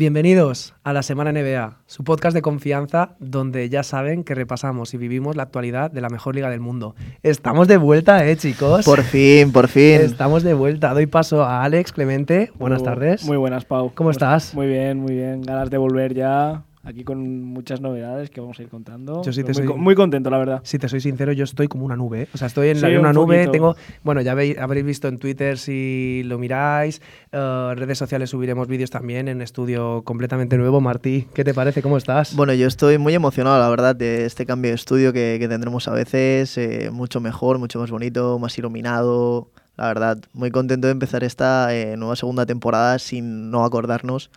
Bienvenidos 0.00 0.72
a 0.82 0.94
la 0.94 1.02
Semana 1.02 1.30
NBA, 1.30 1.76
su 1.84 2.04
podcast 2.04 2.34
de 2.34 2.40
confianza 2.40 3.16
donde 3.18 3.68
ya 3.68 3.82
saben 3.82 4.24
que 4.24 4.34
repasamos 4.34 4.94
y 4.94 4.96
vivimos 4.96 5.36
la 5.36 5.42
actualidad 5.42 5.90
de 5.90 6.00
la 6.00 6.08
mejor 6.08 6.34
liga 6.34 6.48
del 6.48 6.60
mundo. 6.60 6.94
Estamos 7.22 7.68
de 7.68 7.76
vuelta, 7.76 8.26
¿eh, 8.26 8.34
chicos? 8.34 8.86
Por 8.86 9.02
fin, 9.02 9.52
por 9.52 9.68
fin. 9.68 10.00
Estamos 10.00 10.42
de 10.42 10.54
vuelta. 10.54 10.94
Doy 10.94 11.04
paso 11.04 11.44
a 11.44 11.64
Alex 11.64 11.92
Clemente. 11.92 12.50
Buenas 12.54 12.82
tardes. 12.82 13.26
Muy 13.26 13.36
buenas, 13.36 13.66
Pau. 13.66 13.92
¿Cómo 13.94 14.10
estás? 14.10 14.54
Muy 14.54 14.68
bien, 14.68 15.00
muy 15.00 15.12
bien. 15.12 15.42
Ganas 15.42 15.68
de 15.68 15.76
volver 15.76 16.14
ya. 16.14 16.64
Aquí 16.82 17.04
con 17.04 17.44
muchas 17.44 17.82
novedades 17.82 18.30
que 18.30 18.40
vamos 18.40 18.58
a 18.58 18.62
ir 18.62 18.70
contando. 18.70 19.22
Yo 19.22 19.32
sí 19.34 19.42
te 19.44 19.52
muy, 19.52 19.66
soy- 19.66 19.76
muy 19.78 19.94
contento, 19.94 20.30
la 20.30 20.38
verdad. 20.38 20.60
Si 20.64 20.78
te 20.78 20.88
soy 20.88 21.00
sincero, 21.02 21.30
yo 21.32 21.44
estoy 21.44 21.68
como 21.68 21.84
una 21.84 21.94
nube. 21.94 22.22
¿eh? 22.22 22.28
O 22.32 22.38
sea, 22.38 22.46
estoy 22.46 22.68
en, 22.70 22.80
la- 22.80 22.88
Sí, 22.88 22.94
en 22.94 23.00
una 23.00 23.10
un 23.10 23.16
nube. 23.16 23.36
poquito. 23.36 23.52
Tengo, 23.52 23.76
bueno, 24.02 24.22
ya 24.22 24.34
veis- 24.34 24.56
habréis 24.58 24.86
visto 24.86 25.06
en 25.06 25.18
Twitter 25.18 25.58
si 25.58 26.22
lo 26.24 26.38
miráis. 26.38 27.02
eh, 27.32 27.72
redes 27.76 27.98
sociales 27.98 28.30
subiremos 28.30 28.66
vídeos 28.66 28.88
también 28.90 29.28
en 29.28 29.42
estudio 29.42 30.02
completamente 30.04 30.56
nuevo. 30.56 30.80
Martí, 30.80 31.26
¿qué 31.34 31.44
te 31.44 31.52
parece? 31.52 31.82
¿Cómo 31.82 31.98
estás? 31.98 32.34
Bueno, 32.34 32.54
yo 32.54 32.66
estoy 32.66 32.96
muy 32.96 33.14
emocionado, 33.14 33.58
la 33.60 33.68
verdad, 33.68 33.94
de 33.94 34.24
este 34.24 34.46
cambio 34.46 34.70
de 34.70 34.76
estudio 34.76 35.12
que, 35.12 35.36
que 35.38 35.48
tendremos 35.48 35.86
a 35.86 35.92
veces. 35.92 36.56
eh, 36.56 36.90
mucho 36.90 37.20
mejor, 37.20 37.58
mucho 37.58 37.78
más 37.78 37.90
bonito, 37.90 38.38
más 38.38 38.56
iluminado. 38.58 39.50
La 39.76 39.86
verdad, 39.88 40.18
muy 40.32 40.50
contento 40.50 40.86
de 40.86 40.92
empezar 40.92 41.24
esta 41.24 41.74
eh, 41.74 41.96
nueva 41.96 42.16
segunda 42.16 42.44
temporada 42.46 42.98
sin 42.98 43.50
no 43.50 43.64
acordarnos 43.64 44.30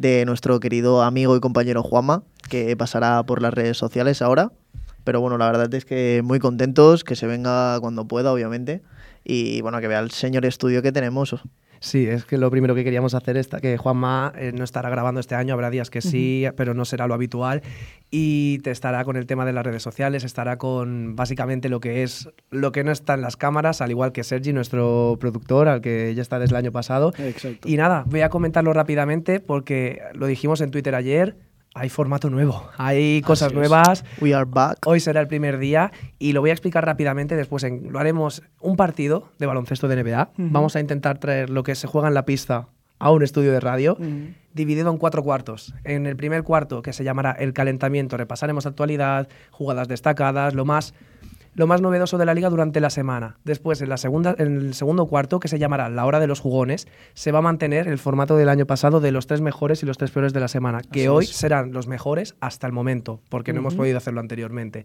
de 0.00 0.24
nuestro 0.24 0.60
querido 0.60 1.02
amigo 1.02 1.36
y 1.36 1.40
compañero 1.40 1.82
Juanma, 1.82 2.22
que 2.48 2.74
pasará 2.74 3.22
por 3.22 3.42
las 3.42 3.52
redes 3.52 3.76
sociales 3.76 4.22
ahora. 4.22 4.50
Pero 5.04 5.20
bueno, 5.20 5.36
la 5.36 5.44
verdad 5.46 5.72
es 5.74 5.84
que 5.84 6.22
muy 6.24 6.38
contentos, 6.38 7.04
que 7.04 7.16
se 7.16 7.26
venga 7.26 7.78
cuando 7.80 8.06
pueda, 8.08 8.32
obviamente. 8.32 8.80
Y 9.24 9.60
bueno, 9.60 9.78
que 9.80 9.88
vea 9.88 10.00
el 10.00 10.10
señor 10.10 10.46
estudio 10.46 10.80
que 10.80 10.90
tenemos. 10.90 11.36
Sí, 11.80 12.06
es 12.06 12.26
que 12.26 12.36
lo 12.36 12.50
primero 12.50 12.74
que 12.74 12.84
queríamos 12.84 13.14
hacer 13.14 13.38
es 13.38 13.48
que 13.48 13.78
Juanma 13.78 14.34
eh, 14.36 14.52
no 14.54 14.64
estará 14.64 14.90
grabando 14.90 15.18
este 15.18 15.34
año, 15.34 15.54
habrá 15.54 15.70
días 15.70 15.88
que 15.88 16.02
sí, 16.02 16.44
pero 16.54 16.74
no 16.74 16.84
será 16.84 17.06
lo 17.06 17.14
habitual 17.14 17.62
y 18.10 18.58
te 18.58 18.70
estará 18.70 19.02
con 19.04 19.16
el 19.16 19.24
tema 19.26 19.46
de 19.46 19.54
las 19.54 19.64
redes 19.64 19.82
sociales, 19.82 20.22
estará 20.22 20.58
con 20.58 21.16
básicamente 21.16 21.70
lo 21.70 21.80
que 21.80 22.02
es 22.02 22.28
lo 22.50 22.70
que 22.70 22.84
no 22.84 22.92
está 22.92 23.14
en 23.14 23.22
las 23.22 23.38
cámaras, 23.38 23.80
al 23.80 23.90
igual 23.90 24.12
que 24.12 24.24
Sergi, 24.24 24.52
nuestro 24.52 25.16
productor, 25.18 25.68
al 25.68 25.80
que 25.80 26.14
ya 26.14 26.20
está 26.20 26.38
desde 26.38 26.52
el 26.52 26.58
año 26.58 26.72
pasado. 26.72 27.14
Exacto. 27.16 27.66
Y 27.66 27.78
nada, 27.78 28.04
voy 28.06 28.20
a 28.20 28.28
comentarlo 28.28 28.74
rápidamente 28.74 29.40
porque 29.40 30.02
lo 30.12 30.26
dijimos 30.26 30.60
en 30.60 30.70
Twitter 30.70 30.94
ayer, 30.94 31.36
hay 31.74 31.88
formato 31.88 32.30
nuevo, 32.30 32.68
hay 32.78 33.22
cosas 33.22 33.52
nuevas. 33.52 34.04
We 34.20 34.34
are 34.34 34.44
back. 34.48 34.78
Hoy 34.86 35.00
será 35.00 35.20
el 35.20 35.28
primer 35.28 35.58
día 35.58 35.92
y 36.18 36.32
lo 36.32 36.40
voy 36.40 36.50
a 36.50 36.52
explicar 36.52 36.84
rápidamente. 36.84 37.36
Después 37.36 37.62
en- 37.64 37.92
lo 37.92 37.98
haremos 37.98 38.42
un 38.60 38.76
partido 38.76 39.28
de 39.38 39.46
baloncesto 39.46 39.86
de 39.88 39.96
NBA. 40.02 40.30
Vamos 40.36 40.74
a 40.76 40.80
intentar 40.80 41.18
traer 41.18 41.48
lo 41.50 41.62
que 41.62 41.74
se 41.74 41.86
juega 41.86 42.08
en 42.08 42.14
la 42.14 42.24
pista 42.24 42.68
a 42.98 43.10
un 43.12 43.22
estudio 43.22 43.50
de 43.52 43.60
radio, 43.60 43.96
dividido 44.52 44.90
en 44.90 44.98
cuatro 44.98 45.22
cuartos. 45.22 45.72
En 45.84 46.06
el 46.06 46.16
primer 46.16 46.42
cuarto, 46.42 46.82
que 46.82 46.92
se 46.92 47.02
llamará 47.04 47.30
el 47.32 47.52
calentamiento, 47.54 48.16
repasaremos 48.18 48.66
actualidad, 48.66 49.28
jugadas 49.50 49.88
destacadas, 49.88 50.54
lo 50.54 50.64
más, 50.66 50.92
lo 51.54 51.66
más 51.66 51.80
novedoso 51.80 52.18
de 52.18 52.26
la 52.26 52.34
liga 52.34 52.48
durante 52.50 52.80
la 52.80 52.90
semana. 52.90 53.38
Después, 53.44 53.80
en, 53.82 53.88
la 53.88 53.96
segunda, 53.96 54.34
en 54.38 54.56
el 54.56 54.74
segundo 54.74 55.06
cuarto, 55.06 55.40
que 55.40 55.48
se 55.48 55.58
llamará 55.58 55.88
la 55.88 56.06
hora 56.06 56.20
de 56.20 56.26
los 56.26 56.40
jugones, 56.40 56.86
se 57.14 57.32
va 57.32 57.40
a 57.40 57.42
mantener 57.42 57.88
el 57.88 57.98
formato 57.98 58.36
del 58.36 58.48
año 58.48 58.66
pasado 58.66 59.00
de 59.00 59.12
los 59.12 59.26
tres 59.26 59.40
mejores 59.40 59.82
y 59.82 59.86
los 59.86 59.98
tres 59.98 60.10
peores 60.10 60.32
de 60.32 60.40
la 60.40 60.48
semana, 60.48 60.80
que 60.80 61.00
Así 61.00 61.08
hoy 61.08 61.24
es. 61.24 61.30
serán 61.30 61.72
los 61.72 61.86
mejores 61.86 62.36
hasta 62.40 62.66
el 62.66 62.72
momento, 62.72 63.20
porque 63.28 63.52
no 63.52 63.60
hemos 63.60 63.74
podido 63.74 63.98
hacerlo 63.98 64.20
anteriormente. 64.20 64.84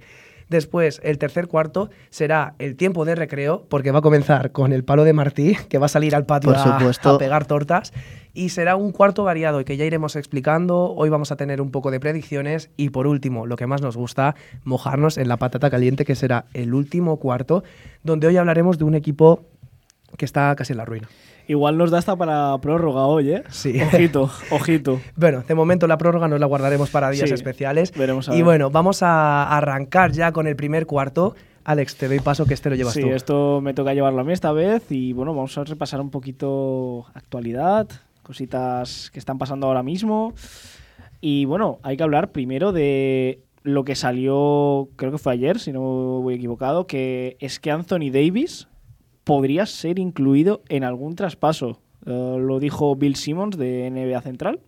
Después, 0.50 1.02
el 1.04 1.18
tercer 1.18 1.48
cuarto 1.48 1.90
será 2.10 2.54
el 2.60 2.76
tiempo 2.76 3.04
de 3.06 3.16
recreo, 3.16 3.66
porque 3.70 3.92
va 3.92 4.00
a 4.00 4.02
comenzar 4.02 4.52
con 4.52 4.74
el 4.74 4.84
palo 4.84 5.04
de 5.04 5.14
Martí, 5.14 5.56
que 5.70 5.78
va 5.80 5.88
a 5.88 5.90
salir 5.90 6.16
al 6.16 6.26
patio 6.26 6.52
a- 6.52 7.18
pegar 7.18 7.46
tortas. 7.46 7.94
Y 8.34 8.50
será 8.50 8.76
un 8.76 8.92
cuarto 8.92 9.24
variado 9.24 9.62
y 9.62 9.66
que 9.66 9.78
ya 9.78 9.86
iremos 9.86 10.16
explicando. 10.16 10.94
Hoy 10.94 11.10
vamos 11.10 11.32
a 11.32 11.36
tener 11.36 11.62
un 11.62 11.72
poco 11.72 11.90
de 11.90 12.00
predicciones. 12.00 12.70
Y 12.78 12.90
por 12.90 13.08
último, 13.08 13.46
lo 13.48 13.56
que 13.56 13.66
más 13.66 13.82
nos 13.82 13.96
gusta, 13.98 14.36
mojarnos 14.66 15.18
en 15.18 15.30
la 15.30 15.38
patata 15.38 15.70
caliente, 15.70 16.06
que 16.06 16.16
será 16.16 16.46
el 16.54 16.74
último 16.74 17.18
cuarto, 17.18 17.64
donde 18.04 18.28
hoy 18.28 18.38
hablaremos 18.38 18.78
de 18.78 18.84
un 18.84 18.94
equipo 18.96 19.46
que 20.18 20.26
está 20.26 20.56
casi 20.56 20.74
en 20.74 20.78
la 20.78 20.86
ruina. 20.86 21.08
Igual 21.48 21.78
nos 21.78 21.92
da 21.92 22.00
hasta 22.00 22.16
para 22.16 22.58
prórroga 22.60 23.06
hoy, 23.06 23.32
¿eh? 23.32 23.44
Sí. 23.50 23.80
Ojito, 23.82 24.30
ojito. 24.52 25.00
Bueno, 25.16 25.44
de 25.48 25.54
momento 25.56 25.86
la 25.88 25.98
prórroga 25.98 26.28
nos 26.28 26.40
la 26.40 26.46
guardaremos 26.46 26.90
para 26.90 27.10
días 27.12 27.30
Sí, 27.30 27.34
especiales. 27.36 27.92
veremos 27.92 28.30
a 28.30 28.34
Y 28.34 28.38
ver. 28.38 28.46
bueno, 28.46 28.70
vamos 28.72 29.04
a 29.04 29.44
arrancar 29.56 30.12
ya 30.12 30.32
con 30.32 30.48
el 30.48 30.56
primer 30.56 30.86
cuarto. 30.86 31.36
Alex, 31.64 31.96
te 31.98 32.08
doy 32.08 32.20
paso 32.20 32.46
que 32.46 32.54
este 32.54 32.70
lo 32.70 32.76
llevas 32.76 32.94
Sí, 32.94 33.02
tú. 33.02 33.10
esto 33.10 33.60
me 33.62 33.74
toca 33.74 33.94
llevarlo 33.94 34.22
a 34.22 34.24
mí 34.24 34.34
esta 34.34 34.52
vez 34.52 34.92
y 34.92 35.14
bueno, 35.14 35.34
vamos 35.34 35.58
a 35.58 35.64
repasar 35.64 36.00
un 36.02 36.12
poquito 36.12 37.06
actualidad, 37.16 37.88
cositas 38.22 39.10
que 39.12 39.20
están 39.20 39.38
pasando 39.38 39.68
ahora 39.68 39.82
mismo. 39.84 40.34
Y 41.22 41.46
bueno, 41.46 41.80
hay 41.84 41.98
que 41.98 42.04
hablar 42.04 42.32
primero 42.32 42.72
de 42.72 43.40
lo 43.64 43.84
que 43.84 43.96
salió, 43.96 44.90
creo 44.96 45.12
que 45.12 45.18
fue 45.18 45.34
ayer, 45.34 45.58
si 45.60 45.72
no 45.72 45.80
voy 46.22 46.36
equivocado, 46.36 46.86
que 46.86 47.36
es 47.40 47.60
que 47.60 47.72
Anthony 47.72 48.12
Davis 48.12 48.68
podría 49.26 49.66
ser 49.66 50.00
incluido 50.00 50.62
en 50.70 50.86
algún 50.86 51.16
traspaso. 51.16 51.82
Eh, 52.06 52.38
lo 52.40 52.60
dijo 52.60 52.96
Bill 52.96 53.18
Simmons 53.18 53.58
de 53.58 53.90
NBA 53.92 54.22
Central. 54.22 54.62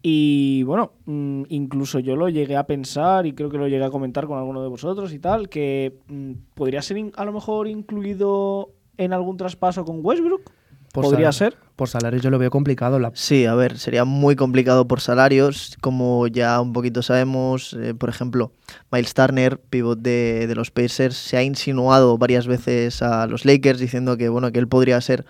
Y 0.00 0.62
bueno, 0.62 0.92
mm, 1.06 1.42
incluso 1.48 1.98
yo 1.98 2.14
lo 2.16 2.28
llegué 2.28 2.56
a 2.56 2.66
pensar 2.66 3.26
y 3.26 3.32
creo 3.32 3.50
que 3.50 3.58
lo 3.58 3.66
llegué 3.66 3.84
a 3.84 3.90
comentar 3.90 4.26
con 4.26 4.38
alguno 4.38 4.62
de 4.62 4.68
vosotros 4.68 5.12
y 5.12 5.18
tal, 5.18 5.48
que 5.48 5.98
mm, 6.06 6.32
podría 6.54 6.80
ser 6.80 7.10
a 7.16 7.24
lo 7.24 7.32
mejor 7.32 7.66
incluido 7.66 8.70
en 8.96 9.12
algún 9.12 9.36
traspaso 9.36 9.84
con 9.84 10.00
Westbrook. 10.02 10.52
Por 10.92 11.04
podría 11.04 11.32
ser. 11.32 11.56
Por 11.76 11.88
salario 11.88 12.20
yo 12.20 12.30
lo 12.30 12.38
veo 12.38 12.50
complicado. 12.50 12.98
La... 12.98 13.12
Sí, 13.14 13.46
a 13.46 13.54
ver, 13.54 13.78
sería 13.78 14.04
muy 14.04 14.34
complicado 14.34 14.88
por 14.88 15.00
salarios, 15.00 15.76
como 15.80 16.26
ya 16.26 16.60
un 16.60 16.72
poquito 16.72 17.02
sabemos, 17.02 17.74
eh, 17.74 17.94
por 17.94 18.08
ejemplo, 18.08 18.52
Miles 18.90 19.14
Turner, 19.14 19.60
pivot 19.60 20.00
de, 20.00 20.46
de 20.46 20.54
los 20.54 20.70
Pacers, 20.70 21.16
se 21.16 21.36
ha 21.36 21.42
insinuado 21.42 22.18
varias 22.18 22.46
veces 22.46 23.00
a 23.02 23.26
los 23.26 23.44
Lakers 23.44 23.78
diciendo 23.78 24.16
que 24.16 24.28
bueno, 24.28 24.50
que 24.50 24.58
él 24.58 24.66
podría 24.66 25.00
ser 25.00 25.24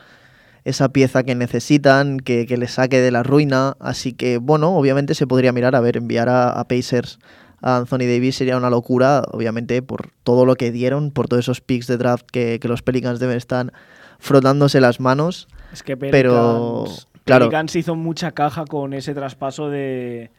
esa 0.65 0.91
pieza 0.91 1.23
que 1.23 1.35
necesitan, 1.35 2.19
que, 2.19 2.47
que 2.47 2.57
le 2.57 2.69
saque 2.69 3.01
de 3.01 3.11
la 3.11 3.23
ruina, 3.23 3.77
así 3.81 4.13
que 4.13 4.39
bueno, 4.39 4.77
obviamente 4.77 5.15
se 5.15 5.27
podría 5.27 5.53
mirar, 5.53 5.77
a 5.77 5.81
ver, 5.81 5.97
enviar 5.97 6.29
a, 6.29 6.51
a 6.51 6.65
Pacers 6.67 7.19
a 7.61 7.79
Anthony 7.79 8.07
Davis 8.07 8.37
sería 8.37 8.57
una 8.57 8.71
locura, 8.71 9.23
obviamente 9.33 9.83
por 9.83 10.11
todo 10.23 10.45
lo 10.47 10.55
que 10.55 10.71
dieron, 10.71 11.11
por 11.11 11.29
todos 11.29 11.45
esos 11.45 11.61
picks 11.61 11.87
de 11.87 11.97
draft 11.97 12.27
que, 12.31 12.59
que 12.61 12.69
los 12.69 12.83
Pelicans 12.83 13.19
deben 13.19 13.37
estar 13.37 13.73
frotándose 14.19 14.81
las 14.81 15.01
manos. 15.01 15.49
Es 15.73 15.83
que 15.83 15.97
Pelicans, 15.97 16.13
Pero, 16.23 16.85
claro. 17.25 17.47
Pelicans 17.47 17.77
hizo 17.77 17.95
mucha 17.95 18.33
caja 18.33 18.65
con 18.65 18.93
ese 18.95 19.15
traspaso 19.15 19.69
de, 19.71 20.31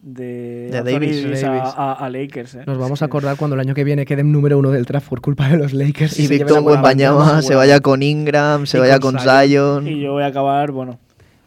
de, 0.00 0.70
De 0.70 0.82
Davis. 0.82 1.24
a- 1.24 1.46
Davis. 1.48 1.72
A, 1.76 1.92
a 1.92 2.10
Lakers. 2.10 2.54
¿eh? 2.56 2.62
Nos 2.66 2.78
vamos 2.78 3.02
a 3.02 3.04
acordar 3.06 3.36
cuando 3.36 3.54
el 3.54 3.60
año 3.60 3.74
que 3.74 3.84
viene 3.84 4.04
queden 4.06 4.32
número 4.32 4.58
uno 4.58 4.70
del 4.70 4.84
draft 4.84 5.08
por 5.08 5.20
culpa 5.20 5.48
de 5.48 5.56
los 5.58 5.72
Lakers. 5.72 6.18
Y 6.18 6.26
Víctor 6.28 6.60
buena 6.62 6.72
Wembanyama 6.80 7.42
se 7.42 7.54
vaya 7.54 7.80
con 7.80 8.02
Ingram, 8.02 8.66
se 8.66 8.78
Y 8.78 8.80
vaya 8.80 8.98
con. 8.98 9.18
Zion. 9.18 9.86
Y 9.86 10.00
yo 10.00 10.12
voy 10.12 10.22
a 10.22 10.26
acabar, 10.26 10.70
bueno, 10.72 10.98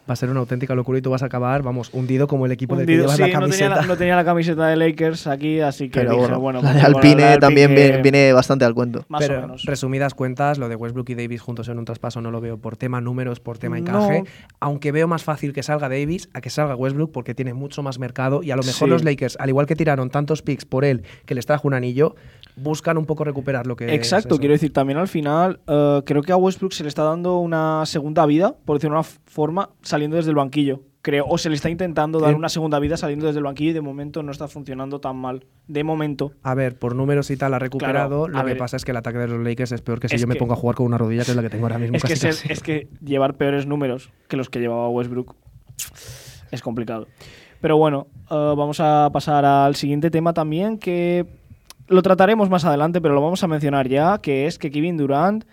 Va 0.08 0.14
a 0.14 0.16
ser 0.16 0.30
una 0.30 0.40
auténtica 0.40 0.74
locura 0.74 0.98
y 0.98 1.02
tú 1.02 1.10
vas 1.10 1.22
a 1.22 1.26
acabar, 1.26 1.62
vamos, 1.62 1.90
hundido 1.92 2.26
como 2.26 2.46
el 2.46 2.52
equipo 2.52 2.76
de 2.76 2.86
que 2.86 2.92
hundido. 2.92 3.02
llevas 3.04 3.16
Sí, 3.16 3.22
la 3.22 3.26
no 3.26 3.32
tenía 3.32 3.40
camiseta. 3.40 3.76
la, 3.82 3.86
no 3.86 3.96
tenía 3.96 4.16
la 4.16 4.24
camiseta 4.24 4.66
de 4.68 4.76
Lakers 4.76 5.26
aquí, 5.26 5.60
así 5.60 5.90
que 5.90 6.00
Pero 6.00 6.12
dije, 6.12 6.34
bueno, 6.34 6.40
bueno, 6.40 6.62
la 6.62 6.72
pues 6.72 6.74
de 6.76 6.82
con 6.82 6.92
la 6.92 6.98
Alpine 6.98 7.22
de 7.32 7.38
también 7.38 7.70
Alpine, 7.70 7.86
viene, 7.88 8.02
viene 8.02 8.32
bastante 8.32 8.64
al 8.64 8.74
cuento. 8.74 9.04
Más 9.08 9.20
Pero, 9.20 9.38
o 9.38 9.40
menos. 9.42 9.64
resumidas 9.64 10.14
cuentas, 10.14 10.58
lo 10.58 10.68
de 10.68 10.76
Westbrook 10.76 11.10
y 11.10 11.14
Davis 11.14 11.42
juntos 11.42 11.68
en 11.68 11.78
un 11.78 11.84
traspaso 11.84 12.20
no 12.20 12.30
lo 12.30 12.40
veo 12.40 12.56
por 12.58 12.76
tema 12.76 13.00
números, 13.00 13.40
por 13.40 13.58
tema 13.58 13.78
No. 13.78 13.82
encaje. 13.82 14.24
Aunque 14.60 14.92
veo 14.92 15.06
más 15.08 15.22
fácil 15.24 15.52
que 15.52 15.62
salga 15.62 15.88
Davis 15.88 16.28
a 16.32 16.40
que 16.40 16.50
salga 16.50 16.74
Westbrook 16.74 17.12
porque 17.12 17.34
tiene 17.34 17.52
mucho 17.54 17.82
más 17.82 17.98
mercado 17.98 18.42
y 18.42 18.50
a 18.50 18.56
lo 18.56 18.62
mejor 18.62 18.88
Sí. 18.88 18.90
los 18.90 19.04
Lakers, 19.04 19.36
al 19.40 19.48
igual 19.50 19.66
que 19.66 19.76
tiraron 19.76 20.10
tantos 20.10 20.42
picks 20.42 20.64
por 20.64 20.84
él 20.84 21.02
que 21.26 21.34
les 21.34 21.44
trajo 21.46 21.68
un 21.68 21.74
anillo, 21.74 22.14
buscan 22.56 22.96
un 22.98 23.06
poco 23.06 23.24
recuperar 23.24 23.66
lo 23.66 23.76
que 23.76 23.94
Exacto, 23.94 24.38
quiero 24.38 24.52
decir, 24.52 24.72
también 24.72 24.98
al 24.98 25.08
final 25.08 25.60
eh, 25.68 26.02
creo 26.04 26.22
que 26.22 26.32
a 26.32 26.36
Westbrook 26.36 26.72
se 26.72 26.82
le 26.82 26.88
está 26.88 27.02
dando 27.04 27.38
una 27.38 27.84
segunda 27.86 28.26
vida, 28.26 28.54
por 28.64 28.76
decirlo 28.78 28.94
de 28.96 29.00
una 29.00 29.08
forma, 29.26 29.70
saliendo 29.98 30.16
desde 30.16 30.30
el 30.30 30.36
banquillo. 30.36 30.80
Creo, 31.02 31.26
o 31.28 31.38
se 31.38 31.48
le 31.48 31.56
está 31.56 31.70
intentando 31.70 32.18
dar 32.20 32.30
Sí. 32.30 32.36
una 32.36 32.48
segunda 32.48 32.78
vida 32.78 32.96
saliendo 32.96 33.26
desde 33.26 33.38
el 33.38 33.44
banquillo 33.44 33.70
y 33.70 33.74
de 33.74 33.80
momento 33.80 34.22
no 34.22 34.32
está 34.32 34.48
funcionando 34.48 35.00
tan 35.00 35.16
mal. 35.16 35.46
De 35.66 35.84
momento. 35.84 36.32
A 36.42 36.54
ver, 36.54 36.78
por 36.78 36.94
números 36.94 37.30
y 37.30 37.36
tal 37.36 37.54
ha 37.54 37.58
recuperado. 37.58 38.24
Claro, 38.26 38.42
lo 38.48 38.52
que 38.54 38.56
pasa 38.58 38.76
es 38.76 38.84
que 38.84 38.90
el 38.90 38.96
ataque 38.96 39.18
de 39.18 39.28
los 39.28 39.42
Lakers 39.44 39.72
es 39.72 39.80
peor 39.80 40.00
que 40.00 40.08
si 40.08 40.16
yo 40.18 40.26
me 40.26 40.34
pongo 40.34 40.52
a 40.54 40.56
jugar 40.56 40.76
con 40.76 40.86
una 40.86 40.98
rodilla, 40.98 41.24
que 41.24 41.30
es 41.30 41.36
la 41.36 41.42
que 41.42 41.50
tengo 41.50 41.64
ahora 41.66 41.78
mismo. 41.78 41.96
Es 41.96 42.02
que, 42.02 42.08
casi, 42.10 42.20
ser- 42.20 42.30
casi. 42.34 42.52
es 42.52 42.62
que 42.62 42.88
llevar 43.04 43.34
peores 43.36 43.66
números 43.66 44.10
que 44.28 44.36
los 44.36 44.50
que 44.50 44.58
llevaba 44.60 44.88
Westbrook 44.88 45.34
es 46.50 46.62
complicado. 46.62 47.06
Pero 47.60 47.76
bueno, 47.76 48.06
eh, 48.30 48.34
vamos 48.56 48.80
a 48.80 49.10
pasar 49.12 49.44
al 49.44 49.74
siguiente 49.76 50.10
tema 50.10 50.32
también 50.32 50.78
que 50.78 51.26
lo 51.88 52.02
trataremos 52.02 52.50
más 52.50 52.64
adelante, 52.64 53.00
pero 53.00 53.14
lo 53.14 53.22
vamos 53.22 53.42
a 53.42 53.48
mencionar 53.48 53.88
ya, 53.88 54.18
que 54.18 54.46
es 54.46 54.58
que 54.58 54.70
Kevin 54.70 54.96
Durant, 54.96 55.44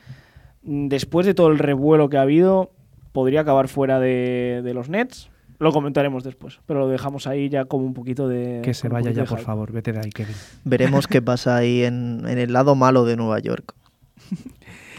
después 0.64 1.26
de 1.26 1.34
todo 1.34 1.48
el 1.48 1.60
revuelo 1.60 2.10
que 2.10 2.18
ha 2.18 2.22
habido, 2.22 2.72
podría 3.16 3.42
acabar 3.42 3.68
fuera 3.68 4.00
de, 4.00 4.62
de 4.64 4.74
los 4.76 4.90
Nets. 4.90 5.32
Lo 5.58 5.72
comentaremos 5.72 6.24
después, 6.26 6.60
pero 6.66 6.82
lo 6.82 6.90
dejamos 6.90 7.28
ahí 7.28 7.48
ya 7.48 7.64
como 7.64 7.86
un 7.86 7.94
poquito 7.94 8.28
de... 8.28 8.60
Que 8.62 8.74
se 8.74 8.90
vaya 8.90 9.12
ya, 9.12 9.24
por 9.24 9.38
hype. 9.38 9.46
favor. 9.46 9.72
Vete 9.72 9.94
de 9.94 10.00
ahí, 10.00 10.10
Kevin. 10.10 10.36
Veremos 10.66 11.08
qué 11.08 11.22
pasa 11.22 11.56
ahí 11.56 11.84
en, 11.84 12.26
en 12.28 12.38
el 12.38 12.52
lado 12.52 12.76
malo 12.76 13.06
de 13.06 13.16
Nueva 13.16 13.40
York. 13.40 13.74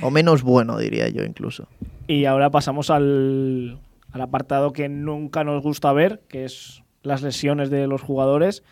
O 0.00 0.10
menos 0.10 0.42
bueno, 0.42 0.78
diría 0.78 1.10
yo 1.10 1.24
incluso. 1.24 1.68
Y 2.06 2.24
ahora 2.24 2.50
pasamos 2.50 2.88
al, 2.88 3.78
al 4.12 4.20
apartado 4.20 4.72
que 4.72 4.88
nunca 4.88 5.44
nos 5.44 5.62
gusta 5.62 5.92
ver, 5.92 6.22
que 6.26 6.46
es 6.46 6.82
las 7.02 7.20
lesiones 7.20 7.68
de 7.68 7.86
los 7.86 8.00
jugadores. 8.00 8.62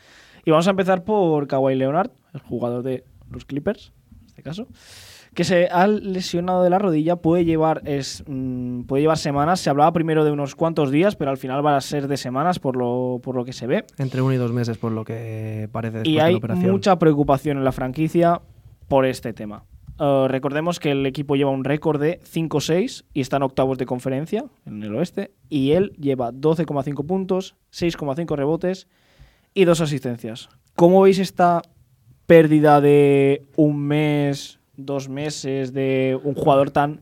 Y 0.46 0.52
vamos 0.52 0.66
a 0.66 0.70
empezar 0.70 1.04
por 1.04 1.46
Kawhi 1.48 1.74
Leonard, 1.74 2.12
el 2.32 2.40
jugador 2.40 2.82
de 2.82 3.04
los 3.30 3.44
Clippers, 3.44 3.92
en 4.20 4.26
este 4.26 4.42
caso, 4.42 4.68
que 5.34 5.44
se 5.44 5.66
ha 5.66 5.86
lesionado 5.86 6.62
de 6.62 6.70
la 6.70 6.78
rodilla, 6.78 7.16
puede 7.16 7.44
llevar, 7.44 7.82
es, 7.84 8.24
mm, 8.26 8.82
puede 8.82 9.02
llevar 9.02 9.18
semanas. 9.18 9.60
Se 9.60 9.68
hablaba 9.68 9.92
primero 9.92 10.24
de 10.24 10.30
unos 10.30 10.54
cuantos 10.54 10.90
días, 10.90 11.16
pero 11.16 11.30
al 11.30 11.36
final 11.36 11.64
va 11.64 11.76
a 11.76 11.80
ser 11.80 12.08
de 12.08 12.16
semanas 12.16 12.58
por 12.58 12.76
lo, 12.76 13.20
por 13.22 13.34
lo 13.34 13.44
que 13.44 13.52
se 13.52 13.66
ve. 13.66 13.84
Entre 13.98 14.22
uno 14.22 14.32
y 14.32 14.36
dos 14.36 14.52
meses, 14.52 14.78
por 14.78 14.92
lo 14.92 15.04
que 15.04 15.68
parece 15.72 15.98
después 15.98 16.12
Y 16.12 16.16
de 16.16 16.22
hay 16.22 16.32
la 16.32 16.38
operación. 16.38 16.70
mucha 16.70 16.98
preocupación 16.98 17.58
en 17.58 17.64
la 17.64 17.72
franquicia 17.72 18.40
por 18.88 19.06
este 19.06 19.32
tema. 19.32 19.64
Uh, 19.98 20.26
recordemos 20.26 20.80
que 20.80 20.90
el 20.90 21.06
equipo 21.06 21.36
lleva 21.36 21.50
un 21.50 21.62
récord 21.62 22.00
de 22.00 22.20
5-6 22.20 23.04
y 23.12 23.20
está 23.20 23.36
en 23.36 23.44
octavos 23.44 23.78
de 23.78 23.86
conferencia 23.86 24.44
en 24.66 24.82
el 24.82 24.94
oeste. 24.94 25.32
Y 25.48 25.72
él 25.72 25.92
lleva 26.00 26.32
12,5 26.32 27.06
puntos, 27.06 27.54
6,5 27.72 28.34
rebotes 28.36 28.88
y 29.52 29.64
dos 29.64 29.80
asistencias. 29.80 30.48
¿Cómo 30.74 31.02
veis 31.02 31.20
esta 31.20 31.62
pérdida 32.26 32.80
de 32.80 33.46
un 33.56 33.78
mes, 33.86 34.58
dos 34.76 35.08
meses 35.08 35.72
de 35.72 36.18
un 36.22 36.34
jugador 36.34 36.70
tan 36.70 37.00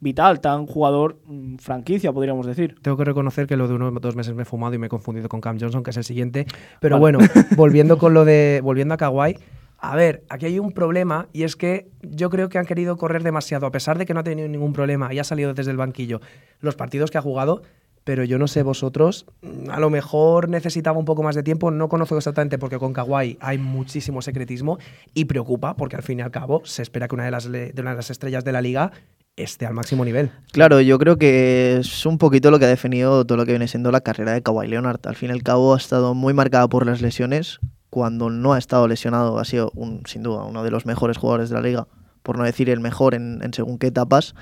vital, 0.00 0.40
tan 0.40 0.66
jugador 0.66 1.18
mm, 1.26 1.56
franquicia, 1.56 2.12
podríamos 2.12 2.46
decir? 2.46 2.76
Tengo 2.82 2.96
que 2.96 3.04
reconocer 3.04 3.46
que 3.46 3.56
lo 3.56 3.66
de 3.66 3.74
uno 3.74 3.88
o 3.88 4.00
dos 4.00 4.14
meses 4.14 4.34
me 4.34 4.42
he 4.42 4.44
fumado 4.44 4.74
y 4.74 4.78
me 4.78 4.86
he 4.86 4.90
confundido 4.90 5.28
con 5.28 5.40
Cam 5.40 5.58
Johnson, 5.58 5.82
que 5.82 5.90
es 5.90 5.96
el 5.96 6.04
siguiente. 6.04 6.46
Pero 6.80 7.00
Vale. 7.00 7.18
bueno, 7.18 7.32
volviendo 7.56 7.98
con 7.98 8.14
lo 8.14 8.24
de. 8.24 8.60
Volviendo 8.62 8.94
a 8.94 8.96
Kawhi. 8.96 9.36
A 9.78 9.96
ver, 9.96 10.24
aquí 10.30 10.46
hay 10.46 10.58
un 10.58 10.72
problema 10.72 11.28
y 11.32 11.42
es 11.42 11.56
que 11.56 11.90
yo 12.00 12.30
creo 12.30 12.48
que 12.48 12.58
han 12.58 12.64
querido 12.64 12.96
correr 12.96 13.22
demasiado, 13.22 13.66
a 13.66 13.70
pesar 13.70 13.98
de 13.98 14.06
que 14.06 14.14
no 14.14 14.20
ha 14.20 14.24
tenido 14.24 14.48
ningún 14.48 14.72
problema 14.72 15.12
y 15.12 15.18
ha 15.18 15.24
salido 15.24 15.52
desde 15.52 15.70
el 15.72 15.76
banquillo 15.76 16.22
los 16.60 16.74
partidos 16.74 17.10
que 17.10 17.18
ha 17.18 17.22
jugado, 17.22 17.60
pero 18.04 18.22
yo 18.24 18.38
no 18.38 18.46
sé 18.46 18.62
vosotros, 18.62 19.26
mm, 19.42 19.70
a 19.70 19.80
lo 19.80 19.90
mejor 19.90 20.48
necesitaba 20.48 20.98
un 20.98 21.04
poco 21.04 21.22
más 21.22 21.34
de 21.34 21.42
tiempo, 21.42 21.70
no 21.70 21.88
conozco 21.88 22.16
exactamente 22.16 22.58
porque 22.58 22.78
con 22.78 22.92
Kawhi 22.92 23.38
hay 23.40 23.58
muchísimo 23.58 24.22
secretismo 24.22 24.78
y 25.14 25.24
preocupa 25.24 25.74
porque 25.76 25.96
al 25.96 26.02
fin 26.02 26.20
y 26.20 26.22
al 26.22 26.30
cabo 26.30 26.62
se 26.64 26.82
espera 26.82 27.08
que 27.08 27.14
una 27.14 27.24
de 27.24 27.30
las, 27.30 27.50
de 27.50 27.72
una 27.78 27.90
de 27.90 27.96
las 27.96 28.10
estrellas 28.10 28.44
de 28.44 28.52
la 28.52 28.60
liga 28.60 28.92
esté 29.36 29.66
al 29.66 29.74
máximo 29.74 30.04
nivel. 30.04 30.30
Claro, 30.52 30.80
yo 30.80 30.98
creo 30.98 31.16
que 31.16 31.78
es 31.78 32.06
un 32.06 32.18
poquito 32.18 32.50
lo 32.50 32.58
que 32.58 32.66
ha 32.66 32.68
definido 32.68 33.24
todo 33.24 33.36
lo 33.36 33.46
que 33.46 33.52
viene 33.52 33.68
siendo 33.68 33.90
la 33.90 34.00
carrera 34.00 34.32
de 34.32 34.42
Kawhi 34.42 34.68
Leonard. 34.68 35.00
Al 35.06 35.16
fin 35.16 35.30
y 35.30 35.32
al 35.32 35.42
cabo 35.42 35.74
ha 35.74 35.76
estado 35.76 36.14
muy 36.14 36.34
marcada 36.34 36.68
por 36.68 36.86
las 36.86 37.00
lesiones. 37.00 37.58
Cuando 37.90 38.30
no 38.30 38.52
ha 38.52 38.58
estado 38.58 38.86
lesionado 38.86 39.38
ha 39.38 39.44
sido, 39.44 39.72
sin 40.06 40.22
duda, 40.22 40.44
uno 40.44 40.62
de 40.62 40.70
los 40.70 40.86
mejores 40.86 41.16
jugadores 41.16 41.48
de 41.48 41.56
la 41.56 41.62
liga, 41.62 41.86
por 42.22 42.38
no 42.38 42.44
decir 42.44 42.70
el 42.70 42.80
mejor 42.80 43.14
en, 43.14 43.40
en 43.42 43.52
según 43.54 43.78
qué 43.78 43.88
etapas. 43.88 44.34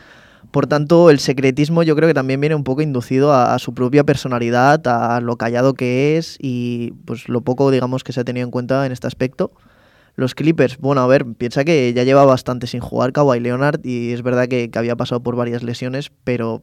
Por 0.53 0.67
tanto, 0.67 1.09
el 1.09 1.19
secretismo 1.19 1.83
yo 1.83 1.97
creo 1.97 2.09
que 2.09 2.15
también 2.15 2.39
viene 2.39 2.55
un 2.55 2.63
poco 2.63 2.83
inducido 2.83 3.33
a, 3.33 3.59
su 3.59 3.73
propia 3.73 4.05
personalidad, 4.05 4.87
a 4.87 5.19
lo 5.23 5.39
callado 5.39 5.73
que 5.73 6.19
es 6.19 6.37
y 6.39 6.93
pues 7.07 7.27
lo 7.31 7.41
poco, 7.41 7.71
digamos, 7.71 8.05
que 8.05 8.13
se 8.13 8.21
ha 8.21 8.25
tenido 8.25 8.45
en 8.45 8.51
cuenta 8.51 8.85
en 8.85 8.93
este 8.93 9.07
aspecto. 9.07 9.53
Los 10.15 10.35
Clippers, 10.35 10.77
bueno, 10.77 11.01
a 11.01 11.07
ver, 11.07 11.25
piensa 11.25 11.65
que 11.65 11.95
ya 11.95 12.05
lleva 12.05 12.27
bastante 12.27 12.67
sin 12.67 12.81
jugar 12.81 13.13
Kawhi 13.15 13.41
Leonard 13.41 13.81
y 13.83 14.13
es 14.13 14.23
verdad 14.23 14.47
que, 14.47 14.71
que 14.71 14.79
había 14.79 14.95
pasado 14.95 15.23
por 15.23 15.37
varias 15.37 15.63
lesiones, 15.63 16.13
pero 16.23 16.61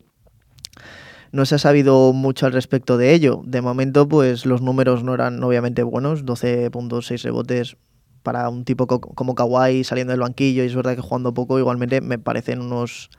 no 1.31 1.45
se 1.45 1.55
ha 1.55 1.59
sabido 1.59 2.13
mucho 2.13 2.45
al 2.45 2.53
respecto 2.53 2.95
de 2.95 3.13
ello. 3.15 3.41
De 3.43 3.61
momento, 3.61 4.07
pues 4.07 4.45
los 4.45 4.61
números 4.61 5.03
no 5.03 5.15
eran 5.15 5.43
obviamente 5.43 5.81
buenos, 5.81 6.25
12.6 6.25 7.23
rebotes 7.23 7.75
para 8.21 8.49
un 8.49 8.65
tipo 8.65 8.85
co- 8.85 8.99
como 9.01 9.33
Kawhi 9.33 9.83
saliendo 9.83 10.11
del 10.11 10.19
banquillo 10.19 10.63
y 10.63 10.67
es 10.67 10.75
verdad 10.75 10.95
que 10.95 11.01
jugando 11.01 11.33
poco 11.33 11.57
igualmente 11.57 12.01
me 12.01 12.19
parecen 12.19 12.61
unos 12.61 13.09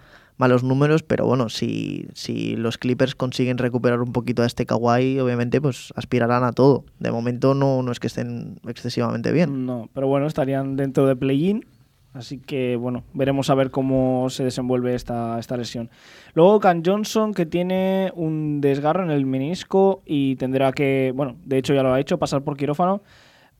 malos 0.41 0.65
números, 0.65 1.03
pero 1.03 1.27
bueno, 1.27 1.51
si, 1.51 2.09
si 2.15 2.57
los 2.57 2.79
Clippers 2.79 3.15
consiguen 3.15 3.59
recuperar 3.59 4.01
un 4.01 4.13
poquito 4.13 4.43
a 4.43 4.47
este 4.47 4.65
Kawhi, 4.65 5.21
obviamente 5.21 5.61
pues 5.61 5.93
aspirarán 5.97 6.45
a 6.45 6.53
todo. 6.53 6.87
De 6.99 7.13
momento 7.13 7.53
no, 7.53 7.83
no 7.83 7.93
es 7.93 8.01
que 8.01 8.07
estén 8.07 8.59
excesivamente 8.67 9.33
bien. 9.33 9.67
No, 9.67 9.91
pero 9.93 10.09
bueno, 10.09 10.27
estarían 10.27 10.77
dentro 10.77 11.07
de 11.07 11.15
play-in. 11.15 11.67
Así 12.15 12.39
que 12.39 12.77
bueno, 12.77 13.05
veremos 13.13 13.51
a 13.51 13.55
ver 13.55 13.71
cómo 13.71 14.31
se 14.31 14.43
desenvuelve 14.43 14.95
esta, 14.95 15.39
esta 15.39 15.59
lesión. 15.59 15.91
Luego 16.33 16.59
Can 16.59 16.83
Johnson, 16.85 17.35
que 17.35 17.45
tiene 17.45 18.11
un 18.17 18.63
desgarro 18.63 19.05
en 19.05 19.11
el 19.11 19.27
menisco 19.27 20.03
y 20.07 20.37
tendrá 20.37 20.73
que, 20.73 21.13
bueno, 21.15 21.37
de 21.45 21.59
hecho 21.59 21.75
ya 21.75 21.83
lo 21.83 21.93
ha 21.93 22.01
hecho, 22.01 22.19
pasar 22.19 22.43
por 22.43 22.57
quirófano. 22.57 23.03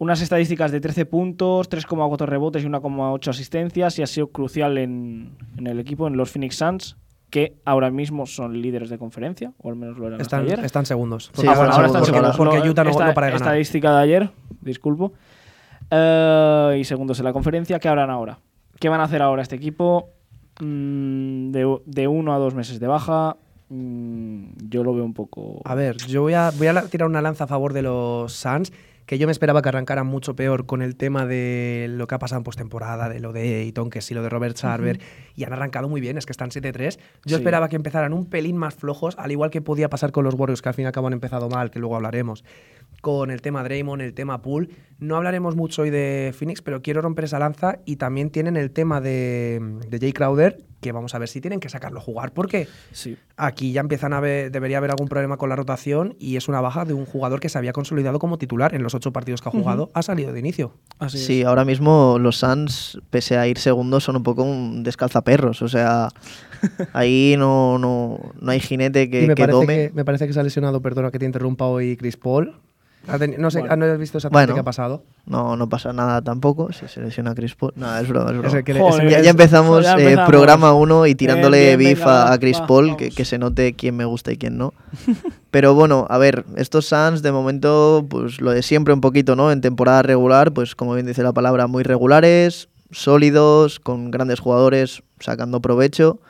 Unas 0.01 0.23
estadísticas 0.23 0.73
de 0.73 0.81
13 0.81 1.05
puntos, 1.05 1.69
3,4 1.69 2.25
rebotes 2.27 2.65
y 2.65 2.67
1,8 2.67 3.29
asistencias 3.29 3.99
y 3.99 4.03
ha 4.03 4.07
sido 4.07 4.29
crucial 4.29 4.79
en, 4.79 5.37
en 5.59 5.67
el 5.67 5.79
equipo, 5.79 6.07
en 6.09 6.17
los 6.17 6.31
Phoenix 6.31 6.57
Suns, 6.57 6.97
que 7.29 7.59
ahora 7.67 7.91
mismo 7.91 8.25
son 8.25 8.61
líderes 8.63 8.89
de 8.89 8.97
conferencia, 8.97 9.53
o 9.59 9.69
al 9.69 9.77
menos 9.77 9.99
lo 9.99 10.07
eran 10.07 10.21
hasta 10.23 10.39
Están, 10.39 10.53
ayer. 10.53 10.65
están 10.65 10.87
segundos. 10.87 11.31
Sí, 11.35 11.47
Ah, 11.47 11.55
bueno, 11.55 11.73
ahora 11.73 11.87
están 11.89 12.05
segundos. 12.07 12.37
Porque 12.39 12.59
Utah 12.67 12.83
no, 12.85 12.91
esta- 12.91 13.07
no 13.09 13.15
para 13.15 13.27
de 13.27 13.33
ganar. 13.35 13.47
Estadística 13.49 13.95
de 13.95 14.03
ayer, 14.03 14.31
disculpo. 14.63 15.13
Eh, 15.91 16.79
y 16.81 16.85
segundos 16.85 17.19
en 17.19 17.25
la 17.27 17.33
conferencia. 17.35 17.79
¿Qué 17.79 17.89
harán 17.89 18.09
ahora? 18.11 18.39
¿Qué 18.79 18.89
van 18.89 19.01
a 19.01 19.05
hacer 19.05 19.21
ahora 19.21 19.43
este 19.43 19.57
equipo? 19.57 20.09
Mm, 20.61 21.51
de, 21.51 21.79
de 21.85 22.09
uno 22.09 22.33
a 22.35 22.39
dos 22.39 22.55
meses 22.55 22.81
de 22.81 22.87
baja. 22.87 23.37
mm, 23.69 24.45
yo 24.69 24.83
lo 24.83 24.95
veo 24.95 25.05
un 25.05 25.15
poco. 25.15 25.61
A 25.65 25.75
ver, 25.75 25.97
yo 26.09 26.23
voy 26.23 26.35
a, 26.35 26.51
voy 26.57 26.69
a 26.69 26.83
tirar 26.89 27.09
una 27.09 27.21
lanza 27.23 27.45
a 27.45 27.47
favor 27.47 27.73
de 27.73 27.83
los 27.83 28.33
Suns, 28.33 28.73
que 29.11 29.19
yo 29.19 29.27
me 29.27 29.33
esperaba 29.33 29.61
que 29.61 29.69
arrancaran 29.69 30.07
mucho 30.07 30.37
peor 30.37 30.67
con 30.67 30.83
el 30.83 30.95
tema 30.95 31.27
de 31.27 31.87
lo 31.91 32.07
que 32.07 32.15
ha 32.15 32.21
pasado 32.21 32.39
en 32.39 32.45
postemporada, 32.45 33.09
de 33.09 33.19
lo 33.19 33.33
de 33.33 33.57
Ayton, 33.63 33.91
que 33.91 34.03
sí, 34.03 34.15
lo 34.15 34.23
de 34.23 34.29
Robert 34.29 34.57
Sarver, 34.57 35.01
y 35.35 35.43
han 35.43 35.53
arrancado 35.53 35.89
muy 35.89 36.01
bien, 36.01 36.17
es 36.17 36.27
que 36.27 36.31
están 36.31 36.51
7-3. 36.53 37.01
Yo 37.25 37.35
Sí. 37.37 37.43
esperaba 37.43 37.69
que 37.69 37.75
empezaran 37.75 38.13
un 38.13 38.27
pelín 38.27 38.57
más 38.57 38.77
flojos, 38.77 39.17
al 39.19 39.33
igual 39.33 39.51
que 39.51 39.63
podía 39.63 39.91
pasar 39.91 40.13
con 40.13 40.23
los 40.23 40.35
Warriors, 40.35 40.63
que 40.63 40.69
al 40.69 40.77
fin 40.77 40.85
y 40.85 40.87
al 40.87 40.93
cabo 40.93 41.09
han 41.09 41.13
empezado 41.13 41.49
mal, 41.49 41.73
que 41.73 41.81
luego 41.81 41.97
hablaremos. 41.97 42.45
Con 43.01 43.31
el 43.31 43.41
tema 43.41 43.65
Draymond, 43.65 44.03
el 44.03 44.13
tema 44.13 44.43
Poole. 44.43 44.69
No 44.99 45.17
hablaremos 45.17 45.57
mucho 45.57 45.83
hoy 45.83 45.91
de 45.91 46.35
Phoenix, 46.39 46.61
pero 46.61 46.83
quiero 46.83 47.01
romper 47.01 47.25
esa 47.25 47.39
lanza. 47.39 47.79
Y 47.87 47.97
también 47.97 48.29
tienen 48.29 48.59
el 48.59 48.71
tema 48.71 49.01
de, 49.01 49.59
de 49.89 49.99
Jay 49.99 50.13
Crowder, 50.13 50.59
que 50.83 50.93
vamos 50.93 51.15
a 51.15 51.19
ver 51.19 51.29
si 51.29 51.41
tienen 51.41 51.61
que 51.61 51.71
sacarlo 51.71 52.01
a 52.01 52.03
jugar, 52.03 52.33
porque 52.33 52.69
Sí. 52.93 53.17
Aquí 53.39 53.73
ya 53.73 53.81
empiezan 53.81 54.13
a 54.13 54.19
haber, 54.19 54.51
debería 54.51 54.77
haber 54.77 54.91
algún 54.91 55.09
problema 55.09 55.39
con 55.39 55.49
la 55.49 55.57
rotación 55.57 56.15
y 56.19 56.37
es 56.37 56.49
una 56.49 56.61
baja 56.61 56.85
de 56.85 56.93
un 56.93 57.07
jugador 57.07 57.41
que 57.41 57.49
se 57.49 57.57
había 57.57 57.73
consolidado 57.73 58.19
como 58.19 58.37
titular 58.37 58.75
en 58.75 58.83
los 58.83 58.95
ocho 58.95 59.13
partidos 59.15 59.41
que 59.41 59.49
ha 59.49 59.53
jugado, 59.53 59.91
ha 59.95 60.03
salido 60.03 60.35
de 60.35 60.41
inicio. 60.41 60.75
Así 60.99 61.17
es. 61.17 61.25
Sí, 61.25 61.43
ahora 61.43 61.65
mismo 61.65 62.19
los 62.21 62.37
Suns, 62.37 63.01
pese 63.09 63.39
a 63.39 63.47
ir 63.49 63.57
segundos, 63.57 64.05
son 64.05 64.17
un 64.17 64.23
poco 64.23 64.43
un 64.43 64.83
descalzaperros. 64.83 65.63
O 65.63 65.69
sea, 65.69 66.09
ahí 66.93 67.35
no, 67.39 67.79
no, 67.79 68.21
no 68.39 68.51
hay 68.51 68.61
jinete 68.61 69.09
que, 69.09 69.25
y 69.25 69.29
me 69.29 69.35
que 69.35 69.43
parece 69.43 69.59
dome. 69.59 69.89
que, 69.89 69.95
me 69.95 70.05
parece 70.05 70.27
que 70.27 70.35
se 70.35 70.41
ha 70.41 70.43
lesionado, 70.43 70.83
perdona 70.83 71.11
que 71.11 71.19
te 71.19 71.25
interrumpa 71.25 71.65
hoy, 71.65 71.97
Chris 71.97 72.19
Paul. 72.19 72.55
No 73.39 73.51
sé, 73.51 73.61
Bueno. 73.61 73.77
¿no 73.77 73.87
has 73.93 73.99
visto 73.99 74.19
exactamente 74.19 74.53
Bueno. 74.53 74.55
qué 74.55 74.61
ha 74.61 74.65
pasado? 74.65 75.03
No, 75.27 75.57
no 75.57 75.69
pasa 75.69 75.93
nada 75.93 76.23
tampoco. 76.23 76.71
Si 76.73 76.87
se 76.87 77.01
lesiona 77.01 77.35
Chris 77.35 77.55
Paul. 77.55 77.73
Nada, 77.77 78.01
es 78.01 78.09
broma, 78.09 78.27
es 78.31 78.33
broma. 78.39 78.49
Ese 78.49 78.63
que 78.63 78.75
le- 78.75 78.81
Joder, 78.81 79.07
ese- 79.07 79.23
ya, 79.25 79.31
empezamos, 79.31 79.87
eh, 79.99 80.17
programa 80.27 80.75
1 80.75 81.07
y 81.07 81.15
tirándole 81.15 81.59
Bien, 81.69 81.79
bien, 81.79 81.91
beef 81.91 81.99
venga, 82.01 82.33
a, 82.33 82.39
Chris 82.39 82.61
va, 82.61 82.67
Paul, 82.67 82.97
que, 82.97 83.11
que 83.11 83.25
se 83.25 83.39
note 83.39 83.73
quién 83.75 83.97
me 83.97 84.05
gusta 84.05 84.33
y 84.33 84.37
quién 84.37 84.59
no. 84.59 84.75
Pero 85.51 85.75
bueno, 85.75 86.07
a 86.11 86.19
ver, 86.19 86.45
estos 86.57 86.87
Suns 86.87 87.23
de 87.23 87.33
momento, 87.33 88.07
pues 88.09 88.41
lo 88.41 88.51
de 88.53 88.63
siempre 88.63 88.93
un 88.95 89.01
poquito, 89.01 89.35
¿no? 89.35 89.51
En 89.51 89.61
temporada 89.61 90.03
regular, 90.03 90.53
pues 90.53 90.77
como 90.77 90.95
bien 90.95 91.07
dice 91.07 91.23
la 91.23 91.33
palabra, 91.33 91.67
muy 91.67 91.83
regulares, 91.83 92.69
sólidos, 92.93 93.81
con 93.81 94.11
grandes 94.11 94.41
jugadores, 94.41 95.03
sacando 95.21 95.61
provecho. 95.61 96.21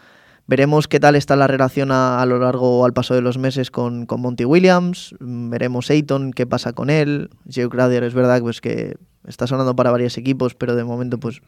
Veremos 0.50 0.88
qué 0.88 0.98
tal 0.98 1.14
está 1.14 1.36
la 1.36 1.46
relación 1.46 1.92
a, 1.92 2.20
a 2.20 2.26
lo 2.26 2.40
largo 2.40 2.80
o 2.80 2.84
al 2.84 2.92
paso 2.92 3.14
de 3.14 3.20
los 3.20 3.38
meses 3.38 3.70
con, 3.70 4.04
con 4.04 4.20
Monty 4.20 4.44
Williams. 4.44 5.14
Mm, 5.20 5.48
Veremos 5.50 5.88
Ayton, 5.90 6.32
qué 6.32 6.44
pasa 6.44 6.72
con 6.72 6.90
él. 6.90 7.30
Joe 7.54 7.68
Crowder 7.68 8.02
es 8.02 8.14
verdad 8.14 8.40
pues, 8.40 8.60
que 8.60 8.96
está 9.28 9.46
sonando 9.46 9.76
para 9.76 9.92
varios 9.92 10.18
equipos, 10.18 10.56
pero 10.56 10.74
de 10.74 10.82
momento 10.82 11.18
pues 11.18 11.40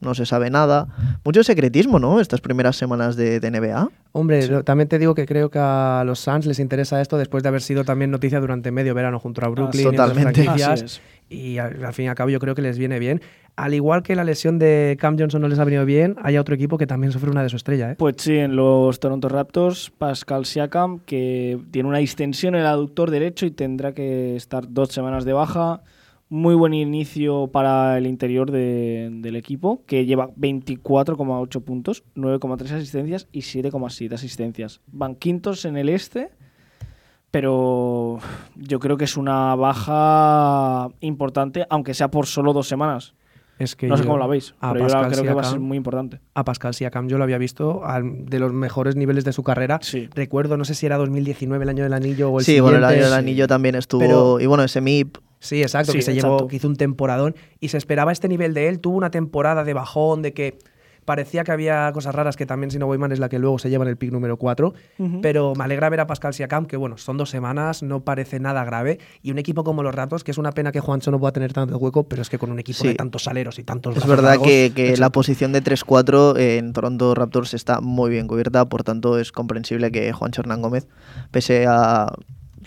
no 0.00 0.14
se 0.14 0.24
sabe 0.24 0.48
nada. 0.48 0.86
Mucho 1.24 1.42
secretismo, 1.42 1.98
¿no? 1.98 2.20
Estas 2.20 2.40
primeras 2.40 2.76
semanas 2.76 3.16
de, 3.16 3.38
de 3.38 3.50
NBA. 3.50 3.90
Hombre, 4.12 4.46
lo- 4.46 4.64
también 4.64 4.88
te 4.88 4.98
digo 4.98 5.14
que 5.14 5.26
creo 5.26 5.50
que 5.50 5.58
a 5.60 6.02
los 6.06 6.18
Suns 6.20 6.46
les 6.46 6.58
interesa 6.58 7.02
esto 7.02 7.18
después 7.18 7.42
de 7.42 7.50
haber 7.50 7.60
sido 7.60 7.84
también 7.84 8.10
noticia 8.10 8.40
durante 8.40 8.70
medio 8.70 8.94
verano 8.94 9.18
junto 9.18 9.44
a 9.44 9.48
Brooklyn 9.48 9.82
y 9.84 9.86
otras 9.88 10.08
totalmente. 10.14 10.42
es. 10.84 11.00
Y 11.28 11.58
al, 11.58 11.84
al 11.84 11.92
fin 11.92 12.06
y 12.06 12.08
al 12.08 12.14
cabo 12.14 12.30
yo 12.30 12.38
creo 12.38 12.54
que 12.54 12.62
les 12.62 12.78
viene 12.78 12.98
bien. 12.98 13.20
Al 13.58 13.74
igual 13.74 14.04
que 14.04 14.14
la 14.14 14.22
lesión 14.22 14.60
de 14.60 14.96
Cam 15.00 15.16
Johnson 15.18 15.42
no 15.42 15.48
les 15.48 15.58
ha 15.58 15.64
venido 15.64 15.84
bien, 15.84 16.14
hay 16.22 16.38
otro 16.38 16.54
equipo 16.54 16.78
que 16.78 16.86
también 16.86 17.12
sufre 17.12 17.28
una 17.28 17.42
de 17.42 17.48
su 17.48 17.56
estrella. 17.56 17.90
¿eh? 17.90 17.96
Pues 17.98 18.14
sí, 18.18 18.36
en 18.36 18.54
los 18.54 19.00
Toronto 19.00 19.28
Raptors, 19.28 19.90
Pascal 19.90 20.46
Siakam, 20.46 21.00
que 21.00 21.58
tiene 21.72 21.88
una 21.88 21.98
distensión 21.98 22.54
en 22.54 22.60
el 22.60 22.66
aductor 22.68 23.10
derecho 23.10 23.46
y 23.46 23.50
tendrá 23.50 23.94
que 23.94 24.36
estar 24.36 24.72
dos 24.72 24.90
semanas 24.90 25.24
de 25.24 25.32
baja. 25.32 25.82
Muy 26.28 26.54
buen 26.54 26.72
inicio 26.72 27.48
para 27.48 27.98
el 27.98 28.06
interior 28.06 28.52
de- 28.52 29.08
del 29.10 29.34
equipo, 29.34 29.82
que 29.86 30.04
lleva 30.06 30.30
24,8 30.36 31.60
puntos, 31.62 32.04
9,3 32.14 32.70
asistencias 32.70 33.26
y 33.32 33.40
7,7 33.42 34.14
asistencias. 34.14 34.80
Van 34.86 35.16
quintos 35.16 35.64
en 35.64 35.76
el 35.76 35.88
este, 35.88 36.30
pero 37.30 38.18
yo 38.56 38.78
creo 38.78 38.96
que 38.96 39.04
es 39.04 39.16
una 39.16 39.54
baja 39.56 40.88
importante, 41.00 41.66
aunque 41.70 41.94
sea 41.94 42.08
por 42.10 42.26
solo 42.26 42.52
dos 42.52 42.68
semanas. 42.68 43.14
Es 43.58 43.74
que 43.74 43.88
No 43.88 43.96
sé 43.96 44.04
yo 44.04 44.08
cómo 44.08 44.18
la 44.18 44.26
veis, 44.28 44.54
a 44.60 44.72
pero 44.72 44.86
yo 44.88 44.94
la- 45.02 45.08
creo 45.08 45.22
que 45.24 45.34
va 45.34 45.42
a 45.42 45.44
ser 45.44 45.58
muy 45.60 45.76
importante. 45.76 46.20
A 46.34 46.44
Pascal 46.44 46.74
Siakam 46.74 47.08
yo 47.08 47.18
lo 47.18 47.24
había 47.24 47.38
visto 47.38 47.84
al- 47.84 48.24
de 48.26 48.38
los 48.38 48.52
mejores 48.52 48.94
niveles 48.94 49.24
de 49.24 49.32
su 49.32 49.42
carrera. 49.42 49.78
Sí. 49.82 50.08
Recuerdo, 50.14 50.56
no 50.56 50.64
sé 50.64 50.74
si 50.74 50.86
era 50.86 50.96
2019 50.96 51.64
el 51.64 51.68
año 51.68 51.82
del 51.82 51.92
anillo 51.92 52.30
o 52.30 52.38
el 52.38 52.44
Sí, 52.44 52.60
bueno, 52.60 52.78
el 52.78 52.84
año 52.84 53.02
del 53.04 53.12
anillo 53.14 53.46
también 53.48 53.74
estuvo. 53.74 54.00
Pero- 54.00 54.40
y 54.40 54.46
bueno, 54.46 54.62
ese 54.64 54.80
MIP. 54.80 55.16
Sí, 55.40 55.62
exacto, 55.62 55.92
Sí, 55.92 55.98
que 55.98 56.02
se 56.02 56.12
exacto. 56.12 56.36
llevó, 56.38 56.48
que 56.48 56.56
hizo 56.56 56.68
un 56.68 56.76
temporadón 56.76 57.34
y 57.60 57.68
se 57.68 57.78
esperaba 57.78 58.10
este 58.12 58.28
nivel 58.28 58.54
de 58.54 58.68
él. 58.68 58.80
Tuvo 58.80 58.96
una 58.96 59.10
temporada 59.10 59.62
de 59.64 59.72
bajón, 59.74 60.22
de 60.22 60.32
que 60.32 60.58
parecía 61.08 61.42
que 61.42 61.52
había 61.52 61.90
cosas 61.94 62.14
raras, 62.14 62.36
que 62.36 62.44
también 62.44 62.70
si 62.70 62.78
no 62.78 62.84
voy 62.84 62.98
mal 62.98 63.10
es 63.12 63.18
la 63.18 63.30
que 63.30 63.38
luego 63.38 63.58
se 63.58 63.70
lleva 63.70 63.82
en 63.84 63.88
el 63.88 63.96
pick 63.96 64.12
número 64.12 64.36
4. 64.36 64.74
Ujú. 64.98 65.20
Pero 65.22 65.54
me 65.56 65.64
alegra 65.64 65.88
ver 65.88 66.00
a 66.00 66.06
Pascal 66.06 66.34
Siakam, 66.34 66.66
que 66.66 66.76
bueno, 66.76 66.98
son 66.98 67.16
dos 67.16 67.30
semanas, 67.30 67.82
no 67.82 68.00
parece 68.04 68.38
nada 68.40 68.62
grave. 68.62 68.98
Y 69.22 69.30
un 69.30 69.38
equipo 69.38 69.64
como 69.64 69.82
los 69.82 69.94
Ratos, 69.94 70.22
que 70.22 70.32
es 70.32 70.36
una 70.36 70.52
pena 70.52 70.70
que 70.70 70.80
Juancho 70.80 71.10
no 71.10 71.18
pueda 71.18 71.32
tener 71.32 71.54
tanto 71.54 71.78
hueco, 71.78 72.04
pero 72.08 72.20
es 72.20 72.28
que 72.28 72.38
con 72.38 72.50
un 72.50 72.58
equipo 72.58 72.80
Sí. 72.80 72.88
de 72.88 72.94
tantos 72.94 73.26
aleros 73.26 73.58
y 73.58 73.64
tantos 73.64 73.96
Es 73.96 74.06
verdad 74.06 74.32
largos, 74.32 74.46
que, 74.48 74.72
que 74.76 74.96
la 74.98 75.08
posición 75.10 75.52
de 75.52 75.62
3-4 75.64 76.38
en 76.38 76.74
Toronto 76.74 77.14
Raptors 77.14 77.54
está 77.54 77.80
muy 77.80 78.10
bien 78.10 78.26
cubierta, 78.28 78.68
por 78.68 78.84
tanto 78.84 79.18
es 79.18 79.32
comprensible 79.32 79.90
que 79.90 80.12
Juan 80.12 80.32
Hernán 80.36 80.60
Gómez, 80.60 80.86
pese 81.30 81.64
a, 81.66 82.12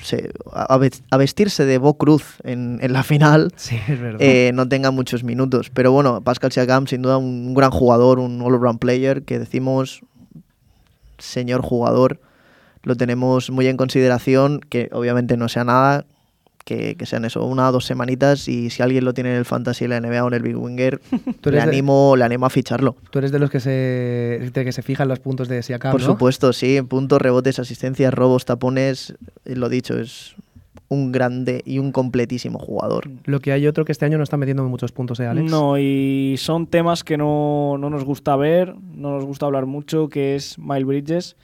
se- 0.02 0.32
a 0.52 0.78
ves- 0.78 1.04
a 1.12 1.18
vestirse 1.18 1.66
de 1.66 1.78
Bo 1.78 1.96
Cruz 1.98 2.38
en, 2.44 2.80
en 2.82 2.94
la 2.94 3.04
final, 3.04 3.52
Sí, 3.56 3.80
eh, 4.20 4.52
no 4.54 4.68
tenga 4.68 4.92
muchos 4.92 5.24
minutos. 5.24 5.70
Pero 5.74 5.92
bueno, 5.92 6.22
Pascal 6.22 6.52
Siakam, 6.52 6.88
sin 6.88 7.02
duda, 7.02 7.18
un 7.18 7.54
gran 7.54 7.72
jugador, 7.72 8.20
un 8.20 8.42
all-around 8.42 8.80
player 8.80 9.24
que 9.24 9.40
decimos, 9.40 10.02
señor 11.18 11.62
jugador, 11.62 12.20
lo 12.84 12.96
tenemos 12.96 13.50
muy 13.52 13.68
en 13.68 13.78
consideración, 13.78 14.60
que 14.60 14.90
obviamente 14.92 15.38
no 15.38 15.48
sea 15.50 15.64
nada, 15.64 16.06
que, 16.64 16.96
que 16.96 17.06
sean 17.06 17.26
eso, 17.26 17.46
una 17.46 17.70
o 17.70 17.72
dos 17.72 17.86
semanitas, 17.86 18.48
y 18.48 18.70
si 18.70 18.82
alguien 18.84 19.06
lo 19.06 19.14
tiene 19.14 19.32
en 19.32 19.38
el 19.38 19.46
Fantasy, 19.46 19.86
en 19.86 19.90
la 19.92 20.00
NBA 20.02 20.24
o 20.24 20.28
en 20.28 20.34
el 20.34 20.42
Big 20.44 20.58
Winger, 20.58 21.02
le 21.44 21.52
de- 21.52 21.60
animo, 21.62 22.16
le 22.16 22.24
animo 22.24 22.46
a 22.46 22.50
ficharlo. 22.50 22.96
Tú 23.12 23.20
eres 23.20 23.32
de 23.32 23.40
los 23.40 23.50
que 23.50 23.60
se, 23.60 23.70
de 24.54 24.64
que 24.66 24.72
se 24.72 24.82
fijan 24.82 25.08
los 25.08 25.20
puntos 25.20 25.48
de 25.48 25.62
Siakam, 25.64 25.92
Por 25.92 26.02
¿no? 26.02 26.08
supuesto, 26.08 26.54
sí, 26.54 26.82
puntos, 26.82 27.22
rebotes, 27.22 27.60
asistencias, 27.60 28.14
robos, 28.14 28.46
tapones, 28.46 29.16
eh, 29.46 29.56
lo 29.56 29.70
dicho, 29.70 29.98
es 30.00 30.36
un 30.88 31.14
grande 31.14 31.62
y 31.66 31.80
un 31.80 31.94
completísimo 31.94 32.60
jugador. 32.60 33.10
Lo 33.24 33.40
que 33.40 33.54
hay 33.54 33.66
otro 33.66 33.86
que 33.86 33.94
este 33.94 34.06
año 34.06 34.18
no 34.18 34.24
está 34.26 34.36
metiendo 34.36 34.62
muchos 34.66 34.92
puntos, 34.92 35.20
¿eh, 35.22 35.26
Alex? 35.26 35.50
No, 35.50 35.78
y 35.78 36.36
son 36.38 36.68
temas 36.68 37.06
que 37.06 37.16
no, 37.18 37.78
no 37.80 37.90
nos 37.90 38.04
gusta 38.04 38.36
ver, 38.36 38.76
no 38.94 39.12
nos 39.16 39.24
gusta 39.24 39.46
hablar 39.46 39.66
mucho, 39.68 40.10
que 40.10 40.36
es 40.36 40.60
Miles 40.60 40.86
Bridges, 40.86 41.38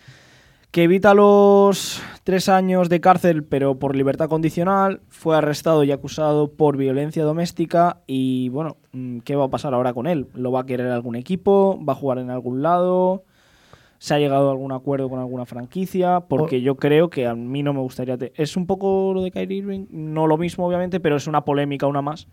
que 0.71 0.83
evita 0.83 1.13
los 1.13 2.01
tres 2.23 2.49
años 2.49 2.89
de 2.89 2.99
cárcel, 3.01 3.43
pero 3.43 3.79
por 3.79 3.95
libertad 3.95 4.29
condicional, 4.29 5.01
fue 5.09 5.35
arrestado 5.37 5.83
y 5.83 5.91
acusado 5.91 6.51
por 6.51 6.77
violencia 6.77 7.23
doméstica 7.23 8.01
y 8.05 8.49
bueno, 8.49 8.77
mm, 8.91 9.19
¿qué 9.19 9.35
va 9.35 9.45
a 9.45 9.49
pasar 9.49 9.73
ahora 9.73 9.93
con 9.93 10.07
él? 10.07 10.27
¿Lo 10.33 10.51
va 10.51 10.61
a 10.61 10.65
querer 10.65 10.87
algún 10.91 11.15
equipo? 11.15 11.79
¿Va 11.87 11.93
a 11.93 11.95
jugar 11.95 12.19
en 12.19 12.29
algún 12.29 12.61
lado? 12.61 13.23
¿Se 13.99 14.13
ha 14.13 14.19
llegado 14.19 14.49
a 14.49 14.51
algún 14.51 14.71
acuerdo 14.73 15.09
con 15.09 15.19
alguna 15.19 15.45
franquicia? 15.45 16.19
Porque 16.19 16.61
yo 16.61 16.75
creo 16.75 17.09
que 17.09 17.25
a 17.25 17.33
mí 17.33 17.63
no 17.63 17.73
me 17.73 17.79
gustaría... 17.79 18.15
te- 18.17 18.31
Es 18.35 18.55
un 18.55 18.67
poco 18.67 19.11
lo 19.15 19.23
de 19.23 19.31
Kyrie 19.31 19.57
Irving, 19.57 19.85
no 19.89 20.27
lo 20.27 20.37
mismo 20.37 20.67
obviamente, 20.67 20.99
pero 20.99 21.15
es 21.15 21.25
una 21.25 21.43
polémica 21.45 21.87
una 21.87 22.03
más 22.03 22.27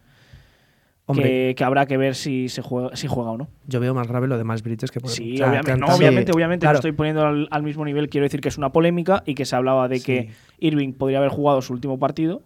que, 1.12 1.54
que 1.56 1.64
habrá 1.64 1.84
que 1.86 1.96
ver 1.98 2.14
si 2.14 2.48
se 2.48 2.62
juega, 2.62 2.96
si 2.96 3.06
juega 3.08 3.30
o 3.32 3.36
no. 3.36 3.48
yo 3.66 3.78
veo 3.80 3.92
más 3.94 4.08
grave 4.08 4.26
lo 4.26 4.38
de 4.38 4.44
Miles 4.44 4.62
Bridges 4.62 4.90
que 4.90 5.00
por 5.00 5.10
Sí, 5.10 5.34
obviamente, 5.42 5.76
no, 5.76 5.86
obviamente, 5.86 6.32
obviamente 6.32 6.64
Claro. 6.64 6.74
lo 6.74 6.78
estoy 6.78 6.92
poniendo 6.92 7.26
al, 7.26 7.46
al 7.50 7.62
mismo 7.62 7.84
nivel. 7.84 8.08
Quiero 8.08 8.24
decir 8.24 8.40
que 8.40 8.48
es 8.48 8.56
una 8.56 8.70
polémica 8.70 9.22
y 9.26 9.34
que 9.34 9.44
se 9.44 9.54
hablaba 9.54 9.86
de 9.88 10.00
que 10.00 10.30
Irving 10.60 10.92
podría 10.94 11.18
haber 11.18 11.30
jugado 11.30 11.60
su 11.60 11.72
último 11.74 11.98
partido. 11.98 12.42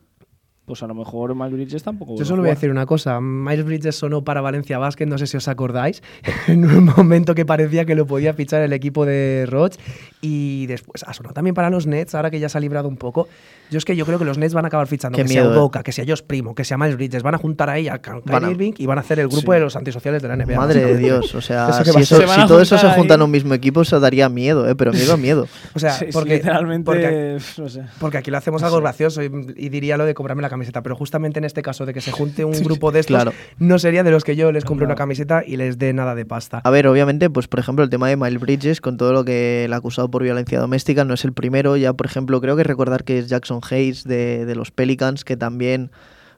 Pues 0.69 0.83
a 0.83 0.87
lo 0.87 0.95
mejor 0.95 1.35
Miles 1.35 1.53
Bridges 1.55 1.83
tampoco. 1.83 2.15
Yo 2.17 2.25
solo 2.25 2.43
voy 2.43 2.51
a 2.51 2.55
decir 2.55 2.71
una 2.71 2.87
cosa. 2.87 3.21
Miles 3.21 3.65
Bridges 3.65 3.97
sonó 3.97 4.23
para 4.23 4.41
Valencia 4.43 4.79
Basket, 4.79 5.07
no 5.07 5.19
sé 5.19 5.27
si 5.27 5.37
os 5.39 5.49
acordáis, 5.49 6.03
en 6.47 6.65
un 6.65 6.85
momento 6.85 7.35
que 7.35 7.45
parecía 7.47 7.85
que 7.87 7.95
lo 7.95 8.07
podía 8.07 8.35
fichar 8.35 8.63
el 8.63 8.73
equipo 8.73 9.05
de 9.07 9.47
Roch 9.49 9.75
y 10.21 10.67
después 10.67 11.03
ha 11.05 11.13
sonado 11.15 11.33
también 11.35 11.55
para 11.55 11.71
los 11.71 11.87
Nets, 11.87 12.15
ahora 12.15 12.31
que 12.31 12.39
ya 12.39 12.49
se 12.49 12.59
ha 12.59 12.61
librado 12.61 12.87
un 12.89 12.97
poco. 12.97 13.29
Yo 13.71 13.79
es 13.79 13.85
que 13.85 13.95
yo 13.97 14.07
creo 14.07 14.19
que 14.19 14.25
los 14.25 14.39
Nets 14.39 14.55
van 14.55 14.65
a 14.65 14.69
acabar 14.69 14.87
fichando 14.87 15.17
Qué 15.17 15.23
que 15.25 15.29
miedo, 15.29 15.45
sea 15.45 15.53
eh. 15.55 15.59
Udoka, 15.59 15.83
que 15.83 15.93
sea 15.93 16.05
Josh 16.07 16.23
Primo, 16.27 16.55
que 16.55 16.65
sea 16.65 16.79
Miles 16.79 16.97
Bridges, 16.97 17.23
van 17.23 17.35
a 17.35 17.39
juntar 17.39 17.69
ahí 17.71 17.89
a 17.89 17.95
a- 18.01 18.51
Irving 18.51 18.73
y 18.79 18.87
van 18.87 18.99
a 18.99 19.03
hacer 19.03 19.19
el 19.21 19.29
grupo 19.29 19.53
Sí. 19.53 19.57
de 19.59 19.61
los 19.61 19.77
antisociales 19.77 20.23
de 20.23 20.29
la 20.29 20.37
NBA. 20.37 20.57
Madre 20.57 20.85
de 20.85 20.97
Dios, 20.99 21.35
o 21.35 21.41
sea, 21.41 21.69
Eso 21.81 21.85
si, 21.85 21.91
a 21.99 22.01
eso- 22.01 22.17
Se 22.19 22.27
si 22.27 22.41
a 22.41 22.47
todo 22.47 22.61
eso 22.63 22.77
se 22.79 22.89
junta 22.91 23.15
en 23.15 23.23
un 23.23 23.31
mismo 23.31 23.55
equipo, 23.55 23.83
eso 23.83 24.01
daría 24.01 24.29
miedo, 24.29 24.69
¿eh? 24.69 24.75
pero 24.75 24.93
miedo, 24.93 25.17
miedo. 25.17 25.47
O 25.75 25.79
sea, 25.79 25.93
Sí, 25.93 26.07
sí, 26.07 26.11
porque, 26.13 26.35
literalmente. 26.37 26.85
porque 26.85 27.39
no 27.59 27.69
sé. 27.69 27.83
Porque 28.01 28.19
aquí 28.19 28.31
lo 28.31 28.39
hacemos 28.39 28.63
algo 28.63 28.81
gracioso 28.81 29.23
y, 29.23 29.27
y 29.57 29.69
diría 29.69 29.97
lo 29.97 30.05
de 30.07 30.15
comprarme 30.15 30.43
la 30.43 30.49
camiseta, 30.51 30.58
pero 30.83 30.97
justamente 30.97 31.39
en 31.39 31.45
este 31.45 31.63
caso 31.63 31.87
de 31.87 31.95
que 31.95 32.01
se 32.01 32.13
junte 32.13 32.45
un 32.45 32.53
grupo 32.65 32.93
de 32.93 33.01
estos, 33.01 33.15
Claro. 33.17 33.33
no 33.59 33.79
sería 33.79 34.03
de 34.03 34.11
los 34.11 34.25
que 34.25 34.37
yo 34.37 34.53
les 34.53 34.65
compre 34.65 34.87
No. 34.87 34.91
una 34.91 34.95
camiseta 34.97 35.43
y 35.47 35.57
les 35.57 35.79
dé 35.79 35.93
nada 35.93 36.15
de 36.15 36.25
pasta. 36.25 36.61
A 36.65 36.71
ver, 36.71 36.87
obviamente, 36.87 37.31
pues 37.31 37.49
por 37.49 37.61
ejemplo, 37.61 37.83
el 37.85 37.91
tema 37.91 38.09
de 38.09 38.17
Miles 38.17 38.41
Bridges, 38.41 38.81
con 38.81 38.97
todo 38.97 39.13
lo 39.13 39.25
que 39.25 39.65
el 39.65 39.73
acusado 39.73 40.11
por 40.11 40.23
violencia 40.23 40.61
doméstica, 40.61 41.05
no 41.05 41.15
es 41.15 41.25
el 41.25 41.33
primero. 41.33 41.77
Ya, 41.77 41.93
por 41.93 42.07
ejemplo, 42.07 42.41
creo 42.41 42.57
que 42.57 42.65
recordar 42.65 43.05
que 43.05 43.19
es 43.19 43.29
Jackson 43.29 43.61
Hayes 43.71 44.05
de, 44.05 44.45
de 44.47 44.55
los 44.55 44.71
Pelicans, 44.71 45.25
que 45.25 45.37
también 45.37 45.91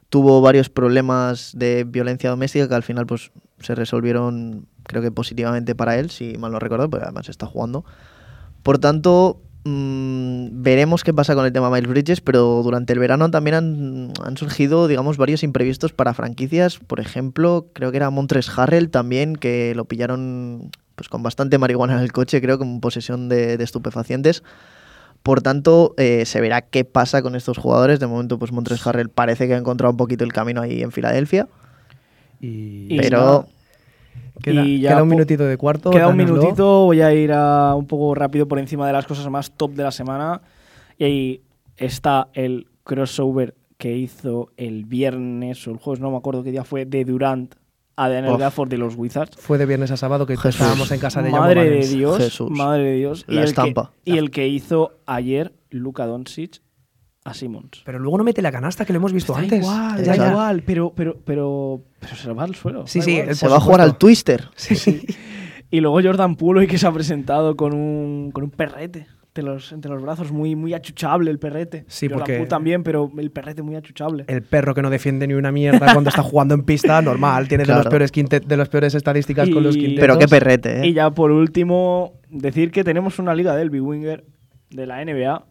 tuvo 0.09 0.41
varios 0.41 0.69
problemas 0.69 1.51
de 1.55 1.85
violencia 1.87 2.29
doméstica 2.29 2.67
que 2.67 2.75
al 2.75 2.83
final 2.83 3.05
pues 3.05 3.31
se 3.59 3.75
resolvieron, 3.75 4.67
creo 4.83 5.01
que 5.01 5.11
positivamente 5.11 5.73
para 5.75 5.97
él, 5.99 6.09
si 6.09 6.37
mal 6.37 6.51
no 6.51 6.59
recuerdo, 6.59 6.89
porque 6.89 7.05
además 7.05 7.29
está 7.29 7.45
jugando. 7.45 7.85
Por 8.63 8.77
tanto, 8.77 9.41
mm, 9.63 10.61
veremos 10.61 11.03
qué 11.03 11.13
pasa 11.13 11.35
con 11.35 11.45
el 11.45 11.53
tema 11.53 11.69
Miles 11.69 11.89
Bridges, 11.89 12.21
pero 12.21 12.61
durante 12.63 12.93
el 12.93 12.99
verano 12.99 13.29
también 13.31 13.55
han, 13.55 14.13
han 14.23 14.37
surgido, 14.37 14.87
digamos, 14.87 15.17
varios 15.17 15.43
imprevistos 15.43 15.93
para 15.93 16.13
franquicias. 16.13 16.79
Por 16.79 16.99
ejemplo, 16.99 17.67
creo 17.73 17.91
que 17.91 17.97
era 17.97 18.09
Montres 18.09 18.49
Harrell 18.57 18.89
también, 18.89 19.35
que 19.35 19.73
lo 19.75 19.85
pillaron 19.85 20.71
pues 20.95 21.09
con 21.09 21.23
bastante 21.23 21.57
marihuana 21.57 21.93
en 21.93 21.99
el 21.99 22.11
coche, 22.11 22.41
creo, 22.41 22.57
con 22.57 22.79
posesión 22.79 23.29
de, 23.29 23.57
de 23.57 23.63
estupefacientes. 23.63 24.43
Por 25.23 25.41
tanto, 25.41 25.93
eh, 25.97 26.25
se 26.25 26.41
verá 26.41 26.61
qué 26.61 26.83
pasa 26.83 27.21
con 27.21 27.35
estos 27.35 27.57
jugadores. 27.57 27.99
De 27.99 28.07
momento, 28.07 28.39
pues 28.39 28.51
Montres 28.51 28.85
Harrell 28.85 29.09
parece 29.09 29.47
que 29.47 29.53
ha 29.53 29.57
encontrado 29.57 29.91
un 29.91 29.97
poquito 29.97 30.23
el 30.23 30.33
camino 30.33 30.61
ahí 30.61 30.81
en 30.81 30.91
Filadelfia. 30.91 31.47
Y, 32.39 32.87
Y 32.89 32.97
pero. 32.97 33.47
Queda, 34.41 34.65
y 34.65 34.81
ya 34.81 34.91
queda 34.91 35.03
un 35.03 35.09
minutito 35.09 35.45
de 35.45 35.57
cuarto. 35.57 35.89
Queda 35.89 36.07
un 36.07 36.17
dánoslo. 36.17 36.41
minutito, 36.41 36.85
voy 36.85 37.01
a 37.01 37.13
ir 37.13 37.31
a 37.33 37.75
un 37.75 37.87
poco 37.87 38.15
rápido 38.15 38.47
por 38.47 38.59
encima 38.59 38.87
de 38.87 38.93
las 38.93 39.05
cosas 39.05 39.29
más 39.29 39.51
top 39.51 39.71
de 39.73 39.83
la 39.83 39.91
semana. 39.91 40.41
Y 40.97 41.03
ahí 41.03 41.41
está 41.77 42.29
el 42.33 42.67
crossover 42.83 43.55
que 43.77 43.97
hizo 43.97 44.51
el 44.57 44.85
viernes 44.85 45.67
o 45.67 45.71
el 45.71 45.77
jueves, 45.77 45.99
no 45.99 46.11
me 46.11 46.17
acuerdo 46.17 46.43
qué 46.43 46.51
día 46.51 46.63
fue, 46.63 46.85
de 46.85 47.03
Durant 47.03 47.55
a 47.95 48.09
Daniel. 48.09 48.37
Gafford 48.37 48.69
de 48.69 48.77
los 48.77 48.95
Wizards. 48.95 49.37
Fue 49.37 49.57
de 49.57 49.65
viernes 49.65 49.91
a 49.91 49.97
sábado 49.97 50.25
que 50.25 50.37
Jesús. 50.37 50.61
estábamos 50.61 50.91
en 50.91 50.99
casa 50.99 51.21
de 51.21 51.31
Madre 51.31 51.69
de. 51.69 51.87
Dios, 51.87 52.17
Jesús. 52.17 52.49
madre 52.51 52.83
de 52.83 52.95
Dios. 52.95 53.25
La 53.27 53.41
el 53.41 53.47
estampa. 53.47 53.91
Que, 54.03 54.11
y 54.11 54.17
el 54.17 54.31
que 54.31 54.47
hizo 54.47 54.93
ayer 55.05 55.53
Luka 55.69 56.05
Doncic 56.05 56.61
a 57.23 57.33
Simmons. 57.33 57.81
Pero 57.85 57.99
luego 57.99 58.17
no 58.17 58.23
mete 58.23 58.41
la 58.41 58.51
canasta 58.51 58.83
que 58.85 58.93
lo 58.93 58.97
hemos 58.97 59.13
visto 59.13 59.33
Da 59.33 59.39
antes. 59.39 59.59
igual, 59.61 60.03
Ya, 60.03 60.15
igual, 60.15 60.63
pero, 60.65 60.91
pero, 60.95 61.17
pero, 61.23 61.81
pero 61.99 62.15
se 62.15 62.27
lo 62.27 62.35
va 62.35 62.43
al 62.45 62.55
suelo. 62.55 62.87
Sí, 62.87 63.01
sí, 63.01 63.19
Se 63.33 63.47
va 63.47 63.57
a 63.57 63.59
jugar 63.59 63.81
al 63.81 63.97
Twister. 63.97 64.49
Sí, 64.55 64.75
sí. 64.75 65.01
Y 65.69 65.79
luego 65.79 66.01
Jordan 66.03 66.35
Poole 66.35 66.61
hoy 66.61 66.67
que 66.67 66.77
se 66.77 66.85
ha 66.87 66.91
presentado 66.91 67.55
con 67.55 67.73
un, 67.73 68.31
con 68.31 68.43
un 68.43 68.49
perrete 68.49 69.07
entre 69.27 69.43
los, 69.45 69.71
entre 69.71 69.89
los 69.89 70.01
brazos, 70.01 70.29
muy, 70.33 70.57
muy 70.57 70.73
achuchable 70.73 71.31
el 71.31 71.39
perrete. 71.39 71.85
Sí, 71.87 72.07
Jordan 72.07 72.19
porque- 72.19 72.33
Poole 72.37 72.49
también, 72.49 72.83
pero 72.83 73.09
el 73.17 73.31
perrete 73.31 73.61
muy 73.61 73.75
achuchable. 73.77 74.25
El 74.27 74.41
perro 74.41 74.73
que 74.75 74.81
no 74.81 74.89
defiende 74.89 75.25
ni 75.27 75.33
una 75.35 75.53
mierda 75.53 75.93
cuando 75.93 76.09
está 76.09 76.23
jugando 76.23 76.53
en 76.55 76.63
pista, 76.63 77.01
normal. 77.01 77.47
Tiene 77.47 77.63
de, 77.63 77.73
los 77.73 77.87
peores 77.87 78.11
quinte- 78.11 78.41
de 78.45 78.57
las 78.57 78.67
peores 78.67 78.93
estadísticas 78.95 79.47
con 79.49 79.63
los 79.63 79.77
Y- 79.77 79.79
quintetos. 79.79 80.01
Pero 80.01 80.17
qué 80.19 80.27
perrete, 80.27 80.81
¿eh? 80.81 80.87
Y 80.87 80.93
ya 80.93 81.11
por 81.11 81.31
último, 81.31 82.13
decir 82.29 82.71
que 82.71 82.83
tenemos 82.83 83.19
una 83.19 83.33
liga 83.33 83.55
del 83.55 83.69
Big 83.69 83.81
Winger 83.83 84.25
de 84.71 84.85
la 84.85 85.01
NBA, 85.05 85.45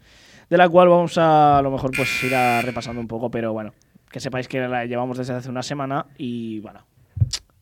de 0.50 0.56
la 0.58 0.68
cual 0.68 0.88
vamos 0.88 1.16
a, 1.16 1.58
a 1.58 1.62
lo 1.62 1.70
mejor 1.70 1.92
pues 1.96 2.22
ir 2.24 2.34
a 2.34 2.60
repasando 2.62 3.00
un 3.00 3.08
poco, 3.08 3.30
pero 3.30 3.52
bueno, 3.52 3.72
que 4.10 4.20
sepáis 4.20 4.48
que 4.48 4.60
la 4.60 4.84
llevamos 4.84 5.16
desde 5.16 5.32
hace 5.34 5.48
una 5.48 5.62
semana 5.62 6.06
y 6.18 6.60
bueno. 6.60 6.80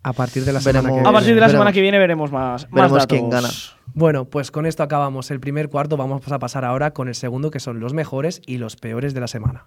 A 0.02 0.12
partir 0.12 0.44
de 0.44 0.52
la 0.52 0.60
semana 0.60 0.88
Veremos- 0.88 1.02
que 1.02 1.08
A 1.08 1.12
partir 1.12 1.34
de 1.34 1.40
la 1.40 1.46
veremos. 1.48 1.52
semana 1.52 1.72
que 1.72 1.80
viene 1.82 1.98
veremos 1.98 2.32
más, 2.32 2.62
más 2.64 2.70
Veremos 2.72 2.92
datos. 2.98 3.06
quién 3.18 3.28
gana. 3.30 3.48
Bueno, 3.94 4.24
pues 4.26 4.50
con 4.50 4.64
esto 4.64 4.82
acabamos 4.82 5.30
el 5.30 5.40
primer 5.40 5.68
cuarto. 5.68 5.96
Vamos 5.96 6.26
a 6.30 6.38
pasar 6.38 6.64
ahora 6.64 6.92
con 6.92 7.08
el 7.08 7.14
segundo, 7.14 7.50
que 7.50 7.60
son 7.60 7.80
los 7.80 7.92
mejores 7.94 8.40
y 8.46 8.58
los 8.58 8.76
peores 8.76 9.12
de 9.12 9.20
la 9.20 9.26
semana. 9.26 9.66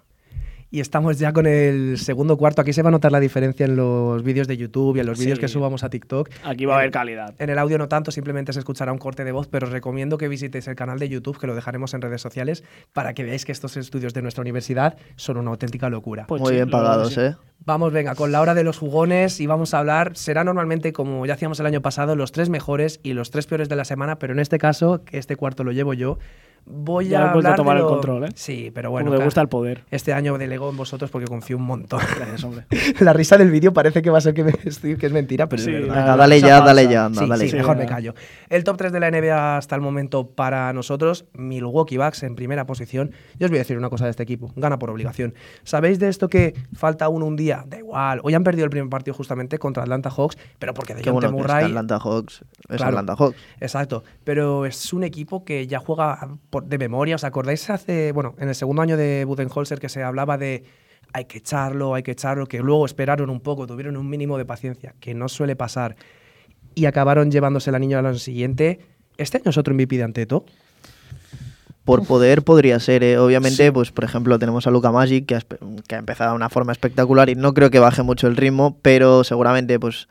Y 0.74 0.80
estamos 0.80 1.18
ya 1.18 1.34
con 1.34 1.46
el 1.46 1.98
segundo 1.98 2.38
cuarto. 2.38 2.62
Aquí 2.62 2.72
se 2.72 2.80
va 2.80 2.88
a 2.88 2.92
notar 2.92 3.12
la 3.12 3.20
diferencia 3.20 3.66
en 3.66 3.76
los 3.76 4.22
vídeos 4.22 4.48
de 4.48 4.56
YouTube 4.56 4.96
y 4.96 5.00
en 5.00 5.06
los 5.06 5.18
vídeos 5.18 5.36
Sí. 5.36 5.42
que 5.42 5.48
subamos 5.48 5.84
a 5.84 5.90
TikTok. 5.90 6.30
Aquí 6.44 6.64
va 6.64 6.76
a 6.76 6.78
haber 6.78 6.90
calidad. 6.90 7.34
En 7.38 7.50
el 7.50 7.58
audio 7.58 7.76
no 7.76 7.88
tanto, 7.88 8.10
simplemente 8.10 8.54
se 8.54 8.58
escuchará 8.58 8.90
un 8.90 8.96
corte 8.96 9.22
de 9.22 9.32
voz, 9.32 9.48
pero 9.48 9.66
os 9.66 9.72
recomiendo 9.72 10.16
que 10.16 10.28
visitéis 10.28 10.66
el 10.68 10.74
canal 10.74 10.98
de 10.98 11.10
YouTube, 11.10 11.38
que 11.38 11.46
lo 11.46 11.54
dejaremos 11.54 11.92
en 11.92 12.00
redes 12.00 12.22
sociales, 12.22 12.64
para 12.94 13.12
que 13.12 13.22
veáis 13.22 13.44
que 13.44 13.52
estos 13.52 13.76
estudios 13.76 14.14
de 14.14 14.22
nuestra 14.22 14.40
universidad 14.40 14.96
son 15.16 15.36
una 15.36 15.50
auténtica 15.50 15.90
locura. 15.90 16.24
Pues 16.26 16.40
Muy 16.40 16.48
sí, 16.48 16.54
bien 16.54 16.70
pagados. 16.70 17.18
¿eh? 17.18 17.36
Vamos, 17.66 17.92
venga, 17.92 18.14
con 18.14 18.32
la 18.32 18.40
hora 18.40 18.54
de 18.54 18.64
los 18.64 18.78
jugones 18.78 19.40
y 19.40 19.46
vamos 19.46 19.74
a 19.74 19.78
hablar, 19.80 20.16
será 20.16 20.42
normalmente 20.42 20.94
como 20.94 21.26
ya 21.26 21.34
hacíamos 21.34 21.60
el 21.60 21.66
año 21.66 21.82
pasado, 21.82 22.16
los 22.16 22.32
tres 22.32 22.48
mejores 22.48 22.98
y 23.02 23.12
los 23.12 23.30
tres 23.30 23.46
peores 23.46 23.68
de 23.68 23.76
la 23.76 23.84
semana, 23.84 24.18
pero 24.18 24.32
en 24.32 24.38
este 24.40 24.56
caso, 24.56 25.04
que 25.04 25.18
este 25.18 25.36
cuarto 25.36 25.64
lo 25.64 25.72
llevo 25.72 25.92
yo, 25.92 26.18
Voy 26.64 27.08
Ya 27.08 27.30
a 27.30 27.32
vuelto 27.32 27.48
a 27.48 27.52
hablar 27.52 27.56
tomar 27.56 27.76
de 27.76 27.82
el 27.82 27.88
control, 27.88 28.24
¿eh? 28.24 28.28
Sí, 28.34 28.70
pero 28.74 28.90
Bueno, 28.90 29.04
bueno, 29.06 29.10
me 29.10 29.16
claro, 29.16 29.26
gusta 29.26 29.40
el 29.40 29.48
poder. 29.48 29.84
este 29.90 30.12
año 30.12 30.38
delego 30.38 30.70
en 30.70 30.76
vosotros 30.76 31.10
porque 31.10 31.26
confío 31.26 31.56
un 31.56 31.64
montón. 31.64 32.00
Gracias, 32.16 32.44
hombre. 32.44 32.66
La 33.00 33.12
risa 33.12 33.36
del 33.36 33.50
vídeo 33.50 33.72
parece 33.72 34.00
que 34.00 34.10
va 34.10 34.18
a 34.18 34.20
ser 34.20 34.32
que, 34.32 34.44
me 34.44 34.52
estoy- 34.64 34.96
que 34.96 35.06
es 35.06 35.12
mentira, 35.12 35.48
pero 35.48 35.60
Sí, 35.62 35.70
es 35.74 35.80
verdad. 35.82 35.94
la- 35.94 36.00
Venga, 36.02 36.16
dale 36.16 36.40
ya, 36.40 36.60
dale 36.60 36.88
ya, 36.88 37.04
anda, 37.06 37.22
Sí, 37.22 37.28
dale 37.28 37.44
sí, 37.46 37.50
ya. 37.52 37.56
mejor 37.58 37.76
me 37.76 37.86
callo. 37.86 38.14
El 38.48 38.64
top 38.64 38.76
3 38.76 38.92
de 38.92 39.00
la 39.00 39.10
NBA 39.10 39.56
hasta 39.56 39.74
el 39.74 39.80
momento 39.80 40.28
para 40.28 40.72
nosotros, 40.72 41.24
Milwaukee 41.34 41.96
Bucks 41.96 42.22
en 42.22 42.36
primera 42.36 42.64
posición. 42.64 43.10
Yo 43.38 43.46
os 43.46 43.50
voy 43.50 43.58
a 43.58 43.62
decir 43.62 43.76
una 43.76 43.90
cosa 43.90 44.04
de 44.04 44.10
este 44.12 44.22
equipo, 44.22 44.52
gana 44.56 44.78
por 44.78 44.88
obligación. 44.90 45.34
¿Sabéis 45.64 45.98
de 45.98 46.08
esto 46.08 46.28
que 46.28 46.54
falta 46.74 47.08
uno 47.08 47.26
un 47.26 47.36
día? 47.36 47.64
Da 47.66 47.78
igual. 47.78 48.20
Hoy 48.22 48.34
han 48.34 48.44
perdido 48.44 48.64
el 48.64 48.70
primer 48.70 48.88
partido 48.88 49.14
justamente 49.14 49.58
contra 49.58 49.82
Atlanta 49.82 50.10
Hawks, 50.10 50.38
pero 50.58 50.74
porque 50.74 50.94
de 50.94 51.02
Qué 51.02 51.10
bueno 51.10 51.28
que 51.30 51.36
es 51.36 51.42
que 51.42 51.48
Murray... 51.48 51.64
Atlanta 51.64 51.98
Hawks 51.98 52.44
es 52.68 52.76
Claro. 52.76 52.98
Atlanta 52.98 53.16
Hawks. 53.16 53.36
Exacto, 53.60 54.04
pero 54.24 54.64
es 54.66 54.92
un 54.92 55.02
equipo 55.04 55.44
que 55.44 55.66
ya 55.66 55.78
juega 55.80 56.28
por- 56.52 56.66
de 56.66 56.76
memoria. 56.76 57.16
¿Os 57.16 57.24
acordáis 57.24 57.68
hace, 57.70 58.12
bueno, 58.12 58.34
en 58.38 58.48
el 58.50 58.54
segundo 58.54 58.82
año 58.82 58.98
de 58.98 59.24
Budenholzer 59.24 59.80
que 59.80 59.88
se 59.88 60.02
hablaba 60.02 60.36
de 60.36 60.64
hay 61.14 61.24
que 61.24 61.38
echarlo, 61.38 61.94
hay 61.94 62.02
que 62.02 62.10
echarlo, 62.12 62.46
que 62.46 62.58
luego 62.60 62.84
esperaron 62.86 63.30
un 63.30 63.40
poco, 63.40 63.66
tuvieron 63.66 63.96
un 63.96 64.08
mínimo 64.08 64.36
de 64.38 64.44
paciencia, 64.44 64.94
que 65.00 65.14
no 65.14 65.28
suele 65.28 65.56
pasar, 65.56 65.96
y 66.74 66.84
acabaron 66.84 67.30
llevándose 67.30 67.70
el 67.70 67.74
anillo 67.76 67.98
al 67.98 68.06
año 68.06 68.18
siguiente? 68.18 68.80
¿Este 69.16 69.38
año 69.38 69.50
es 69.50 69.56
otro 69.58 69.74
MVP 69.74 69.96
de 69.96 70.02
Anteto? 70.04 70.44
Por 71.84 72.06
poder 72.06 72.42
podría 72.42 72.78
ser, 72.80 73.02
eh. 73.02 73.18
obviamente, 73.18 73.72
pues 73.72 73.90
por 73.90 74.04
ejemplo 74.04 74.38
tenemos 74.38 74.66
a 74.66 74.70
Luca 74.70 74.92
Magic 74.92 75.26
que 75.26 75.34
ha, 75.36 75.40
que 75.88 75.94
ha 75.96 75.98
empezado 75.98 76.30
de 76.30 76.36
una 76.36 76.48
forma 76.48 76.72
espectacular 76.72 77.28
y 77.28 77.34
no 77.34 77.54
creo 77.54 77.70
que 77.70 77.78
baje 77.80 78.02
mucho 78.02 78.26
el 78.28 78.36
ritmo, 78.36 78.78
pero 78.82 79.24
seguramente 79.24 79.80
pues 79.80 80.06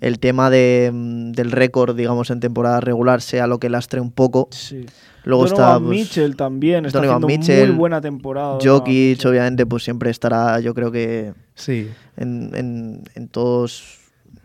el 0.00 0.18
tema 0.18 0.50
de, 0.50 0.90
mm, 0.92 1.32
del 1.32 1.50
récord, 1.50 1.96
digamos, 1.96 2.30
en 2.30 2.40
temporada 2.40 2.80
regular 2.80 3.20
sea 3.20 3.46
lo 3.46 3.58
que 3.58 3.68
lastre 3.68 4.00
un 4.00 4.10
poco. 4.10 4.48
Sí. 4.50 4.86
Luego 5.24 5.44
Donovan 5.44 5.66
está 5.66 5.78
pues, 5.78 5.98
Mitchell 5.98 6.36
también, 6.36 6.86
está 6.86 6.98
Donovan 7.00 7.24
haciendo 7.24 7.40
Mitchell, 7.40 7.68
muy 7.68 7.76
buena 7.76 8.00
temporada. 8.00 8.58
Jokic, 8.62 9.24
obviamente, 9.26 9.66
pues 9.66 9.84
siempre 9.84 10.10
estará, 10.10 10.60
yo 10.60 10.74
creo 10.74 10.90
que 10.90 11.34
Sí. 11.54 11.90
en, 12.16 12.50
en, 12.54 13.02
en 13.14 13.28
todos 13.28 13.99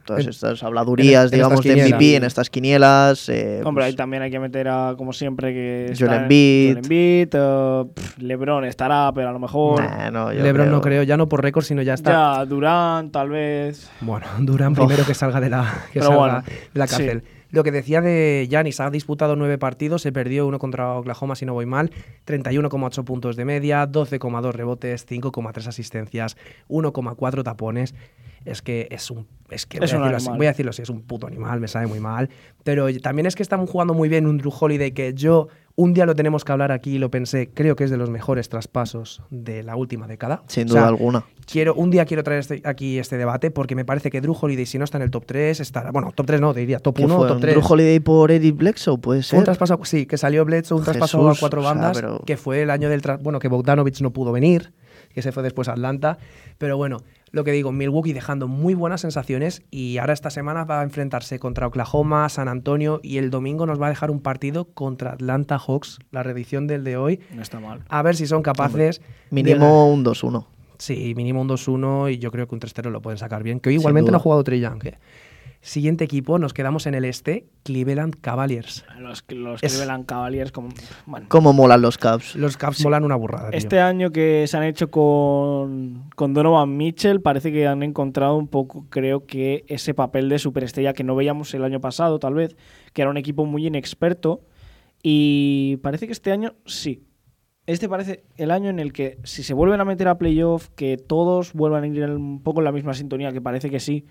todas 0.06 0.26
estas 0.28 0.64
habladurías, 0.64 1.24
en- 1.26 1.28
en 1.28 1.32
digamos, 1.32 1.64
de 1.64 1.70
quinielas. 1.70 1.90
MVP, 2.00 2.16
en 2.16 2.24
estas 2.24 2.50
quinielas. 2.50 3.30
eh, 3.30 3.62
Hombre, 3.66 3.82
pues, 3.82 3.86
ahí 3.88 3.96
también 3.96 4.24
hay 4.24 4.32
que 4.32 4.40
meter 4.40 4.68
a, 4.68 4.94
como 4.98 5.12
siempre, 5.14 5.54
que 5.54 5.94
Joel 5.98 6.14
Embiid. 6.14 6.74
Joel 6.74 6.78
Embiid, 6.84 7.30
pff, 7.94 8.18
LeBron 8.20 8.66
estará, 8.66 9.12
pero 9.14 9.30
a 9.30 9.32
lo 9.34 9.40
mejor... 9.40 9.82
nah, 9.84 10.10
no, 10.12 10.32
yo 10.32 10.42
Lebron 10.44 10.70
no 10.72 10.82
creo, 10.82 11.04
ya 11.04 11.18
no 11.18 11.28
por 11.28 11.42
récord, 11.44 11.64
sino 11.64 11.82
ya 11.82 11.96
está. 11.96 12.12
Ya, 12.38 12.46
Durán, 12.46 13.10
tal 13.12 13.30
vez... 13.30 13.90
Bueno, 14.02 14.26
Durán 14.40 14.74
primero 14.76 15.06
que 15.06 15.14
salga 15.14 15.40
de 15.42 15.50
la, 15.50 15.74
que 15.92 16.02
salga 16.02 16.16
bueno, 16.18 16.44
de 16.46 16.80
la 16.80 16.88
sí. 16.88 17.10
Lo 17.56 17.64
que 17.64 17.72
decía 17.72 18.02
de 18.02 18.46
Yanis, 18.50 18.82
ha 18.82 18.90
disputado 18.90 19.38
nueve 19.38 19.58
partidos, 19.58 20.02
se 20.02 20.12
perdió 20.12 20.46
uno 20.46 20.60
contra 20.60 20.92
Oklahoma, 20.96 21.38
si 21.38 21.46
no 21.46 21.54
voy 21.54 21.66
mal, 21.66 21.90
31,8 22.28 23.06
puntos 23.06 23.38
de 23.38 23.46
media, 23.46 23.88
12,2 23.90 24.52
rebotes, 24.52 25.08
5,3 25.08 25.66
asistencias, 25.66 26.36
1,4 26.68 27.44
tapones. 27.44 27.96
Es 28.44 28.62
que 28.62 28.90
es 28.92 29.10
un. 29.10 29.26
Es 29.50 29.66
que 29.66 29.78
Es 29.78 29.94
voy, 29.94 30.02
a 30.02 30.04
decirlo 30.04 30.18
así, 30.18 30.26
animal. 30.26 30.38
voy 30.38 30.48
a 30.48 30.50
decirlo 30.50 30.70
así, 30.72 30.82
es 30.82 30.90
un 30.90 31.04
puto 31.04 31.28
animal, 31.28 31.62
me 31.62 31.70
sabe 31.70 31.88
muy 31.88 32.02
mal. 32.02 32.30
Pero 32.66 32.88
también 33.00 33.26
es 33.26 33.36
que 33.36 33.44
están 33.44 33.66
jugando 33.68 33.94
muy 33.94 34.10
bien 34.10 34.28
un 34.28 34.38
Drew 34.38 34.52
Holiday 34.52 34.92
que 34.92 35.14
yo 35.14 35.48
un 35.78 35.94
día 35.94 36.06
lo 36.06 36.16
tenemos 36.16 36.46
que 36.46 36.52
hablar 36.54 36.72
aquí 36.72 36.96
y 36.96 37.00
lo 37.00 37.12
pensé, 37.12 37.50
creo 37.54 37.76
que 37.76 37.84
es 37.84 37.90
de 37.92 37.98
los 37.98 38.10
mejores 38.10 38.48
traspasos 38.48 39.22
de 39.30 39.62
la 39.64 39.76
última 39.76 40.08
década. 40.08 40.42
Sin 40.48 40.70
O 40.70 40.72
sea, 40.72 40.82
duda 40.82 40.88
alguna. 40.90 41.26
Quiero, 41.46 41.76
un 41.76 41.92
día 41.92 42.06
quiero 42.06 42.24
traer 42.24 42.40
este- 42.40 42.62
aquí 42.64 42.98
este 42.98 43.18
debate 43.18 43.52
porque 43.52 43.76
me 43.76 43.84
parece 43.84 44.10
que 44.10 44.22
Drew 44.22 44.36
Holiday, 44.40 44.66
si 44.66 44.78
no 44.78 44.86
está 44.86 44.98
en 44.98 45.04
el 45.04 45.12
top 45.12 45.26
3, 45.26 45.60
estará. 45.60 45.92
Bueno, 45.92 46.12
top 46.16 46.26
3 46.28 46.40
no, 46.42 46.54
te 46.54 46.62
diría 46.62 46.80
top 46.80 46.96
¿Qué 46.96 47.04
1 47.06 47.16
o 47.16 47.18
fue? 47.20 47.28
top 47.28 47.36
¿Un 47.36 47.42
3. 47.42 47.56
Drew 47.56 47.66
Holiday 47.68 48.00
por 48.00 48.32
Eric 48.32 48.56
Bledsoe? 48.56 48.98
Puede 48.98 49.22
Fue 49.22 49.38
un 49.38 49.46
ser. 49.46 49.56
traspaso, 49.56 49.80
sí, 49.84 50.06
que 50.06 50.18
salió 50.18 50.46
Bledsoe, 50.46 50.78
un 50.78 50.84
traspaso 50.86 51.20
a 51.20 51.30
Jesús, 51.30 51.40
cuatro 51.42 51.60
o 51.60 51.64
sea, 51.64 51.74
bandas, 51.74 51.98
pero- 52.00 52.22
que 52.26 52.38
fue 52.38 52.62
el 52.62 52.70
año 52.70 52.90
del. 52.90 53.02
Bueno, 53.22 53.40
que 53.40 53.48
Bogdanovich 53.50 54.02
no 54.02 54.12
pudo 54.12 54.32
venir, 54.32 54.72
que 55.14 55.22
se 55.22 55.32
fue 55.34 55.44
después 55.44 55.68
a 55.68 55.74
Atlanta. 55.74 56.18
Pero 56.58 56.78
bueno, 56.78 56.98
lo 57.32 57.44
que 57.44 57.52
digo, 57.52 57.72
Milwaukee 57.72 58.14
dejando 58.14 58.48
muy 58.48 58.74
buenas 58.74 59.02
sensaciones 59.02 59.64
y 59.72 59.98
ahora 59.98 60.14
esta 60.14 60.30
semana 60.30 60.64
va 60.64 60.82
a 60.82 60.84
enfrentarse 60.84 61.40
contra 61.40 61.68
Oklahoma, 61.68 62.30
San 62.30 62.48
Antonio 62.48 63.00
y 63.04 63.18
el 63.18 63.30
domingo 63.30 63.66
nos 63.66 63.82
va 63.82 63.88
a 63.88 63.90
dejar 63.90 64.12
un 64.12 64.22
partido 64.22 64.66
contra 64.66 65.12
Atlanta 65.12 65.58
Hawks, 65.58 66.00
la 66.12 66.24
reedición 66.24 66.68
del 66.68 66.84
de 66.84 66.98
hoy. 66.98 67.20
No 67.34 67.42
está 67.42 67.60
mal. 67.60 67.84
A 67.90 68.02
ver 68.02 68.16
si 68.16 68.28
son 68.28 68.42
capaces. 68.42 69.02
Mínimo 69.32 69.92
un 69.92 70.06
2-1. 70.06 70.46
Sí, 70.78 71.14
mínimo 71.16 71.42
un 71.42 71.50
2-1 71.50 72.14
y 72.14 72.18
yo 72.18 72.32
creo 72.32 72.48
que 72.48 72.56
un 72.56 72.62
3-0 72.62 72.90
lo 72.90 73.02
pueden 73.02 73.18
sacar 73.18 73.44
bien. 73.44 73.60
Que 73.60 73.70
hoy 73.70 73.76
igualmente 73.76 74.12
no 74.12 74.18
ha 74.18 74.20
jugado 74.20 74.44
Trey 74.44 74.60
Young. 74.60 74.86
¿eh? 74.86 74.98
Siguiente 75.66 76.04
equipo, 76.04 76.38
nos 76.38 76.54
quedamos 76.54 76.86
en 76.86 76.94
el 76.94 77.06
este, 77.06 77.48
Cleveland 77.64 78.18
Cavaliers. 78.22 78.86
Los, 79.00 79.26
los 79.30 79.64
Es- 79.64 79.74
Cleveland 79.74 80.06
Cavaliers 80.06 80.52
como... 80.52 80.70
Bueno, 81.08 81.26
¿Cómo 81.28 81.54
molan 81.54 81.82
los 81.82 81.98
Caps? 81.98 82.36
Los 82.36 82.56
Cavs 82.56 82.84
molan 82.84 83.04
una 83.04 83.16
burrada, 83.16 83.50
tío. 83.50 83.58
Este 83.58 83.80
año 83.80 84.12
que 84.12 84.46
se 84.46 84.56
han 84.58 84.62
hecho 84.62 84.92
con, 84.92 86.08
con 86.16 86.36
Donovan 86.36 86.78
Mitchell, 86.78 87.20
parece 87.20 87.52
que 87.52 87.66
han 87.66 87.82
encontrado 87.82 88.36
un 88.36 88.48
poco, 88.48 88.86
creo 88.92 89.26
que, 89.26 89.66
ese 89.68 89.96
papel 89.96 90.30
de 90.30 90.38
superestrella 90.38 90.94
que 90.94 91.04
no 91.04 91.16
veíamos 91.16 91.52
el 91.56 91.64
año 91.64 91.82
pasado, 91.82 92.20
tal 92.20 92.36
vez, 92.36 92.56
que 92.94 93.02
era 93.02 93.10
un 93.10 93.18
equipo 93.18 93.46
muy 93.46 93.66
inexperto. 93.66 94.42
Y 95.02 95.78
parece 95.78 96.06
que 96.06 96.14
este 96.14 96.32
año 96.32 96.54
sí. 96.68 97.08
Este 97.66 97.90
parece 97.90 98.24
el 98.38 98.52
año 98.52 98.70
en 98.70 98.78
el 98.78 98.94
que, 98.94 99.18
si 99.24 99.42
se 99.42 99.56
vuelven 99.56 99.82
a 99.82 99.86
meter 99.86 100.10
a 100.10 100.20
playoff, 100.20 100.70
que 100.76 100.98
todos 100.98 101.54
vuelvan 101.54 101.86
a 101.86 101.88
ir 101.88 102.04
un 102.04 102.44
poco 102.44 102.60
en 102.60 102.66
la 102.66 102.72
misma 102.72 102.94
sintonía, 102.94 103.34
que 103.34 103.42
parece 103.42 103.72
que 103.72 103.80
sí, 103.80 104.06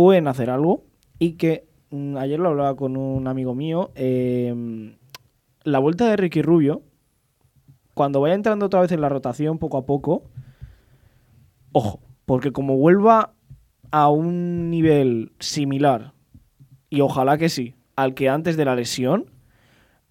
pueden 0.00 0.28
hacer 0.28 0.48
algo. 0.48 0.84
Y 1.18 1.32
que 1.32 1.68
mm, 1.90 2.16
ayer 2.16 2.40
lo 2.40 2.48
hablaba 2.48 2.74
con 2.74 2.96
un 2.96 3.28
amigo 3.28 3.54
mío. 3.54 3.90
eh, 3.96 4.96
la 5.62 5.78
vuelta 5.78 6.08
de 6.08 6.16
Ricky 6.16 6.40
Rubio, 6.40 6.80
cuando 7.92 8.22
vaya 8.22 8.34
entrando 8.34 8.64
otra 8.64 8.80
vez 8.80 8.92
en 8.92 9.02
la 9.02 9.10
rotación 9.10 9.58
poco 9.58 9.76
a 9.76 9.84
poco, 9.84 10.22
ojo, 11.72 12.00
porque 12.24 12.50
como 12.50 12.78
vuelva 12.78 13.34
a 13.90 14.08
un 14.08 14.70
nivel 14.70 15.32
similar, 15.38 16.14
y 16.88 17.02
ojalá 17.02 17.36
que 17.36 17.50
sí, 17.50 17.74
al 17.94 18.14
que 18.14 18.30
antes 18.30 18.56
de 18.56 18.64
la 18.64 18.74
lesión, 18.74 19.26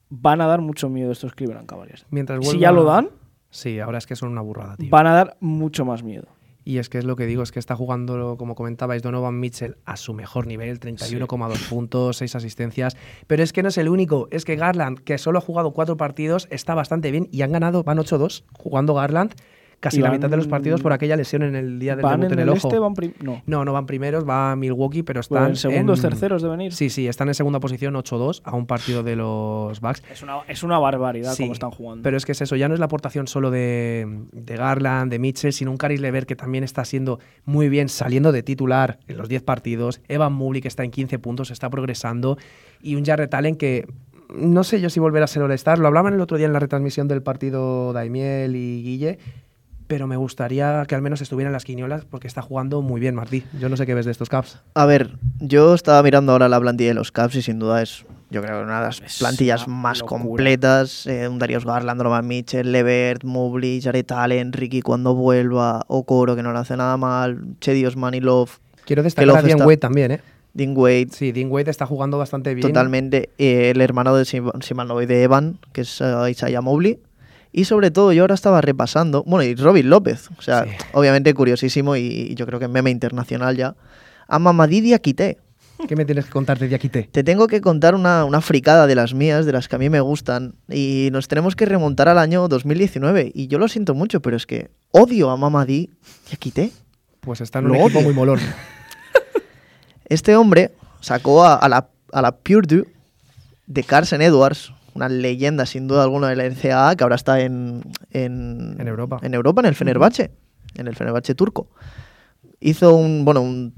van 0.10 0.40
a 0.42 0.46
dar 0.46 0.62
mucho 0.62 0.88
miedo 0.88 1.12
estos 1.12 1.34
Cleveland 1.34 1.66
Cavaliers. 1.66 2.06
Mientras 2.12 2.48
Si 2.48 2.60
ya 2.60 2.72
lo 2.72 2.84
dan, 2.84 3.10
Sí, 3.50 3.80
ahora 3.80 3.98
es 3.98 4.06
que 4.06 4.16
son 4.16 4.30
una 4.30 4.42
burrada, 4.42 4.78
tío. 4.78 4.92
van 4.92 5.08
a 5.08 5.14
dar 5.16 5.38
mucho 5.40 5.84
más 5.84 6.04
miedo. 6.04 6.28
Y 6.70 6.78
es 6.78 6.88
que 6.88 7.00
es 7.00 7.04
lo 7.04 7.16
que 7.16 7.26
digo, 7.26 7.42
es 7.42 7.52
que 7.52 7.58
está 7.58 7.76
jugando, 7.76 8.38
como 8.38 8.54
comentabais, 8.54 9.02
Donovan 9.02 9.40
Mitchell 9.40 9.78
a 9.86 9.98
su 9.98 10.14
mejor 10.14 10.46
nivel, 10.46 10.80
31,2 10.80 11.68
puntos, 11.68 12.18
6 12.18 12.36
asistencias. 12.36 12.96
Pero 13.26 13.42
es 13.42 13.54
que 13.54 13.64
no 13.64 13.70
es 13.70 13.80
el 13.80 13.90
único, 13.90 14.28
es 14.30 14.46
que 14.46 14.56
Garland, 14.56 15.00
que 15.00 15.18
solo 15.18 15.40
ha 15.40 15.42
jugado 15.42 15.72
4 15.72 15.98
partidos, 15.98 16.48
está 16.52 16.76
bastante 16.76 17.10
bien 17.10 17.28
y 17.32 17.42
han 17.42 17.54
ganado, 17.54 17.84
van 17.84 17.98
8-2 17.98 18.44
jugando 18.54 18.94
Garland 18.94 19.34
casi 19.80 20.02
la 20.02 20.12
mitad 20.12 20.30
de 20.30 20.36
los 20.38 20.48
partidos 20.48 20.82
por 20.82 20.92
aquella 20.94 21.16
lesión 21.16 21.42
en 21.44 21.56
el 21.56 21.80
día 21.80 21.96
del 21.96 22.04
¿Van 22.04 22.20
debut 22.20 22.34
en 22.34 22.40
en 22.40 22.44
el, 22.44 22.50
el 22.50 22.58
ojo. 22.58 22.68
este? 22.68 22.80
¿Van 22.80 22.94
prim- 22.94 23.14
no. 23.22 23.42
No, 23.46 23.64
no 23.66 23.74
van 23.74 23.86
primeros, 23.86 24.28
va 24.28 24.56
Milwaukee, 24.56 25.04
pero 25.04 25.22
Bueno, 25.30 25.46
están 25.48 25.70
en 25.70 25.74
segundos, 25.74 26.04
en- 26.04 26.10
terceros 26.10 26.42
deben 26.42 26.62
ir. 26.62 26.74
Sí, 26.74 26.90
sí, 26.90 27.08
están 27.08 27.28
en 27.30 27.34
segunda 27.34 27.60
posición 27.60 27.94
8-2 27.96 28.42
a 28.44 28.56
un 28.56 28.66
partido 28.66 29.04
de 29.04 29.16
los 29.16 29.80
Bucks. 29.80 30.04
Es 30.12 30.22
una, 30.24 30.40
es 30.48 30.64
una 30.64 30.80
barbaridad 30.80 31.34
Sí, 31.34 31.44
como 31.44 31.54
están 31.54 31.72
jugando. 31.72 32.04
Pero 32.04 32.18
es 32.18 32.26
que 32.26 32.34
es 32.34 32.42
eso, 32.42 32.56
ya 32.56 32.68
no 32.68 32.74
es 32.74 32.80
la 32.80 32.88
aportación 32.88 33.28
solo 33.28 33.52
de, 33.52 34.06
de 34.32 34.56
Garland, 34.56 35.12
de 35.12 35.20
Mitchell, 35.20 35.54
sino 35.54 35.72
un 35.72 35.78
Caris 35.78 36.02
Lever 36.02 36.26
que 36.26 36.36
también 36.36 36.64
está 36.64 36.84
siendo 36.86 37.20
muy 37.46 37.70
bien 37.70 37.90
saliendo 37.90 38.32
de 38.32 38.44
titular 38.44 39.00
en 39.08 39.18
los 39.18 39.30
10 39.30 39.44
partidos. 39.44 40.02
Evan 40.08 40.34
Mobley 40.34 40.62
que 40.62 40.68
está 40.68 40.84
en 40.84 40.92
15 40.92 41.20
puntos, 41.20 41.52
está 41.52 41.70
progresando. 41.70 42.38
Y 42.82 42.96
un 42.96 43.06
Jarrett 43.06 43.34
Allen 43.34 43.56
que 43.56 43.88
no 44.36 44.64
sé 44.64 44.80
yo 44.80 44.90
si 44.92 45.00
volverá 45.00 45.26
a 45.26 45.28
ser 45.28 45.42
All-Star. 45.42 45.80
Lo 45.80 45.88
hablaban 45.88 46.14
el 46.14 46.22
otro 46.22 46.38
día 46.38 46.46
en 46.46 46.54
la 46.54 46.60
retransmisión 46.60 47.08
del 47.08 47.24
partido 47.24 47.94
Daimiel 47.94 48.56
y 48.56 48.84
Guille. 48.84 49.18
Pero 49.90 50.06
me 50.06 50.18
gustaría 50.18 50.86
que 50.88 50.94
al 50.94 51.02
menos 51.02 51.20
estuviera 51.20 51.50
en 51.50 51.54
las 51.54 51.66
quiniolas 51.66 52.06
porque 52.06 52.28
está 52.28 52.44
jugando 52.44 52.84
muy 52.84 53.02
bien, 53.02 53.16
Martí. 53.16 53.44
Yo 53.60 53.70
no 53.70 53.76
sé 53.76 53.88
qué 53.88 53.96
ves 53.96 54.06
de 54.06 54.12
estos 54.12 54.30
Caps. 54.30 54.60
A 54.76 54.86
ver, 54.86 55.16
yo 55.40 55.74
estaba 55.74 56.04
mirando 56.04 56.32
ahora 56.32 56.48
la 56.48 56.60
plantilla 56.60 56.92
de 56.92 56.94
los 56.94 57.12
Caps 57.12 57.34
y 57.38 57.42
sin 57.42 57.58
duda 57.58 57.82
es, 57.82 58.06
yo 58.30 58.44
creo, 58.44 58.62
una 58.62 58.82
de 58.82 58.86
las 58.86 59.02
Es 59.02 59.18
plantillas 59.18 59.68
más 59.68 60.02
locura. 60.02 60.22
completas. 60.22 61.08
Eh, 61.08 61.28
un 61.28 61.40
Darius 61.40 61.66
Garland, 61.66 61.98
Donovan 61.98 62.28
Mitchell, 62.28 62.72
Levert, 62.72 63.24
Mobley, 63.24 63.82
Jared 63.82 64.06
Allen, 64.12 64.54
Ricky 64.54 64.84
cuando 64.84 65.16
vuelva, 65.16 65.84
Okoro 65.88 66.36
que 66.36 66.44
no 66.44 66.54
le 66.54 66.60
hace 66.60 66.78
nada 66.78 66.96
mal, 66.96 67.42
Chedi 67.60 67.84
Osmanilov, 67.88 68.50
Quiero 68.86 69.02
destacar 69.02 69.38
a 69.38 69.42
Dian 69.42 69.60
Wade 69.62 69.78
también, 69.78 70.12
¿eh? 70.12 70.22
Dean 70.54 70.74
Wade, 70.78 71.08
Sí, 71.12 71.32
Dean 71.32 71.50
Wade 71.52 71.72
está 71.72 71.88
jugando 71.88 72.20
bastante 72.20 72.54
bien. 72.54 72.68
totalmente. 72.68 73.30
eh, 73.40 73.72
el 73.72 73.82
hermano 73.82 74.16
de, 74.16 74.26
si, 74.26 74.40
si 74.62 74.74
mal 74.76 74.88
no 74.88 74.94
voy, 74.94 75.08
de 75.08 75.24
Evan, 75.24 75.58
que 75.74 75.82
es 75.82 76.00
eh, 76.02 76.14
Isaiah 76.30 76.62
Mobley. 76.62 77.00
Y 77.52 77.66
sobre 77.66 77.90
todo, 77.92 78.14
yo 78.14 78.24
ahora 78.24 78.36
estaba 78.36 78.62
repasando, 78.62 79.24
bueno, 79.26 79.44
y 79.44 79.56
Robin 79.56 79.90
López, 79.90 80.30
o 80.38 80.42
sea, 80.42 80.66
Sí. 80.66 80.72
obviamente 80.94 81.34
curiosísimo 81.34 81.96
y, 81.96 82.36
yo 82.36 82.46
creo 82.46 82.60
que 82.60 82.68
meme 82.68 82.92
internacional 82.92 83.56
ya. 83.58 83.76
A 84.28 84.38
Mamadou 84.40 84.82
Diakité. 84.82 85.40
¿Qué 85.88 85.96
me 85.96 86.06
tienes 86.06 86.26
que 86.26 86.32
contar 86.32 86.60
de 86.60 86.68
Diakité? 86.68 87.04
Te 87.12 87.24
tengo 87.24 87.48
que 87.48 87.62
contar 87.62 87.96
una, 87.96 88.26
una 88.26 88.42
fricada 88.42 88.86
de 88.86 88.96
las 88.96 89.14
mías, 89.14 89.46
de 89.46 89.54
las 89.54 89.68
que 89.68 89.78
a 89.78 89.80
mí 89.80 89.90
me 89.90 90.02
gustan, 90.02 90.54
y 90.70 91.10
nos 91.12 91.28
tenemos 91.28 91.56
que 91.56 91.66
remontar 91.66 92.08
al 92.10 92.20
año 92.20 92.48
2019. 92.50 93.32
Y 93.34 93.48
yo 93.48 93.58
lo 93.58 93.68
siento 93.68 93.94
mucho, 93.96 94.22
pero 94.22 94.36
es 94.38 94.46
que 94.46 94.70
odio 94.92 95.30
a 95.32 95.38
Mamadou 95.38 95.88
Diakité. 96.28 96.72
Pues 97.22 97.42
está 97.42 97.60
en 97.60 97.66
Lo 97.66 97.72
un 97.72 97.76
equipo 97.80 97.98
odio. 98.00 98.06
muy 98.08 98.14
molón. 98.14 98.40
Este 100.06 100.36
hombre 100.36 100.72
sacó 101.02 101.44
a, 101.46 101.56
a 101.56 101.70
la, 101.70 101.88
a 102.12 102.22
la 102.22 102.32
Purdue 102.36 102.88
de 103.68 103.84
Carson 103.84 104.22
Edwards, 104.22 104.74
una 104.96 105.10
leyenda 105.10 105.66
sin 105.66 105.88
duda 105.88 106.04
alguna 106.04 106.30
de 106.30 106.36
la 106.36 106.46
NCAA, 106.50 106.96
que 106.96 107.04
ahora 107.04 107.16
está 107.16 107.42
en, 107.42 107.82
en, 108.12 108.76
En 108.80 108.88
Europa. 108.88 109.20
En 109.22 109.34
Europa, 109.34 109.62
en 109.62 109.68
el 109.68 109.76
Fenerbahce, 109.76 110.32
en 110.76 110.88
el 110.88 110.96
Fenerbahce 110.96 111.36
turco. 111.36 111.68
Hizo 112.60 112.96
un, 112.96 113.24
bueno, 113.26 113.42
un 113.42 113.74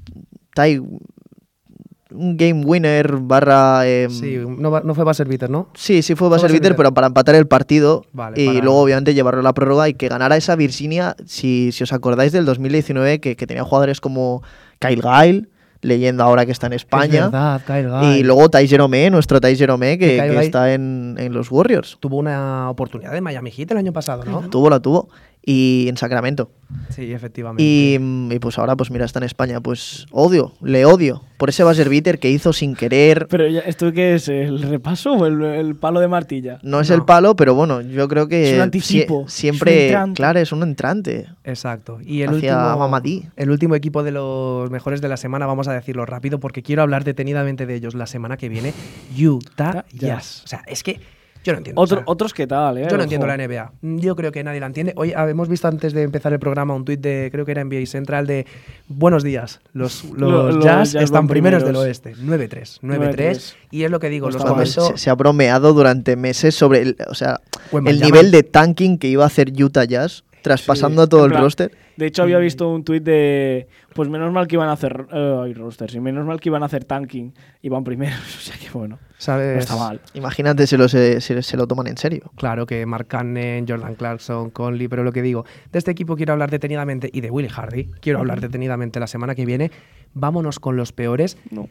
tie, 0.56 0.80
un 0.80 2.36
game 2.38 2.66
winner 2.66 3.18
barra... 3.18 3.88
em, 3.88 4.10
Sí, 4.10 4.38
no, 4.46 4.94
fue 4.96 5.04
Basser 5.06 5.28
Bitter, 5.28 5.50
¿no? 5.50 5.70
Sí, 5.76 6.02
sí 6.02 6.16
fue 6.16 6.28
Basser 6.30 6.52
Bitter, 6.52 6.76
pero 6.76 6.94
para 6.94 7.08
empatar 7.08 7.36
el 7.36 7.48
partido 7.48 8.06
Vale, 8.12 8.42
y 8.42 8.48
para- 8.48 8.60
luego 8.64 8.82
obviamente 8.82 9.14
llevarlo 9.14 9.40
a 9.40 9.44
la 9.44 9.54
prórroga 9.54 9.88
y 9.88 9.94
que 9.94 10.10
ganara 10.10 10.36
esa 10.36 10.56
Virginia, 10.56 11.16
si, 11.26 11.72
si 11.72 11.84
os 11.84 11.94
acordáis 11.94 12.32
del 12.34 12.46
2019, 12.46 13.20
que, 13.22 13.36
que 13.38 13.48
tenía 13.48 13.64
jugadores 13.64 14.02
como 14.02 14.44
Kyle 14.80 15.02
Gail, 15.02 15.50
leyenda 15.82 16.24
ahora 16.24 16.46
que 16.46 16.52
está 16.52 16.68
en 16.68 16.74
Es 16.74 16.84
España, 16.84 17.30
verdad, 17.30 17.62
Kyle 17.66 18.18
y 18.18 18.24
luego 18.24 18.50
Tai 18.50 18.68
Jerome, 18.68 19.10
nuestro 19.10 19.42
Tai 19.42 19.56
Jerome, 19.56 19.98
que, 19.98 20.18
está 20.44 20.74
en, 20.74 21.16
en 21.18 21.34
los 21.34 21.52
Warriors. 21.52 21.98
Tuvo 22.00 22.18
una 22.18 22.70
oportunidad 22.70 23.12
de 23.12 23.22
Miami 23.22 23.52
Heat 23.52 23.72
el 23.72 23.78
año 23.78 23.94
pasado, 23.94 24.24
¿no? 24.26 24.50
Tuvo, 24.50 24.70
la 24.70 24.80
tuvo. 24.80 25.10
Y 25.44 25.88
en 25.90 25.98
Sacramento. 25.98 26.52
Sí, 26.90 27.12
efectivamente. 27.12 27.64
Y, 27.64 27.98
mm, 28.00 28.32
y 28.32 28.40
pues 28.40 28.60
ahora, 28.60 28.76
pues 28.76 28.92
mira, 28.92 29.06
está 29.06 29.18
en 29.20 29.24
España. 29.26 29.60
Pues 29.60 30.06
odio, 30.12 30.54
le 30.62 30.86
odio. 30.86 31.24
Por 31.38 31.50
ese 31.50 31.64
buzzer 31.64 31.90
beater 31.90 32.20
que 32.20 32.30
hizo 32.30 32.54
sin 32.54 32.76
querer. 32.76 33.28
Pero 33.28 33.48
ya, 33.48 33.62
¿esto 33.62 33.92
qué 33.92 34.14
es? 34.14 34.28
¿El 34.30 34.62
repaso 34.62 35.14
o 35.14 35.26
el, 35.26 35.42
el 35.42 35.76
palo 35.76 36.00
de 36.00 36.08
martilla? 36.08 36.60
No 36.62 36.80
es 36.80 36.92
el 36.92 37.04
palo, 37.06 37.36
pero 37.36 37.56
bueno, 37.56 37.82
yo 37.82 38.08
creo 38.08 38.28
que 38.28 38.52
Es 38.52 38.56
un 38.56 38.62
anticipo, 38.62 39.24
es 39.26 39.34
siempre, 39.34 39.72
un 39.74 39.82
entrante. 39.86 40.18
claro, 40.18 40.40
es 40.40 40.52
un 40.52 40.62
entrante. 40.62 41.26
Exacto. 41.44 41.98
Y 42.06 42.22
el 42.22 42.30
Hacia 42.36 42.58
último, 42.58 42.78
Mamadí. 42.78 43.24
el 43.36 43.50
último 43.50 43.74
equipo 43.74 44.04
de 44.04 44.12
los 44.12 44.70
mejores 44.70 45.02
de 45.02 45.10
la 45.10 45.18
semana, 45.18 45.48
vamos 45.48 45.68
a 45.68 45.74
decirlo 45.74 46.06
rápido 46.06 46.40
porque 46.40 46.62
quiero 46.62 46.84
hablar 46.84 47.04
detenidamente 47.04 47.66
de 47.66 47.74
ellos 47.76 47.96
la 47.96 48.06
semana 48.06 48.38
que 48.38 48.48
viene. 48.48 48.74
Utah 49.20 49.86
Jazz. 49.92 50.00
Jazz. 50.00 50.42
O 50.46 50.48
sea, 50.48 50.64
es 50.68 50.84
que 50.84 51.00
yo 51.44 51.54
no 51.54 51.58
entiendo. 51.58 51.82
Otro- 51.82 51.98
o 51.98 52.02
sea, 52.02 52.12
otros 52.12 52.34
qué 52.34 52.46
tal, 52.48 52.78
¿eh? 52.78 52.82
yo 52.84 52.90
no 52.90 52.96
Ojo. 52.96 53.04
entiendo 53.04 53.28
la 53.28 53.36
NBA. 53.38 53.72
Yo 53.82 54.16
creo 54.16 54.32
que 54.32 54.44
nadie 54.44 54.60
la 54.60 54.68
entiende. 54.68 54.94
Hoy 54.96 55.14
hemos 55.16 55.50
visto 55.50 55.68
antes 55.68 55.94
de 55.94 56.04
empezar 56.04 56.34
el 56.34 56.40
programa 56.40 56.74
un 56.76 56.86
tuit 56.86 57.00
de, 57.02 57.30
creo 57.32 57.46
que 57.46 57.52
era 57.52 57.64
NBA 57.64 57.86
Central, 57.86 58.28
de 58.28 58.46
buenos 58.88 59.24
días. 59.24 59.60
Los, 59.74 60.04
los 60.16 60.18
Lo- 60.32 60.52
los 60.52 60.64
Jazz 60.64 60.92
Jazz 60.94 61.04
están 61.04 61.28
primeros 61.28 61.64
del 61.64 61.76
oeste. 61.76 62.16
9-3. 62.16 62.80
9-3. 62.82 63.16
9-3. 63.16 63.54
Y 63.72 63.84
es 63.84 63.92
lo 63.92 64.00
que 64.00 64.10
digo. 64.10 64.30
Los 64.30 64.42
se, 64.72 64.98
se 64.98 65.10
ha 65.10 65.16
bromeado 65.16 65.74
durante 65.74 66.16
meses 66.16 66.54
sobre 66.56 66.82
el, 66.82 66.98
o 67.08 67.16
sea, 67.16 67.40
el 67.86 68.00
nivel 68.02 68.32
de 68.32 68.44
tanking 68.44 68.98
que 68.98 69.08
iba 69.08 69.24
a 69.24 69.28
hacer 69.28 69.52
Utah 69.62 69.86
Jazz, 69.86 70.24
traspasando 70.42 71.02
a 71.04 71.08
todo 71.08 71.26
el 71.26 71.32
plan, 71.32 71.44
roster. 71.44 71.72
De 71.98 72.06
hecho, 72.08 72.24
había 72.24 72.38
visto 72.40 72.70
un 72.70 72.84
tuit 72.84 73.04
de. 73.04 73.68
Pues 73.94 74.10
menos 74.10 74.32
mal 74.34 74.48
que 74.48 74.56
iban 74.56 74.70
a 74.70 74.74
hacer. 74.74 75.06
ay, 75.12 75.54
rosters. 75.54 75.94
Y 75.96 76.00
menos 76.00 76.26
mal 76.26 76.40
que 76.40 76.50
iban 76.50 76.64
a 76.64 76.66
hacer 76.68 76.84
tanking. 76.86 77.34
Iban 77.62 77.84
primeros. 77.84 78.20
O 78.38 78.42
sea 78.42 78.56
que 78.58 78.70
bueno. 78.72 78.96
No 79.02 79.08
¿sabes? 79.18 79.60
está 79.60 79.76
mal. 79.76 80.02
Imagínate 80.16 80.66
si 80.66 80.78
lo, 80.78 80.88
se, 80.90 81.22
se- 81.22 81.42
se 81.44 81.58
lo 81.58 81.68
toman 81.68 81.88
en 81.88 81.98
serio. 81.98 82.32
Claro 82.38 82.66
que 82.66 82.86
Mark 82.86 83.08
Cannon, 83.08 83.66
Jordan 83.68 83.94
Clarkson, 83.96 84.50
Conley, 84.50 84.88
pero 84.88 85.04
lo 85.04 85.12
que 85.12 85.22
digo, 85.22 85.46
de 85.72 85.78
este 85.80 85.92
equipo 85.92 86.16
quiero 86.16 86.34
hablar 86.34 86.50
detenidamente 86.50 87.10
y 87.14 87.22
de 87.22 87.30
Willie 87.30 87.50
Hardy, 87.50 87.92
quiero 88.02 88.20
hablar 88.20 88.42
detenidamente 88.42 89.00
la 89.00 89.08
semana 89.08 89.36
que 89.36 89.46
viene. 89.46 89.70
Vámonos 90.14 90.60
con 90.60 90.76
los 90.76 90.92
peores. 90.92 91.38
No. 91.52 91.68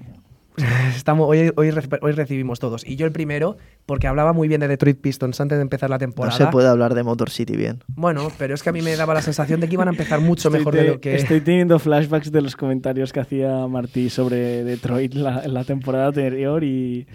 Estamos, 0.96 1.28
hoy, 1.28 1.52
hoy, 1.56 1.70
re- 1.70 1.98
hoy 2.02 2.12
recibimos 2.12 2.58
todos. 2.60 2.86
Y 2.86 2.96
yo 2.96 3.06
el 3.06 3.12
primero, 3.12 3.56
porque 3.86 4.06
hablaba 4.06 4.32
muy 4.32 4.48
bien 4.48 4.60
de 4.60 4.68
Detroit 4.68 5.00
Pistons 5.00 5.40
antes 5.40 5.58
de 5.58 5.62
empezar 5.62 5.90
la 5.90 5.96
No 5.96 6.00
temporada. 6.00 6.36
se 6.36 6.46
puede 6.46 6.68
hablar 6.68 6.94
de 6.94 7.02
Motor 7.02 7.30
City 7.30 7.56
bien. 7.56 7.82
Bueno, 7.88 8.30
pero 8.38 8.54
es 8.54 8.62
que 8.62 8.70
a 8.70 8.72
mí 8.72 8.82
me 8.82 8.94
daba 8.96 9.14
la 9.14 9.22
sensación 9.22 9.60
de 9.60 9.68
que 9.68 9.74
iban 9.74 9.88
a 9.88 9.92
empezar 9.92 10.20
mucho 10.20 10.48
Estoy 10.48 10.58
mejor 10.60 10.74
te- 10.74 10.82
de 10.82 10.88
lo 10.88 11.00
que. 11.00 11.14
Estoy 11.16 11.40
teniendo 11.40 11.78
flashbacks 11.78 12.30
de 12.32 12.40
los 12.42 12.56
comentarios 12.56 13.12
que 13.12 13.20
hacía 13.20 13.66
Martí 13.66 14.10
sobre 14.10 14.64
Detroit 14.64 15.14
la, 15.14 15.42
en 15.44 15.54
la 15.54 15.64
temporada 15.64 16.08
anterior 16.08 16.62
y. 16.64 17.06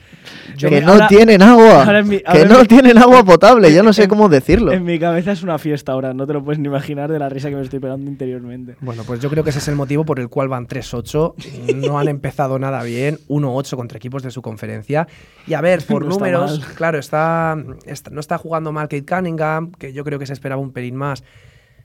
Yo 0.58 0.70
que 0.70 0.76
me- 0.76 0.82
no 0.86 0.94
ahora- 0.94 1.08
tienen 1.08 1.42
agua. 1.42 1.86
mi- 2.04 2.20
que 2.20 2.46
no 2.46 2.60
mi- 2.62 2.68
tienen 2.68 2.98
agua 2.98 3.24
potable. 3.24 3.72
Ya 3.74 3.84
no 3.84 3.94
sé 3.94 4.04
en- 4.04 4.10
cómo 4.10 4.30
decirlo. 4.30 4.72
En 4.72 4.84
mi 4.84 5.00
cabeza 5.00 5.32
es 5.32 5.44
una 5.44 5.58
fiesta 5.58 5.92
ahora, 5.92 6.14
no 6.14 6.26
te 6.28 6.34
lo 6.34 6.44
puedes 6.44 6.60
ni 6.60 6.68
imaginar 6.68 7.12
de 7.12 7.20
la 7.20 7.30
risa 7.30 7.50
que 7.50 7.56
me 7.56 7.62
estoy 7.62 7.80
pegando 7.80 8.10
interiormente. 8.10 8.76
Bueno, 8.82 9.04
pues 9.06 9.20
yo 9.20 9.30
creo 9.30 9.44
que 9.44 9.50
ese 9.52 9.60
es 9.60 9.68
el 9.68 9.76
motivo 9.76 10.06
por 10.06 10.20
el 10.20 10.30
cual 10.30 10.48
van 10.48 10.68
3-8. 10.68 11.34
No 11.76 12.00
han 12.00 12.08
empezado 12.08 12.60
nada 12.60 12.84
bien. 12.84 13.20
1-8 13.40 13.76
contra 13.76 13.98
equipos 13.98 14.24
de 14.24 14.32
su 14.32 14.42
conferencia. 14.42 15.08
Y 15.48 15.54
a 15.54 15.62
ver, 15.62 15.84
por 15.88 16.04
No 16.06 16.12
está 16.12 16.20
números, 16.26 16.60
mal. 16.60 16.74
claro, 16.76 17.00
está, 17.00 17.58
está- 17.86 18.12
no 18.12 18.20
está 18.20 18.38
jugando 18.38 18.72
mal 18.72 18.88
Kate 18.88 19.06
Cunningham, 19.06 19.72
que 19.72 19.94
yo 19.94 20.04
creo 20.04 20.20
que 20.20 20.26
se 20.26 20.34
esperaba 20.34 20.62
un 20.62 20.72
pelín 20.72 20.96
más. 20.96 21.24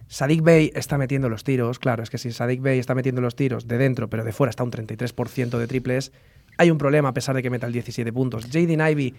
Sadik 0.09 0.43
Bey 0.43 0.73
está 0.75 0.99
metiendo 0.99 1.29
los 1.29 1.45
tiros. 1.45 1.79
Claro, 1.79 2.03
es 2.03 2.11
que 2.11 2.19
si 2.19 2.33
Sadik 2.33 2.61
Bey 2.61 2.79
está 2.81 2.95
metiendo 2.97 3.21
los 3.21 3.37
tiros 3.37 3.69
de 3.69 3.79
dentro, 3.79 4.09
pero 4.11 4.25
de 4.25 4.33
fuera 4.33 4.51
está 4.51 4.65
un 4.65 4.73
33% 4.73 5.57
de 5.57 5.67
triples, 5.69 6.11
hay 6.59 6.71
un 6.71 6.79
problema 6.79 7.11
a 7.11 7.15
pesar 7.15 7.37
de 7.37 7.43
que 7.43 7.51
meta 7.51 7.67
el 7.69 7.73
17 7.73 8.13
puntos. 8.13 8.47
Jaden 8.47 8.81
Ivy 8.81 9.15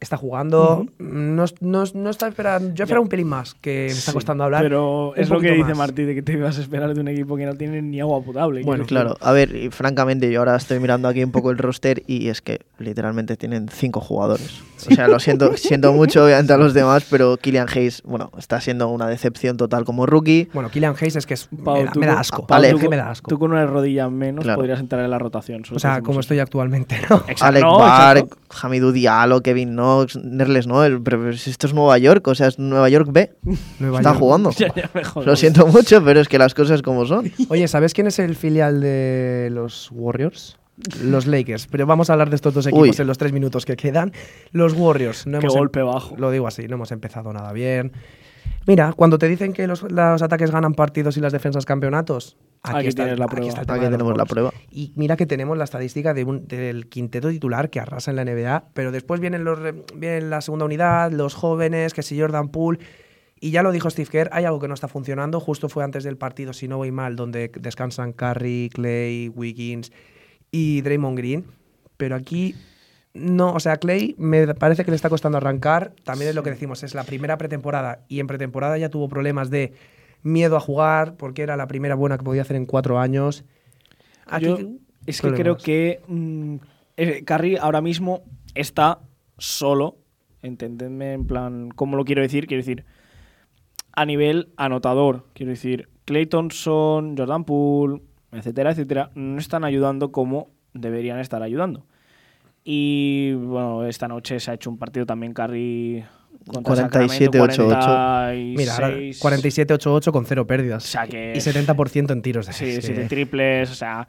está 0.00 0.16
jugando. 0.16 0.86
no, 0.98 1.44
no- 1.60 1.84
no 1.94 2.10
está 2.10 2.28
esperando. 2.28 2.74
Yo 2.74 2.84
esperaba 2.84 3.02
un 3.02 3.08
pelín 3.08 3.28
más, 3.28 3.54
que 3.54 3.86
me 3.86 3.92
está 3.92 4.10
Sí, 4.10 4.14
costando 4.14 4.44
hablar. 4.44 4.62
Pero 4.62 5.14
es 5.16 5.28
lo 5.28 5.40
que 5.40 5.52
dice 5.52 5.68
más. 5.70 5.78
Martí, 5.78 6.02
de 6.04 6.14
que 6.14 6.22
te 6.22 6.32
ibas 6.32 6.58
a 6.58 6.60
esperar 6.62 6.94
de 6.94 7.00
un 7.00 7.08
equipo 7.08 7.36
que 7.36 7.46
no 7.46 7.54
tiene 7.54 7.82
ni 7.82 8.00
agua 8.00 8.22
potable. 8.22 8.62
Bueno, 8.62 8.84
Claro, 8.86 9.16
a 9.20 9.32
ver, 9.32 9.54
y 9.54 9.70
francamente, 9.70 10.30
yo 10.32 10.40
ahora 10.40 10.56
estoy 10.56 10.80
mirando 10.80 11.06
aquí 11.08 11.22
un 11.22 11.30
poco 11.32 11.50
el 11.50 11.58
roster 11.58 12.02
y 12.06 12.28
es 12.28 12.40
que 12.42 12.60
literalmente 12.78 13.36
tienen 13.36 13.68
cinco 13.68 14.00
jugadores. 14.00 14.62
O 14.88 14.94
sea, 14.94 15.08
lo 15.08 15.18
siento, 15.20 15.56
siento 15.56 15.92
mucho 15.92 16.24
obviamente 16.24 16.52
a 16.52 16.56
los 16.56 16.74
demás, 16.74 17.04
pero 17.10 17.36
Killian 17.36 17.66
Hayes, 17.74 18.02
bueno, 18.04 18.30
está 18.38 18.60
siendo 18.60 18.88
una 18.88 19.06
decepción 19.06 19.56
total 19.56 19.84
como 19.84 20.06
rookie. 20.06 20.48
Bueno, 20.52 20.70
Killian 20.70 20.94
Hayes 21.00 21.16
es 21.16 21.26
que 21.26 21.34
es, 21.34 21.48
Pau, 21.64 21.76
me, 21.76 21.84
da, 21.84 21.92
tú 21.92 22.00
me 22.00 22.06
da 22.06 22.20
asco. 22.20 22.46
Pau, 22.46 22.62
tú 22.70 22.78
que 22.78 22.88
me 22.88 22.96
da 22.96 23.10
asco. 23.10 23.28
Tú 23.28 23.38
con 23.38 23.50
una 23.52 23.66
rodilla 23.66 24.08
menos 24.08 24.44
Claro. 24.44 24.58
podrías 24.58 24.80
entrar 24.80 25.04
en 25.04 25.10
la 25.10 25.18
rotación. 25.18 25.62
O 25.72 25.78
sea, 25.78 26.00
como 26.02 26.20
estoy 26.20 26.38
actualmente, 26.38 26.98
¿no? 27.08 27.16
Exacto, 27.28 27.44
Alec 27.44 27.62
no, 27.62 27.78
Bark. 27.78 28.36
Hamidou 28.62 28.92
Diallo, 28.92 29.40
Kevin 29.42 29.70
Knox, 29.72 30.16
Nerles 30.16 30.66
Noel, 30.66 31.00
pero 31.02 31.20
pero 31.20 31.32
si 31.36 31.50
esto 31.50 31.66
es 31.66 31.74
Nueva 31.74 31.98
York, 31.98 32.26
o 32.28 32.34
sea, 32.34 32.46
es 32.48 32.58
Nueva 32.58 32.88
York 32.88 33.08
B. 33.12 33.30
Nueva 33.78 33.98
Está 33.98 34.10
York. 34.10 34.20
jugando. 34.20 34.50
Ya, 34.58 34.72
ya 34.74 34.90
me 34.94 35.04
jodo. 35.04 35.24
Lo 35.26 35.36
siento 35.36 35.66
mucho, 35.66 36.02
pero 36.04 36.20
es 36.20 36.28
que 36.28 36.38
las 36.38 36.54
cosas 36.54 36.82
como 36.82 37.04
son. 37.06 37.30
Oye, 37.48 37.66
¿sabes 37.68 37.94
quién 37.94 38.06
es 38.06 38.18
el 38.18 38.36
filial 38.36 38.80
de 38.80 39.48
los 39.52 39.88
Warriors? 39.92 40.56
Los 41.02 41.26
Lakers. 41.26 41.66
Pero 41.66 41.86
vamos 41.86 42.10
a 42.10 42.14
hablar 42.14 42.30
de 42.30 42.36
estos 42.36 42.54
dos 42.54 42.66
equipos 42.66 42.88
Uy. 42.88 42.94
en 42.98 43.06
los 43.06 43.18
tres 43.18 43.32
minutos 43.32 43.64
que 43.66 43.76
quedan. 43.76 44.12
Los 44.52 44.72
Warriors. 44.74 45.26
No 45.26 45.38
Qué 45.38 45.46
hemos 45.46 45.54
em- 45.54 45.58
golpe 45.60 45.82
bajo. 45.82 46.16
Lo 46.16 46.30
digo 46.30 46.46
así, 46.46 46.66
no 46.68 46.74
hemos 46.76 46.92
empezado 46.92 47.32
nada 47.32 47.52
bien. 47.52 47.92
Mira, 48.66 48.92
cuando 48.94 49.18
te 49.18 49.28
dicen 49.28 49.52
que 49.52 49.66
los, 49.66 49.82
los 49.82 50.22
ataques 50.22 50.50
ganan 50.50 50.74
partidos 50.74 51.16
y 51.16 51.20
las 51.20 51.32
defensas 51.32 51.64
campeonatos, 51.66 52.36
aquí, 52.62 52.78
Aquí 52.78 52.88
está, 52.88 53.02
tienes 53.04 53.18
la 53.18 53.24
aquí 53.26 53.34
prueba. 53.36 53.48
está 53.48 53.60
el 53.60 53.66
tema 53.66 53.78
Aquí 53.78 53.90
tenemos 53.90 54.16
la 54.16 54.24
prueba. 54.26 54.52
Y 54.70 54.92
mira 54.96 55.16
que 55.16 55.26
tenemos 55.26 55.56
la 55.58 55.64
estadística 55.64 56.14
de 56.14 56.24
un- 56.24 56.46
del 56.46 56.88
quinteto 56.88 57.28
titular 57.30 57.70
que 57.70 57.80
arrasa 57.80 58.10
en 58.10 58.16
la 58.16 58.22
NBA, 58.24 58.64
pero 58.74 58.92
después 58.92 59.20
vienen 59.20 59.44
los 59.44 59.58
re- 59.58 59.84
viene 59.94 60.22
la 60.22 60.40
segunda 60.40 60.64
unidad, 60.66 61.10
los 61.12 61.34
jóvenes, 61.34 61.94
que 61.94 62.02
si 62.02 62.18
Jordan 62.20 62.48
Poole. 62.48 62.78
Y 63.42 63.50
ya 63.52 63.62
lo 63.62 63.72
dijo 63.72 63.88
Steve 63.88 64.08
Kerr, 64.10 64.28
hay 64.32 64.44
algo 64.44 64.60
que 64.60 64.68
no 64.68 64.74
está 64.74 64.88
funcionando. 64.88 65.40
Justo 65.40 65.70
fue 65.70 65.82
antes 65.82 66.04
del 66.04 66.18
partido, 66.18 66.52
si 66.52 66.68
no 66.68 66.76
voy 66.76 66.92
mal, 66.92 67.16
donde 67.16 67.50
descansan 67.58 68.12
Curry, 68.12 68.68
Clay, 68.72 69.30
Wiggins 69.30 69.90
y 70.50 70.80
Draymond 70.82 71.16
Green. 71.16 71.44
Pero 71.96 72.16
aquí 72.16 72.54
no, 73.12 73.52
o 73.52 73.60
sea, 73.60 73.76
Clay 73.78 74.14
me 74.18 74.54
parece 74.54 74.84
que 74.84 74.90
le 74.90 74.94
está 74.94 75.08
costando 75.08 75.38
arrancar. 75.38 75.94
También 76.04 76.30
es 76.30 76.34
lo 76.34 76.42
que 76.42 76.50
decimos, 76.50 76.82
es 76.82 76.94
la 76.94 77.04
primera 77.04 77.38
pretemporada 77.38 78.04
y 78.08 78.20
en 78.20 78.26
pretemporada 78.26 78.78
ya 78.78 78.88
tuvo 78.88 79.08
problemas 79.08 79.50
de 79.50 79.72
miedo 80.22 80.56
a 80.56 80.60
jugar 80.60 81.16
porque 81.16 81.42
era 81.42 81.56
la 81.56 81.66
primera 81.66 81.94
buena 81.94 82.18
que 82.18 82.24
podía 82.24 82.42
hacer 82.42 82.56
en 82.56 82.66
cuatro 82.66 82.98
años. 82.98 83.44
Aquí, 84.26 84.46
Yo 84.46 84.58
es 85.06 85.20
que 85.20 85.32
creo 85.32 85.56
que 85.56 86.00
mm, 86.06 86.56
eh, 86.96 87.24
Curry 87.24 87.56
ahora 87.56 87.80
mismo 87.80 88.22
está 88.54 89.00
solo. 89.38 89.96
Entendedme 90.42 91.12
en 91.12 91.26
plan, 91.26 91.70
¿cómo 91.74 91.96
lo 91.96 92.04
quiero 92.04 92.22
decir? 92.22 92.46
Quiero 92.46 92.62
decir, 92.62 92.84
a 93.92 94.04
nivel 94.04 94.50
anotador. 94.56 95.26
Quiero 95.34 95.50
decir, 95.50 95.88
Clay 96.04 96.26
Thompson, 96.26 97.16
Jordan 97.16 97.44
Poole, 97.44 98.02
etcétera, 98.32 98.70
etcétera, 98.72 99.10
no 99.14 99.38
están 99.38 99.64
ayudando 99.64 100.12
como 100.12 100.50
deberían 100.74 101.18
estar 101.18 101.42
ayudando. 101.42 101.86
Y 102.64 103.32
bueno, 103.32 103.84
esta 103.86 104.06
noche 104.08 104.38
se 104.40 104.50
ha 104.50 104.54
hecho 104.54 104.70
un 104.70 104.78
partido 104.78 105.06
también 105.06 105.32
contra 105.32 106.88
47-8-8. 106.88 108.54
Mira, 108.56 108.74
ahora 108.74 108.88
46. 109.18 109.20
47-8-8 109.20 110.12
con 110.12 110.26
cero 110.26 110.46
pérdidas. 110.46 110.84
O 110.84 110.86
sea 110.86 111.06
que- 111.06 111.32
Y 111.34 111.40
70% 111.40 112.12
en 112.12 112.22
tiros. 112.22 112.46
Sí, 112.46 112.64
Es 112.66 112.84
siete 112.84 113.02
que- 113.02 113.08
triples, 113.08 113.70
o 113.70 113.74
sea, 113.74 114.08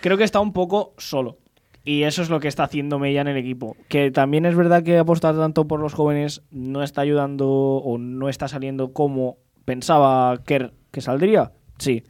creo 0.00 0.16
que 0.16 0.24
está 0.24 0.40
un 0.40 0.52
poco 0.52 0.94
solo. 0.98 1.38
Y 1.84 2.02
eso 2.02 2.20
es 2.22 2.28
lo 2.28 2.40
que 2.40 2.48
está 2.48 2.64
haciendo 2.64 2.98
Mella 2.98 3.22
en 3.22 3.28
el 3.28 3.38
equipo. 3.38 3.74
Que 3.88 4.10
también 4.10 4.44
es 4.44 4.54
verdad 4.54 4.82
que 4.82 4.98
apostar 4.98 5.34
tanto 5.36 5.66
por 5.66 5.80
los 5.80 5.94
jóvenes 5.94 6.42
no 6.50 6.82
está 6.82 7.00
ayudando 7.00 7.48
o 7.48 7.96
no 7.98 8.28
está 8.28 8.48
saliendo 8.48 8.92
como 8.92 9.38
pensaba 9.64 10.42
Kerr 10.44 10.74
que 10.90 11.00
saldría. 11.00 11.52
Sí, 11.78 12.02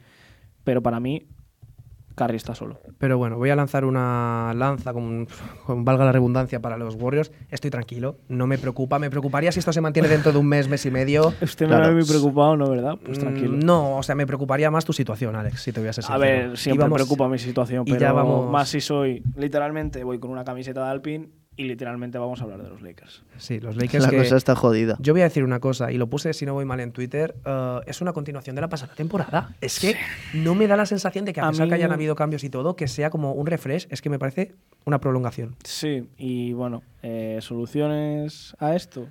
pero 0.65 0.81
para 0.81 0.99
mí, 0.99 1.23
Curry 2.15 2.35
está 2.37 2.55
solo. 2.55 2.79
Pero 2.97 3.17
bueno, 3.17 3.37
voy 3.37 3.49
a 3.49 3.55
lanzar 3.55 3.85
una 3.85 4.53
lanza, 4.55 4.93
con, 4.93 5.27
con 5.65 5.85
valga 5.85 6.05
la 6.05 6.11
redundancia, 6.11 6.59
para 6.61 6.77
los 6.77 6.95
Warriors. 6.95 7.31
Estoy 7.49 7.71
tranquilo, 7.71 8.17
no 8.27 8.47
me 8.47 8.57
preocupa. 8.57 8.99
Me 8.99 9.09
preocuparía 9.09 9.51
si 9.51 9.59
esto 9.59 9.73
se 9.73 9.81
mantiene 9.81 10.07
dentro 10.07 10.31
de 10.31 10.37
un 10.37 10.47
mes, 10.47 10.67
mes 10.67 10.85
y 10.85 10.91
medio. 10.91 11.33
Usted 11.41 11.67
Claro. 11.67 11.83
me 11.83 11.89
ve 11.89 11.95
muy 12.01 12.05
preocupado, 12.07 12.57
¿no? 12.57 12.69
¿Verdad? 12.69 12.97
Pues 13.03 13.17
Mm, 13.17 13.21
tranquilo. 13.21 13.51
No, 13.57 13.97
o 13.97 14.03
sea, 14.03 14.15
me 14.15 14.27
preocuparía 14.27 14.69
más 14.71 14.85
tu 14.85 14.93
situación, 14.93 15.35
Alex, 15.35 15.61
si 15.61 15.71
te 15.71 15.79
voy 15.79 15.89
a 15.89 15.93
ser 15.93 16.05
A 16.09 16.17
ver, 16.17 16.57
siempre 16.57 16.83
vamos- 16.83 16.95
preocupa 16.97 17.27
mi 17.27 17.37
situación, 17.39 17.83
y 17.87 17.91
pero 17.91 18.01
ya 18.01 18.11
vamos- 18.13 18.51
más 18.51 18.69
si 18.69 18.81
soy, 18.81 19.23
literalmente, 19.35 20.03
voy 20.03 20.19
con 20.19 20.31
una 20.31 20.43
camiseta 20.43 20.83
de 20.85 20.89
Alpine 20.91 21.29
y 21.57 21.65
literalmente 21.65 22.17
vamos 22.17 22.39
a 22.39 22.45
hablar 22.45 22.63
de 22.63 22.69
los 22.69 22.81
Lakers. 22.81 23.23
Sí, 23.37 23.59
los 23.59 23.75
Lakers 23.81 24.05
La 24.05 24.09
que... 24.09 24.17
cosa 24.17 24.37
está 24.37 24.55
jodida. 24.55 24.95
Yo 24.99 25.13
voy 25.13 25.21
a 25.21 25.25
decir 25.25 25.43
una 25.43 25.59
cosa, 25.59 25.91
y 25.91 25.97
lo 25.97 26.07
puse 26.07 26.33
si 26.33 26.45
no 26.45 26.53
voy 26.53 26.65
mal 26.65 26.79
en 26.79 26.91
Twitter, 26.91 27.35
eh, 27.45 27.79
es 27.87 28.01
una 28.01 28.13
continuación 28.13 28.55
de 28.55 28.61
la 28.61 28.69
pasada 28.69 28.93
temporada. 28.95 29.49
Es 29.59 29.79
que 29.79 29.95
no 30.33 30.55
me 30.55 30.67
da 30.67 30.77
la 30.77 30.85
sensación 30.85 31.25
de 31.25 31.33
que 31.33 31.41
a, 31.41 31.47
A 31.47 31.51
pesar 31.51 31.67
que 31.67 31.75
hayan 31.75 31.91
habido 31.91 32.15
cambios 32.15 32.43
y 32.43 32.49
todo, 32.49 32.75
que 32.75 32.87
sea 32.87 33.09
como 33.09 33.33
un 33.33 33.47
refresh, 33.47 33.87
es 33.89 34.01
que 34.01 34.09
me 34.09 34.17
parece 34.17 34.53
una 34.85 34.99
prolongación. 34.99 35.55
Sí, 35.63 36.07
y 36.17 36.53
bueno, 36.53 36.83
eh, 37.03 37.39
soluciones 37.41 38.55
a 38.59 38.75
esto. 38.75 39.07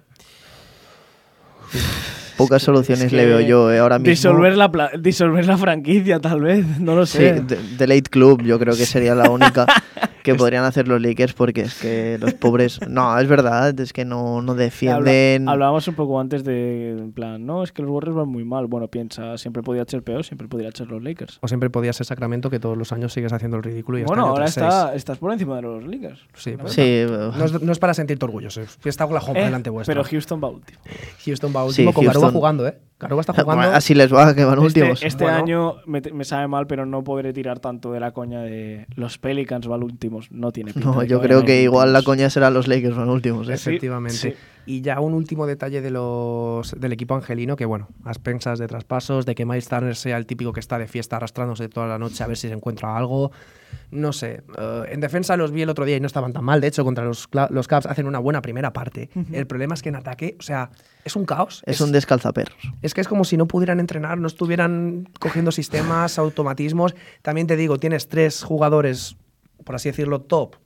Pocas 2.39 2.63
que- 2.63 2.65
soluciones 2.67 3.05
es 3.05 3.13
le 3.13 3.27
veo 3.27 3.41
yo 3.41 3.71
eh, 3.71 3.79
ahora 3.81 3.99
mismo. 3.99 4.11
Disolver 4.11 4.57
la, 4.57 4.71
disolver 4.99 5.45
la 5.47 5.59
franquicia, 5.59 6.21
tal 6.21 6.41
vez, 6.41 6.65
no 6.81 6.95
lo 6.95 7.05
Sí, 7.05 7.19
sé. 7.19 7.43
The, 7.43 7.57
The 7.77 7.87
Late 7.87 8.11
Club 8.11 8.43
yo 8.43 8.59
creo 8.59 8.75
que 8.75 8.87
sería 8.87 9.15
la 9.15 9.29
única 9.31 9.67
que 10.23 10.35
podrían 10.35 10.65
hacer 10.65 10.87
los 10.89 11.01
Lakers 11.01 11.33
porque 11.33 11.63
es 11.63 11.75
que 11.81 12.19
los 12.21 12.35
pobres... 12.35 12.79
No, 12.89 13.19
es 13.19 13.29
verdad, 13.29 13.79
es 13.81 13.93
que 13.93 14.05
no, 14.05 14.43
no 14.43 14.55
defienden... 14.55 15.43
Habla- 15.43 15.53
hablábamos 15.53 15.89
un 15.89 15.95
poco 15.95 16.21
antes 16.21 16.45
de, 16.45 16.91
en 16.91 17.13
plan, 17.13 17.45
no, 17.47 17.63
es 17.63 17.73
que 17.73 17.83
los 17.83 17.91
Warriors 17.91 18.17
van 18.17 18.29
muy 18.29 18.45
mal. 18.45 18.67
Bueno, 18.67 18.89
piensa, 18.89 19.39
siempre 19.39 19.63
podía 19.63 19.85
ser 19.87 20.03
peor, 20.03 20.25
siempre 20.25 20.49
podría 20.49 20.71
ser 20.73 20.89
los 20.89 21.03
Lakers. 21.03 21.39
O 21.41 21.49
siempre 21.49 21.71
podía 21.71 21.93
ser 21.93 22.07
Sacramento, 22.07 22.51
que 22.51 22.59
todos 22.61 22.77
los 22.77 22.93
años 22.93 23.13
sigues 23.13 23.33
haciendo 23.33 23.57
el 23.59 23.63
ridículo 23.63 23.99
y 23.99 24.05
Bueno, 24.05 24.27
ahora 24.27 24.45
3-6. 24.47 24.49
está, 24.49 24.95
estás 24.95 25.19
por 25.19 25.33
encima 25.33 25.57
de 25.57 25.63
los 25.63 25.85
Lakers. 25.85 26.21
Sí, 26.35 26.55
pero. 26.57 26.69
Sí, 26.69 27.05
No 27.09 27.45
es, 27.45 27.63
no 27.63 27.73
es 27.73 27.79
para 27.79 27.95
sentirte 27.95 28.25
orgulloso, 28.25 28.61
es- 28.63 28.79
está 28.85 29.05
Oklahoma 29.05 29.39
Eh, 29.41 29.45
delante 29.45 29.71
vuestro. 29.71 29.95
pero 29.95 30.05
Houston 30.09 30.41
va 30.43 30.49
último. 30.49 30.79
Houston 31.25 31.53
va 31.55 31.61
Sí, 31.63 31.69
último 31.69 31.93
con 31.93 32.05
Garuba 32.05 32.27
Houston- 32.27 32.33
jugando, 32.39 32.67
¿eh? 32.67 32.79
Garuba 33.01 33.23
está 33.23 33.33
jugando. 33.43 33.75
así 33.75 33.95
les 33.95 34.13
va, 34.13 34.35
que 34.35 34.45
van 34.45 34.59
Este, 34.65 34.81
últimos. 34.83 35.03
este 35.03 35.25
Bueno. 35.25 35.39
año 35.39 35.75
me, 35.87 36.01
me 36.13 36.25
sabe 36.25 36.47
mal, 36.47 36.67
pero 36.67 36.87
no 36.87 37.03
podré 37.03 37.33
tirar 37.33 37.59
tanto 37.59 37.91
de 37.93 37.99
la 38.01 38.13
coña 38.13 38.43
de 38.43 38.87
los 38.95 39.19
Pelicans 39.19 39.67
van 39.67 39.83
últimos. 39.83 40.31
No 40.31 40.53
tiene 40.53 40.73
pinta 40.73 40.89
No, 40.91 41.03
yo 41.03 41.21
creo 41.21 41.45
que 41.45 41.63
igual 41.63 41.93
la 41.93 42.03
coña 42.03 42.31
será 42.31 42.51
los 42.51 42.69
Lakers 42.69 42.97
van 42.97 43.09
últimos. 43.09 43.49
¿eh? 43.49 43.57
Sí, 43.57 43.71
Efectivamente. 43.71 44.17
sí. 44.17 44.35
Y 44.67 44.83
ya 44.83 45.01
un 45.01 45.15
último 45.15 45.47
detalle 45.47 45.81
de 45.81 45.91
los, 45.91 46.79
del 46.79 46.93
equipo 46.93 47.15
angelino, 47.15 47.57
que 47.57 47.65
bueno, 47.65 47.89
a 48.05 48.11
expensas 48.11 48.59
de 48.59 48.69
traspasos, 48.69 49.27
de 49.27 49.35
que 49.35 49.45
Miles 49.45 49.69
Turner 49.69 49.97
sea 49.97 50.17
el 50.17 50.27
típico 50.27 50.53
que 50.53 50.61
está 50.61 50.79
de 50.79 50.87
fiesta 50.87 51.17
arrastrándose 51.17 51.69
toda 51.69 51.87
la 51.87 51.99
noche 51.99 52.23
a 52.23 52.27
ver 52.27 52.37
si 52.37 52.49
se 52.49 52.55
encuentra 52.55 52.97
algo. 52.97 53.33
No 53.91 54.13
sé. 54.13 54.43
eh, 54.59 54.83
en 54.91 55.01
defensa 55.01 55.37
los 55.37 55.51
vi 55.51 55.63
el 55.63 55.69
otro 55.71 55.85
día 55.85 55.97
y 55.97 56.01
no 56.01 56.07
estaban 56.07 56.33
tan 56.33 56.45
mal. 56.45 56.61
De 56.61 56.69
hecho, 56.69 56.85
contra 56.85 57.05
los, 57.05 57.29
los 57.51 57.69
Cavs 57.69 57.87
hacen 57.87 58.07
una 58.07 58.19
buena 58.19 58.43
primera 58.43 58.73
parte. 58.73 59.11
El 59.33 59.47
problema 59.47 59.75
es 59.75 59.83
que 59.83 59.89
en 59.89 59.97
ataque, 59.97 60.37
o 60.39 60.43
sea, 60.43 60.71
es 61.05 61.17
un 61.17 61.25
caos. 61.25 61.63
Es 61.67 61.81
un 61.81 61.91
descalzaperros. 61.93 62.59
Es 62.83 62.95
que 62.95 63.01
es 63.01 63.09
como 63.09 63.25
si 63.25 63.37
no 63.37 63.47
pudieran 63.47 63.81
entrenar, 63.81 64.19
no 64.19 64.27
estuvieran 64.27 65.09
cogiendo 65.19 65.51
sistemas, 65.53 66.19
automatismos. 66.19 66.95
También 67.23 67.47
te 67.47 67.57
digo, 67.57 67.79
tienes 67.79 68.09
tres 68.09 68.43
jugadores, 68.43 69.17
por 69.65 69.75
así 69.75 69.89
decirlo, 69.89 70.21
top, 70.21 70.57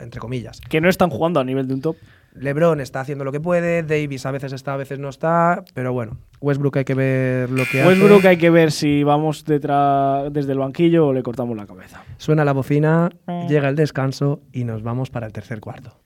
entre 0.00 0.20
comillas. 0.20 0.60
Que 0.60 0.80
no 0.80 0.88
están 0.88 1.10
jugando 1.10 1.40
a 1.40 1.44
nivel 1.44 1.66
de 1.66 1.74
un 1.74 1.80
top. 1.80 1.96
LeBron 2.34 2.80
está 2.80 3.00
haciendo 3.00 3.24
lo 3.24 3.32
que 3.32 3.40
puede, 3.40 3.82
Davis 3.82 4.26
a 4.26 4.32
veces 4.32 4.52
está, 4.52 4.74
a 4.74 4.76
veces 4.76 4.98
no 4.98 5.08
está, 5.08 5.64
pero 5.72 5.92
bueno, 5.92 6.18
Westbrook 6.40 6.78
hay 6.78 6.84
que 6.84 6.94
ver 6.94 7.50
lo 7.50 7.64
que 7.64 7.84
Westbrook 7.84 8.18
hace. 8.18 8.28
hay 8.28 8.36
que 8.38 8.50
ver 8.50 8.72
si 8.72 9.04
vamos 9.04 9.44
detrás, 9.44 10.32
desde 10.32 10.52
el 10.52 10.58
banquillo 10.58 11.06
o 11.06 11.12
le 11.12 11.22
cortamos 11.22 11.56
la 11.56 11.66
cabeza. 11.66 12.02
Suena 12.16 12.44
la 12.44 12.52
bocina, 12.52 13.10
llega 13.48 13.68
el 13.68 13.76
descanso 13.76 14.42
y 14.52 14.64
nos 14.64 14.82
vamos 14.82 15.10
para 15.10 15.26
el 15.26 15.32
tercer 15.32 15.60
cuarto. 15.60 15.96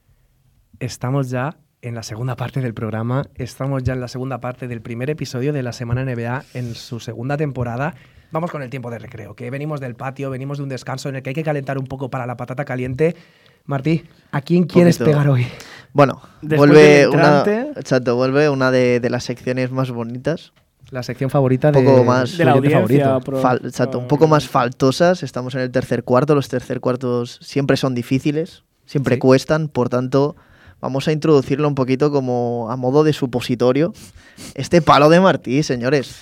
Estamos 0.80 1.30
ya 1.30 1.56
en 1.80 1.94
la 1.94 2.02
segunda 2.02 2.36
parte 2.36 2.60
del 2.60 2.74
programa, 2.74 3.24
estamos 3.34 3.82
ya 3.82 3.94
en 3.94 4.00
la 4.00 4.08
segunda 4.08 4.38
parte 4.38 4.68
del 4.68 4.82
primer 4.82 5.10
episodio 5.10 5.52
de 5.52 5.62
la 5.62 5.72
semana 5.72 6.04
NBA 6.04 6.44
en 6.54 6.74
su 6.74 7.00
segunda 7.00 7.36
temporada. 7.36 7.94
Vamos 8.30 8.50
con 8.50 8.62
el 8.62 8.68
tiempo 8.70 8.90
de 8.90 8.98
recreo, 8.98 9.34
que 9.34 9.50
venimos 9.50 9.80
del 9.80 9.94
patio, 9.94 10.28
venimos 10.30 10.58
de 10.58 10.64
un 10.64 10.68
descanso 10.68 11.08
en 11.08 11.16
el 11.16 11.22
que 11.22 11.30
hay 11.30 11.34
que 11.34 11.42
calentar 11.44 11.78
un 11.78 11.86
poco 11.86 12.10
para 12.10 12.26
la 12.26 12.36
patata 12.36 12.64
caliente. 12.64 13.16
Martí, 13.64 14.04
¿a 14.32 14.40
quién 14.42 14.64
quieres 14.64 14.98
Poquito. 14.98 15.12
pegar 15.16 15.28
hoy? 15.30 15.46
Bueno, 15.92 16.20
Después 16.42 16.70
vuelve 16.70 17.08
una, 17.08 17.42
exacto, 17.76 18.16
vuelve 18.16 18.48
una 18.50 18.70
de, 18.70 19.00
de 19.00 19.10
las 19.10 19.24
secciones 19.24 19.70
más 19.70 19.90
bonitas. 19.90 20.52
La 20.90 21.02
sección 21.02 21.28
favorita 21.30 21.68
Un 21.68 21.74
de, 21.74 21.82
poco 21.84 22.04
más- 22.04 22.36
De 22.38 22.44
la 22.44 22.52
audiencia. 22.52 23.20
pro- 23.20 23.42
Fal- 23.42 23.96
un 23.96 24.08
poco 24.08 24.26
más 24.26 24.48
faltosas. 24.48 25.22
Estamos 25.22 25.54
en 25.54 25.60
el 25.62 25.70
tercer 25.70 26.02
cuarto. 26.04 26.34
Los 26.34 26.48
tercer 26.48 26.80
cuartos 26.80 27.38
siempre 27.42 27.76
son 27.76 27.94
difíciles, 27.94 28.62
siempre 28.86 29.16
Sí. 29.16 29.18
cuestan. 29.20 29.68
Por 29.68 29.90
tanto, 29.90 30.34
vamos 30.80 31.06
a 31.08 31.12
introducirlo 31.12 31.68
un 31.68 31.74
poquito 31.74 32.10
como 32.10 32.68
a 32.70 32.76
modo 32.76 33.04
de 33.04 33.12
supositorio. 33.12 33.92
Este 34.54 34.80
palo 34.80 35.10
de 35.10 35.20
Martí, 35.20 35.62
señores. 35.62 36.16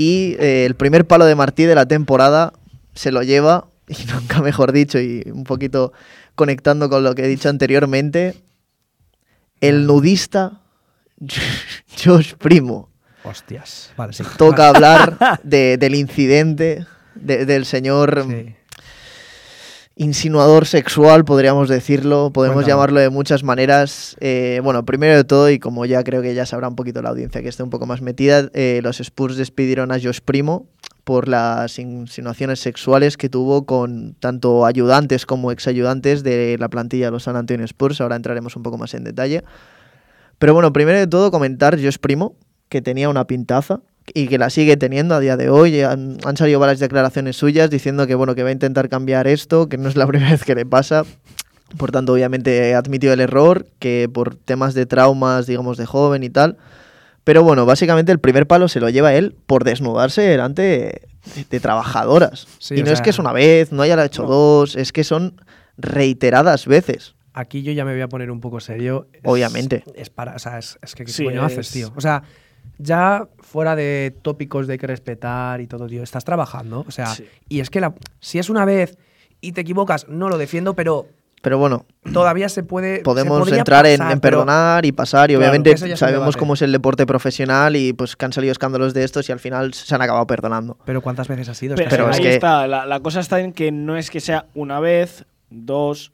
Y 0.00 0.36
eh, 0.38 0.64
el 0.64 0.76
primer 0.76 1.06
palo 1.06 1.26
de 1.26 1.34
Martí 1.34 1.64
de 1.64 1.74
la 1.74 1.84
temporada 1.84 2.54
se 2.94 3.12
lo 3.12 3.22
lleva, 3.22 3.66
y 3.88 3.96
nunca 4.10 4.40
mejor 4.40 4.72
dicho, 4.72 4.98
y 4.98 5.22
un 5.30 5.44
poquito 5.44 5.92
conectando 6.34 6.88
con 6.88 7.04
lo 7.04 7.14
que 7.14 7.24
he 7.24 7.28
dicho 7.28 7.50
anteriormente, 7.50 8.34
el 9.60 9.86
nudista 9.86 10.62
Josh 12.02 12.32
Primo 12.34 12.88
Hostias. 13.24 13.92
Vale, 13.96 14.14
sí. 14.14 14.24
toca 14.38 14.68
hablar 14.70 15.40
de- 15.42 15.76
del 15.76 15.94
incidente 15.94 16.86
de- 17.14 17.44
del 17.44 17.66
señor 17.66 18.24
sí. 18.26 18.54
Insinuador 20.00 20.64
sexual, 20.64 21.26
podríamos 21.26 21.68
decirlo, 21.68 22.30
podemos 22.32 22.64
llamarlo 22.64 23.00
de 23.00 23.10
muchas 23.10 23.44
maneras. 23.44 24.16
Eh, 24.20 24.62
bueno, 24.64 24.86
primero 24.86 25.14
de 25.14 25.24
todo, 25.24 25.50
y 25.50 25.58
como 25.58 25.84
ya 25.84 26.02
creo 26.04 26.22
que 26.22 26.34
ya 26.34 26.46
sabrá 26.46 26.68
un 26.68 26.74
poquito 26.74 27.02
la 27.02 27.10
audiencia 27.10 27.42
que 27.42 27.50
esté 27.50 27.62
un 27.62 27.68
poco 27.68 27.84
más 27.84 28.00
metida, 28.00 28.48
eh, 28.54 28.80
los 28.82 28.98
Spurs 29.00 29.36
despidieron 29.36 29.92
a 29.92 30.00
Josh 30.00 30.20
Primo 30.24 30.66
por 31.04 31.28
las 31.28 31.78
insinuaciones 31.78 32.60
sexuales 32.60 33.18
que 33.18 33.28
tuvo 33.28 33.66
con 33.66 34.14
tanto 34.14 34.64
ayudantes 34.64 35.26
como 35.26 35.52
exayudantes 35.52 36.22
de 36.22 36.56
la 36.58 36.70
plantilla 36.70 37.06
de 37.06 37.10
los 37.10 37.24
San 37.24 37.36
Antonio 37.36 37.66
Spurs. 37.66 38.00
Ahora 38.00 38.16
entraremos 38.16 38.56
un 38.56 38.62
poco 38.62 38.78
más 38.78 38.94
en 38.94 39.04
detalle. 39.04 39.44
Pero 40.38 40.54
bueno, 40.54 40.72
primero 40.72 40.98
de 40.98 41.08
todo 41.08 41.30
comentar 41.30 41.78
Josh 41.78 41.98
Primo, 42.00 42.36
que 42.70 42.80
tenía 42.80 43.10
una 43.10 43.26
pintaza 43.26 43.82
y 44.14 44.28
que 44.28 44.38
la 44.38 44.50
sigue 44.50 44.76
teniendo 44.76 45.14
a 45.14 45.20
día 45.20 45.36
de 45.36 45.50
hoy. 45.50 45.80
Han, 45.82 46.18
han 46.24 46.36
salido 46.36 46.58
varias 46.60 46.78
declaraciones 46.80 47.36
suyas 47.36 47.70
diciendo 47.70 48.06
que 48.06 48.14
bueno, 48.14 48.34
que 48.34 48.42
va 48.42 48.48
a 48.48 48.52
intentar 48.52 48.88
cambiar 48.88 49.26
esto, 49.26 49.68
que 49.68 49.76
no 49.78 49.88
es 49.88 49.96
la 49.96 50.06
primera 50.08 50.30
vez 50.30 50.44
que 50.44 50.54
le 50.54 50.66
pasa. 50.66 51.04
Por 51.76 51.92
tanto, 51.92 52.12
obviamente 52.12 52.74
ha 52.74 52.78
admitido 52.78 53.12
el 53.12 53.20
error, 53.20 53.66
que 53.78 54.08
por 54.12 54.34
temas 54.34 54.74
de 54.74 54.86
traumas, 54.86 55.46
digamos, 55.46 55.76
de 55.76 55.86
joven 55.86 56.22
y 56.24 56.30
tal. 56.30 56.56
Pero 57.22 57.44
bueno, 57.44 57.64
básicamente 57.66 58.10
el 58.10 58.18
primer 58.18 58.46
palo 58.46 58.66
se 58.66 58.80
lo 58.80 58.88
lleva 58.88 59.14
él 59.14 59.36
por 59.46 59.62
desnudarse 59.62 60.22
delante 60.22 60.62
de, 60.62 61.44
de 61.48 61.60
trabajadoras. 61.60 62.48
Sí, 62.58 62.74
y 62.74 62.82
no 62.82 62.86
es 62.90 62.98
sea- 62.98 63.04
que 63.04 63.10
es 63.10 63.18
una 63.20 63.32
vez, 63.32 63.70
no 63.72 63.82
haya 63.82 64.04
hecho 64.04 64.22
No. 64.22 64.28
dos, 64.30 64.74
es 64.74 64.90
que 64.90 65.04
son 65.04 65.40
reiteradas 65.76 66.66
veces. 66.66 67.14
Aquí 67.32 67.62
yo 67.62 67.72
ya 67.72 67.84
me 67.84 67.92
voy 67.92 68.00
a 68.02 68.08
poner 68.08 68.30
un 68.30 68.40
poco 68.40 68.58
serio. 68.58 69.06
Es- 69.12 69.20
Obviamente. 69.24 69.84
Es 69.94 70.10
para, 70.10 70.34
o 70.34 70.38
sea, 70.38 70.58
es, 70.58 70.78
es 70.82 70.94
que 70.94 71.04
¿qué 71.04 71.12
Sí, 71.12 71.24
coño 71.24 71.44
haces, 71.44 71.68
es- 71.68 71.72
tío? 71.72 71.92
O 71.94 72.00
sea, 72.00 72.22
ya 72.82 73.28
fuera 73.38 73.76
de 73.76 74.14
tópicos 74.22 74.66
de 74.66 74.78
que 74.78 74.86
respetar 74.86 75.60
y 75.60 75.66
todo, 75.66 75.86
tío, 75.86 76.02
estás 76.02 76.24
trabajando. 76.24 76.84
O 76.86 76.90
sea, 76.90 77.06
Sí. 77.06 77.26
y 77.48 77.60
es 77.60 77.70
que 77.70 77.80
la, 77.80 77.94
si 78.20 78.38
es 78.38 78.50
una 78.50 78.64
vez 78.64 78.96
y 79.40 79.52
te 79.52 79.60
equivocas, 79.62 80.08
no 80.08 80.28
lo 80.28 80.38
defiendo, 80.38 80.74
pero 80.74 81.06
Pero 81.42 81.56
bueno, 81.56 81.86
todavía 82.12 82.48
se 82.50 82.62
puede. 82.62 83.00
podemos 83.00 83.50
entrar 83.50 83.86
en, 83.86 83.98
pasar, 83.98 84.12
en 84.12 84.20
pero- 84.20 84.38
perdonar 84.40 84.84
y 84.84 84.92
pasar 84.92 85.30
y 85.30 85.34
Claro, 85.34 85.50
obviamente 85.50 85.96
sabemos 85.96 86.36
cómo 86.36 86.52
es 86.54 86.60
el 86.62 86.70
deporte 86.72 87.06
profesional 87.06 87.76
y 87.76 87.92
pues 87.94 88.14
que 88.16 88.24
han 88.26 88.32
salido 88.34 88.52
escándalos 88.52 88.92
de 88.92 89.04
estos 89.04 89.26
y 89.28 89.32
al 89.32 89.40
final 89.40 89.72
se 89.72 89.94
han 89.94 90.02
acabado 90.02 90.26
perdonando. 90.26 90.76
Pero 90.84 91.00
¿cuántas 91.00 91.28
veces 91.28 91.48
ha 91.48 91.54
sido? 91.54 91.76
Pero, 91.76 91.88
que 91.88 91.96
Pero 91.96 92.06
ha 92.08 92.10
es 92.10 92.16
ahí 92.16 92.22
sido- 92.22 92.28
que- 92.30 92.34
está, 92.34 92.66
la, 92.66 92.84
la 92.84 93.00
cosa 93.00 93.20
está 93.20 93.40
en 93.40 93.52
que 93.54 93.72
no 93.72 93.96
es 93.96 94.10
que 94.10 94.20
sea 94.20 94.46
una 94.54 94.80
vez, 94.80 95.24
dos, 95.48 96.12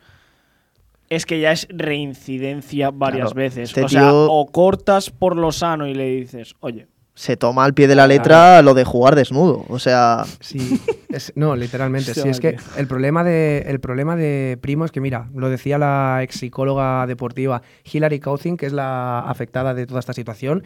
es 1.09 1.27
que 1.27 1.41
ya 1.41 1.53
es 1.53 1.67
reincidencia 1.71 2.91
varias 2.91 3.33
Claro, 3.33 3.37
veces. 3.37 3.69
este 3.71 3.85
o 3.85 3.89
sea, 3.89 4.13
o 4.13 4.47
cortas 4.47 5.11
por 5.11 5.37
lo 5.37 5.53
sano 5.53 5.87
y 5.87 5.95
le 5.95 6.05
dices, 6.17 6.55
oye, 6.61 6.87
Se 7.15 7.37
toma 7.39 7.65
al 7.65 7.73
pie 7.73 7.89
de 7.89 7.95
la 7.95 8.07
letra 8.07 8.61
lo 8.61 8.75
de 8.75 8.85
jugar 8.85 9.15
desnudo, 9.15 9.65
o 9.69 9.79
sea, 9.79 10.25
Sí, 10.41 10.79
es- 11.09 11.33
no, 11.35 11.57
literalmente. 11.57 12.13
Sí, 12.15 12.29
es 12.29 12.41
que 12.41 12.57
el 12.77 12.87
problema, 12.87 13.25
de, 13.25 13.65
el 13.69 13.81
problema 13.81 14.17
de 14.17 14.59
Primo 14.61 14.85
es 14.85 14.91
que, 14.93 15.01
mira, 15.01 15.31
lo 15.35 15.49
decía 15.49 15.79
la 15.79 16.21
ex 16.23 16.37
psicóloga 16.41 17.07
deportiva 17.07 17.63
Hilary 17.91 18.21
Couthing, 18.21 18.57
que 18.59 18.67
es 18.67 18.73
la 18.75 19.21
afectada 19.21 19.73
de 19.73 19.87
toda 19.87 20.01
esta 20.01 20.13
situación. 20.13 20.63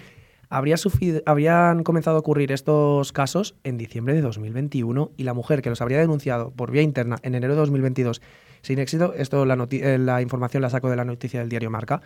Habría 0.53 0.77
sufrido- 0.77 1.23
habrían 1.27 1.85
comenzado 1.85 2.17
a 2.17 2.21
ocurrir 2.21 2.51
estos 2.51 3.13
casos 3.13 3.55
en 3.63 3.79
diciembre 3.79 4.15
de 4.15 4.21
2021 4.21 5.13
y 5.17 5.23
la 5.23 5.33
mujer 5.33 5.63
que 5.63 5.71
los 5.71 5.81
habría 5.81 5.99
denunciado 6.01 6.51
por 6.51 6.73
vía 6.73 6.83
interna 6.83 7.17
en 7.23 7.37
enero 7.37 7.55
de 7.55 7.61
2022 7.61 8.21
sin 8.63 8.79
éxito, 8.81 9.15
esto 9.17 9.47
la, 9.47 9.67
eh, 9.71 9.97
la 9.99 10.21
información 10.21 10.61
la 10.63 10.69
saco 10.69 10.91
de 10.91 10.97
la 10.97 11.05
noticia 11.05 11.41
del 11.41 11.49
diario 11.49 11.71
Marca, 11.71 12.03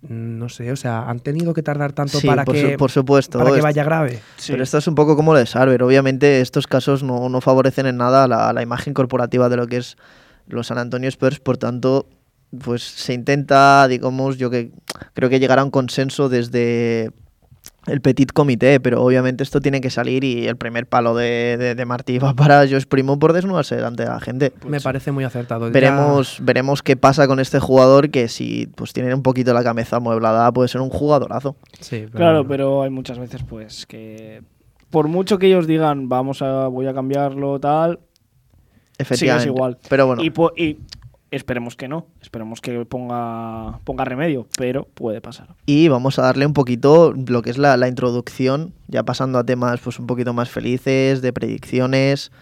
Mm, 0.00 0.38
no 0.38 0.48
sé, 0.48 0.70
o 0.70 0.76
sea, 0.76 1.10
han 1.10 1.18
tenido 1.18 1.52
que 1.52 1.64
tardar 1.64 1.92
tanto 1.92 2.20
sí, 2.20 2.26
para, 2.28 2.44
por, 2.44 2.54
que, 2.54 2.70
su- 2.70 2.76
por 2.76 2.88
supuesto. 2.92 3.40
para 3.40 3.50
que 3.52 3.60
vaya 3.60 3.82
grave. 3.82 4.20
sí, 4.36 4.52
Pero 4.52 4.62
esto 4.62 4.78
es 4.78 4.86
un 4.86 4.94
poco 4.94 5.16
como 5.16 5.32
lo 5.32 5.40
de 5.40 5.46
Sarver. 5.46 5.82
Obviamente 5.82 6.40
estos 6.40 6.68
casos 6.68 7.02
no, 7.02 7.28
no 7.28 7.40
favorecen 7.40 7.86
en 7.86 7.96
nada 7.96 8.28
la, 8.28 8.52
la 8.52 8.62
imagen 8.62 8.94
corporativa 8.94 9.48
de 9.48 9.56
lo 9.56 9.66
que 9.66 9.78
es 9.78 9.96
los 10.46 10.68
San 10.68 10.78
Antonio 10.78 11.08
Spurs, 11.08 11.40
por 11.40 11.56
tanto, 11.58 12.06
pues 12.60 12.84
se 12.84 13.12
intenta, 13.12 13.88
digamos, 13.88 14.38
yo 14.38 14.50
que 14.50 14.70
creo 15.14 15.28
que 15.28 15.40
llegar 15.40 15.58
a 15.58 15.64
un 15.64 15.72
consenso 15.72 16.28
desde 16.28 17.10
el 17.88 18.00
petit 18.00 18.32
comité, 18.32 18.80
pero 18.80 19.02
obviamente 19.02 19.42
esto 19.42 19.60
tiene 19.60 19.80
que 19.80 19.90
salir 19.90 20.24
y 20.24 20.46
el 20.46 20.56
primer 20.56 20.86
palo 20.86 21.14
de, 21.14 21.56
de, 21.58 21.74
de 21.74 21.84
Martí 21.86 22.18
va 22.18 22.34
para 22.34 22.60
Josh 22.68 22.84
Primo 22.86 23.18
por 23.18 23.32
desnudarse 23.32 23.76
delante 23.76 24.02
de 24.04 24.08
la 24.08 24.20
gente. 24.20 24.52
Me 24.66 24.80
parece 24.80 25.10
muy 25.12 25.24
acertado. 25.24 25.66
Ya- 25.66 25.72
Veremos, 25.72 26.38
veremos 26.42 26.82
qué 26.82 26.96
pasa 26.96 27.26
con 27.26 27.40
este 27.40 27.58
jugador 27.60 28.10
que 28.10 28.28
si 28.28 28.66
pues 28.74 28.92
tiene 28.92 29.14
un 29.14 29.22
poquito 29.22 29.52
la 29.54 29.62
cabeza 29.64 29.96
amueblada 29.96 30.50
puede 30.52 30.68
ser 30.68 30.80
un 30.80 30.90
jugadorazo. 30.90 31.56
Sí, 31.80 32.00
pero 32.06 32.10
Claro, 32.12 32.46
pero 32.46 32.82
hay 32.82 32.90
muchas 32.90 33.18
veces 33.18 33.42
pues 33.48 33.86
que 33.86 34.42
por 34.90 35.08
mucho 35.08 35.38
que 35.38 35.46
ellos 35.48 35.66
digan 35.66 36.08
vamos 36.08 36.42
a 36.42 36.66
voy 36.68 36.86
a 36.86 36.94
cambiarlo 36.94 37.58
tal 37.60 37.98
Efectivamente. 38.98 39.48
igual. 39.48 39.78
Pero 39.88 40.06
bueno, 40.06 40.22
y, 40.22 40.30
po- 40.30 40.52
y 40.56 40.78
esperemos 41.30 41.76
que 41.76 41.88
no, 41.88 42.06
esperemos 42.20 42.60
que 42.60 42.84
ponga 42.84 43.80
ponga 43.84 44.04
remedio, 44.04 44.46
pero 44.56 44.84
puede 44.94 45.20
pasar. 45.20 45.48
y 45.66 45.88
vamos 45.88 46.18
a 46.18 46.22
darle 46.22 46.46
un 46.46 46.54
poquito 46.54 47.12
lo 47.12 47.42
que 47.42 47.50
es 47.50 47.58
la, 47.58 47.88
introducción, 47.88 48.72
ya 48.86 49.02
pasando 49.02 49.38
a 49.38 49.44
temas 49.44 49.80
pues 49.80 49.98
un 49.98 50.06
poquito 50.06 50.32
más 50.32 50.48
felices, 50.48 51.22
de 51.22 51.32
predicciones. 51.32 52.32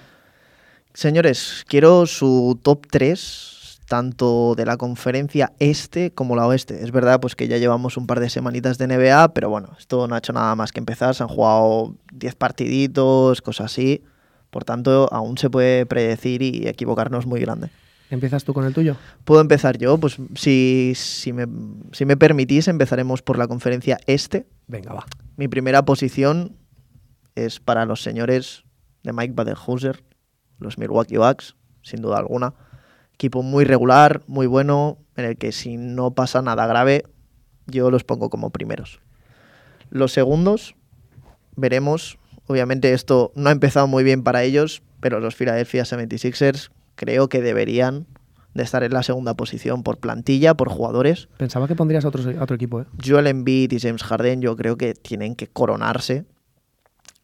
Señores, 0.94 1.64
quiero 1.68 2.06
su 2.06 2.58
top 2.62 2.86
3, 2.90 3.80
tanto 3.86 4.54
de 4.56 4.64
la 4.64 4.76
conferencia 4.76 5.52
este 5.58 6.10
como 6.12 6.36
la 6.36 6.46
oeste. 6.46 6.82
Es 6.82 6.90
verdad 6.90 7.20
pues 7.20 7.36
que 7.36 7.48
ya 7.48 7.58
llevamos 7.58 7.96
un 7.96 8.06
par 8.06 8.20
de 8.20 8.30
semanitas 8.30 8.78
de 8.78 8.86
NBA, 8.86 9.34
pero 9.34 9.50
bueno, 9.50 9.70
esto 9.78 10.08
no 10.08 10.14
ha 10.14 10.18
hecho 10.18 10.32
nada 10.32 10.54
más 10.54 10.72
que 10.72 10.80
empezar. 10.80 11.14
Se 11.14 11.22
han 11.22 11.28
jugado 11.28 11.94
10 12.12 12.34
partiditos, 12.36 13.42
cosas 13.42 13.72
así. 13.72 14.02
Por 14.50 14.64
tanto, 14.64 15.08
aún 15.12 15.36
se 15.36 15.50
puede 15.50 15.86
predecir 15.86 16.40
y 16.42 16.66
equivocarnos 16.66 17.26
muy 17.26 17.40
grande. 17.40 17.68
¿Empiezas 18.10 18.44
tú 18.44 18.54
con 18.54 18.64
el 18.64 18.72
tuyo? 18.72 18.96
Puedo 19.24 19.40
empezar 19.40 19.78
yo, 19.78 19.98
pues 19.98 20.16
si, 20.36 20.92
si, 20.94 21.32
me, 21.32 21.46
si 21.92 22.04
me 22.04 22.16
permitís, 22.16 22.68
empezaremos 22.68 23.22
por 23.22 23.36
la 23.36 23.48
conferencia 23.48 23.98
este. 24.06 24.46
Venga, 24.68 24.92
va. 24.92 25.06
Mi 25.36 25.48
primera 25.48 25.84
posición 25.84 26.56
es 27.34 27.58
para 27.58 27.84
los 27.84 28.02
señores 28.02 28.64
de 29.02 29.12
Mike 29.12 29.34
Badenhauser, 29.34 30.04
los 30.58 30.78
Milwaukee 30.78 31.16
Bucks, 31.16 31.56
sin 31.82 32.00
duda 32.00 32.18
alguna. 32.18 32.54
Equipo 33.14 33.42
muy 33.42 33.64
regular, 33.64 34.22
muy 34.26 34.46
bueno, 34.46 34.98
en 35.16 35.24
el 35.24 35.36
que 35.36 35.50
si 35.50 35.76
no 35.76 36.12
pasa 36.12 36.42
nada 36.42 36.66
grave, 36.66 37.04
yo 37.66 37.90
los 37.90 38.04
pongo 38.04 38.30
como 38.30 38.50
primeros. 38.50 39.00
Los 39.90 40.12
segundos, 40.12 40.76
veremos. 41.56 42.18
Obviamente 42.46 42.92
esto 42.92 43.32
no 43.34 43.48
ha 43.48 43.52
empezado 43.52 43.88
muy 43.88 44.04
bien 44.04 44.22
para 44.22 44.44
ellos, 44.44 44.82
pero 45.00 45.18
los 45.18 45.34
Philadelphia 45.34 45.82
76ers 45.82 46.70
creo 46.96 47.28
que 47.28 47.40
deberían 47.40 48.06
de 48.54 48.62
estar 48.62 48.82
en 48.82 48.92
la 48.92 49.02
segunda 49.02 49.34
posición 49.34 49.82
por 49.82 49.98
plantilla, 49.98 50.54
por 50.54 50.68
jugadores. 50.70 51.28
Pensaba 51.36 51.68
que 51.68 51.76
pondrías 51.76 52.04
a 52.04 52.08
otro, 52.08 52.22
a 52.38 52.42
otro 52.42 52.56
equipo, 52.56 52.80
¿eh? 52.80 52.84
Joel 53.04 53.26
Embiid 53.26 53.72
y 53.72 53.78
James 53.78 54.02
Harden 54.02 54.40
yo 54.40 54.56
creo 54.56 54.76
que 54.76 54.94
tienen 54.94 55.34
que 55.36 55.46
coronarse 55.46 56.24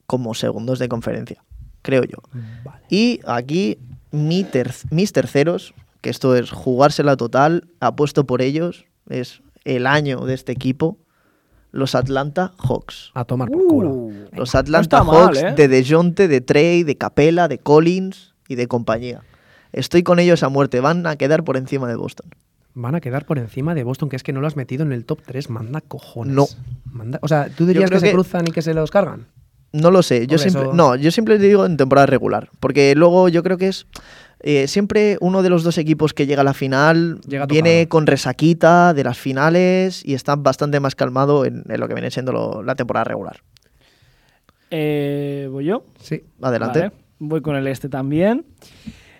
como 0.07 0.35
segundos 0.35 0.79
de 0.79 0.89
conferencia, 0.89 1.43
creo 1.81 2.05
yo. 2.05 2.19
Vale. 2.65 2.83
Y 2.91 3.21
aquí 3.27 3.79
mi 4.11 4.45
ter- 4.45 4.75
mis 4.91 5.13
terceros, 5.13 5.73
que 6.03 6.11
esto 6.11 6.37
es 6.37 6.51
jugársela 6.51 7.17
total, 7.17 7.69
apuesto 7.81 8.27
por 8.27 8.43
ellos, 8.43 8.85
es 9.09 9.41
el 9.65 9.87
año 9.87 10.27
de 10.27 10.35
este 10.35 10.53
equipo, 10.53 10.99
los 11.71 11.95
Atlanta 11.95 12.53
Hawks. 12.59 13.11
A 13.15 13.25
tomar 13.25 13.49
por 13.49 13.67
culo. 13.67 13.89
Uh, 13.91 14.13
Los 14.33 14.53
no 14.53 14.61
Atlanta 14.61 15.03
mal, 15.03 15.17
Hawks 15.29 15.39
¿eh? 15.43 15.53
de 15.57 15.69
DeJounte, 15.69 16.29
de 16.29 16.43
Trey, 16.43 16.83
de 16.83 16.99
Capela, 16.99 17.49
de 17.49 17.57
Collins 17.57 18.35
y 18.49 18.57
de 18.57 18.69
compañía. 18.69 19.23
Estoy 19.73 20.03
con 20.03 20.19
ellos 20.19 20.43
a 20.43 20.49
muerte, 20.49 20.81
van 20.81 21.07
a 21.07 21.17
quedar 21.17 21.45
por 21.45 21.57
encima 21.57 21.89
de 21.89 21.97
Boston. 21.97 22.29
Van 22.75 22.95
a 22.95 23.01
quedar 23.01 23.27
por 23.27 23.39
encima 23.39 23.75
de 23.75 23.85
Boston, 23.85 24.09
que 24.09 24.17
es 24.17 24.23
que 24.23 24.33
no 24.33 24.41
lo 24.41 24.47
has 24.47 24.57
metido 24.57 24.83
en 24.83 24.93
el 24.93 25.05
top 25.05 25.21
3. 25.27 25.51
Manda 25.51 25.81
cojones. 25.83 26.35
No. 26.35 26.47
Manda- 26.91 27.19
o 27.23 27.29
sea, 27.29 27.49
¿tú 27.55 27.67
dirías 27.67 27.89
creo 27.91 28.01
que, 28.01 28.07
se 28.07 28.11
que- 28.11 28.15
cruzan 28.15 28.49
y 28.49 28.51
que 28.51 28.63
se 28.63 28.75
los 28.75 28.91
cargan? 28.91 29.27
No 29.75 29.91
lo 29.91 30.03
sé, 30.03 30.27
yo 30.27 30.37
Hombre, 30.37 30.39
siempre, 30.39 30.63
eso- 30.65 30.73
no, 30.75 30.97
yo 30.97 31.11
siempre 31.11 31.39
digo 31.39 31.65
en 31.65 31.79
temporada 31.79 32.05
regular, 32.07 32.51
porque 32.61 32.95
luego 32.95 33.31
yo 33.31 33.43
creo 33.43 33.57
que 33.57 33.69
es 33.69 33.87
eh, 34.41 34.69
siempre 34.69 35.17
uno 35.21 35.43
de 35.43 35.49
los 35.49 35.63
dos 35.63 35.79
equipos 35.79 36.13
que 36.13 36.27
llega 36.27 36.43
a 36.43 36.45
la 36.45 36.53
final 36.53 37.21
Llega 37.27 37.47
viene 37.47 37.89
con 37.89 38.07
resaquita 38.07 38.93
de 38.93 39.05
las 39.05 39.17
finales 39.17 40.03
y 40.05 40.13
está 40.13 40.37
bastante 40.37 40.79
más 40.81 40.95
calmado 40.95 41.47
en, 41.47 41.65
en 41.69 41.81
lo 41.81 41.89
que 41.89 41.95
viene 41.95 42.11
siendo 42.11 42.33
lo- 42.33 42.63
la 42.63 42.75
temporada 42.75 43.05
regular. 43.05 43.41
Eh, 44.71 45.49
voy 45.51 45.67
yo. 45.67 45.85
Sí. 46.01 46.23
Adelante. 46.41 46.81
Vale, 46.81 46.93
Voy 47.19 47.41
con 47.41 47.55
el 47.57 47.67
este 47.69 47.89
también. 47.89 48.45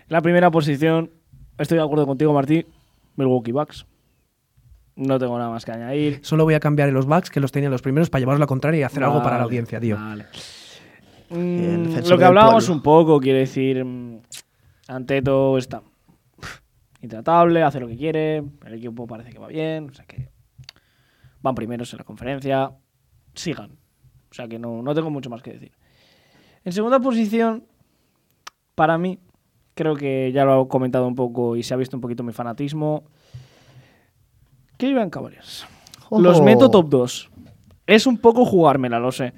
La 0.07 0.21
primera 0.21 0.51
posición, 0.51 1.11
estoy 1.57 1.77
de 1.77 1.83
acuerdo 1.83 2.05
contigo, 2.05 2.33
Martí. 2.33 2.65
Milwaukee 3.15 3.51
Bucks. 3.51 3.85
No 4.95 5.17
tengo 5.17 5.37
nada 5.37 5.49
más 5.49 5.65
que 5.65 5.71
añadir. 5.71 6.19
Solo 6.23 6.43
voy 6.43 6.53
a 6.53 6.59
cambiar 6.59 6.89
los 6.89 7.07
backs 7.07 7.29
que 7.31 7.39
los 7.39 7.51
tenía 7.51 7.69
los 7.69 7.81
primeros 7.81 8.09
para 8.09 8.19
llevaros 8.19 8.39
la 8.39 8.45
contraria 8.45 8.81
y 8.81 8.83
hacer 8.83 9.03
algo 9.03 9.23
para 9.23 9.37
la 9.37 9.43
audiencia, 9.43 9.79
tío. 9.79 9.95
vale. 9.95 10.25
Mm, 11.29 12.07
lo 12.07 12.17
que 12.17 12.25
hablábamos 12.25 12.65
pueblo. 12.65 12.75
un 12.75 12.83
poco, 12.83 13.19
quiere 13.19 13.39
decir, 13.39 13.83
mm, 13.83 14.21
Anteto 14.87 15.57
está 15.57 15.81
intratable, 17.01 17.63
hace 17.63 17.79
lo 17.79 17.87
que 17.87 17.97
quiere, 17.97 18.37
el 18.37 18.73
equipo 18.75 19.07
parece 19.07 19.31
que 19.31 19.39
va 19.39 19.47
bien, 19.47 19.89
o 19.89 19.93
sea 19.93 20.05
que 20.05 20.29
van 21.41 21.55
primeros 21.55 21.91
en 21.93 21.97
la 21.97 22.03
conferencia, 22.03 22.71
sigan. 23.33 23.71
O 24.29 24.33
sea 24.33 24.47
que 24.47 24.59
no, 24.59 24.81
no 24.81 24.93
tengo 24.93 25.09
mucho 25.09 25.29
más 25.29 25.41
que 25.41 25.53
decir. 25.53 25.71
En 26.63 26.71
segunda 26.71 26.99
posición, 26.99 27.65
para 28.75 28.97
mí, 28.97 29.19
creo 29.73 29.95
que 29.95 30.31
ya 30.31 30.45
lo 30.45 30.63
he 30.63 30.67
comentado 30.67 31.07
un 31.07 31.15
poco 31.15 31.55
y 31.55 31.63
se 31.63 31.73
ha 31.73 31.77
visto 31.77 31.97
un 31.97 32.01
poquito 32.01 32.23
mi 32.23 32.33
fanatismo. 32.33 33.03
Cleveland 34.77 35.11
Cavaliers. 35.11 35.65
Los 36.11 36.37
Ojo. 36.37 36.45
meto 36.45 36.69
top 36.69 36.89
2. 36.89 37.31
Es 37.87 38.07
un 38.07 38.17
poco 38.17 38.45
jugármela, 38.45 38.99
lo 38.99 39.11
sé. 39.11 39.33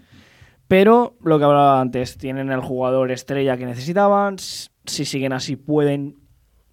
Pero 0.68 1.16
lo 1.22 1.38
que 1.38 1.46
hablaba 1.46 1.80
antes, 1.80 2.18
tienen 2.18 2.52
el 2.52 2.60
jugador 2.60 3.12
estrella 3.12 3.58
que 3.58 3.66
necesitaban. 3.66 4.38
Si 4.38 5.06
siguen 5.06 5.34
así, 5.34 5.56
pueden. 5.56 6.18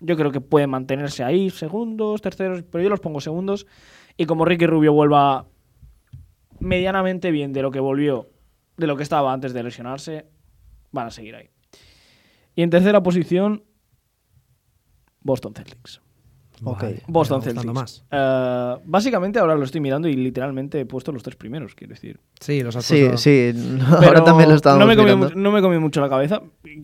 Yo 0.00 0.16
creo 0.16 0.32
que 0.32 0.40
pueden 0.40 0.70
mantenerse 0.70 1.22
ahí, 1.22 1.50
segundos, 1.50 2.20
terceros, 2.20 2.62
pero 2.64 2.82
yo 2.82 2.90
los 2.90 3.00
pongo 3.00 3.20
segundos. 3.20 3.66
Y 4.16 4.26
como 4.26 4.44
Ricky 4.44 4.66
Rubio 4.66 4.92
vuelva 4.92 5.46
medianamente 6.58 7.30
bien 7.30 7.52
de 7.52 7.62
lo 7.62 7.70
que 7.70 7.80
volvió, 7.80 8.28
de 8.76 8.86
lo 8.86 8.96
que 8.96 9.02
estaba 9.02 9.32
antes 9.32 9.52
de 9.52 9.62
lesionarse, 9.62 10.26
van 10.90 11.06
a 11.06 11.10
seguir 11.10 11.36
ahí. 11.36 11.51
Y 12.54 12.62
en 12.62 12.70
tercera 12.70 13.02
posición, 13.02 13.64
Boston 15.20 15.54
Celtics. 15.54 16.02
Ok. 16.64 16.82
Vale, 16.82 17.02
Boston 17.08 17.42
Celtics. 17.42 17.72
más. 17.72 18.04
Eh, 18.10 18.74
básicamente 18.84 19.38
ahora 19.38 19.54
lo 19.54 19.64
estoy 19.64 19.80
mirando 19.80 20.08
y 20.08 20.14
literalmente 20.14 20.80
he 20.80 20.86
puesto 20.86 21.12
los 21.12 21.22
tres 21.22 21.36
primeros, 21.36 21.74
quiero 21.74 21.94
decir. 21.94 22.20
Sí, 22.40 22.60
los 22.62 22.76
has 22.76 22.84
Sí, 22.84 23.00
puesto- 23.00 23.18
sí, 23.18 23.52
ahora 23.86 24.00
Pero 24.00 24.24
también 24.24 24.48
lo 24.48 24.54
estábamos 24.56 24.86
no 24.86 24.94
me, 24.94 24.96
mirando. 25.02 25.28
mu- 25.30 25.40
no 25.40 25.50
me 25.52 25.60
comió 25.62 25.80
mucho 25.80 26.00
la 26.00 26.08
cabeza. 26.08 26.40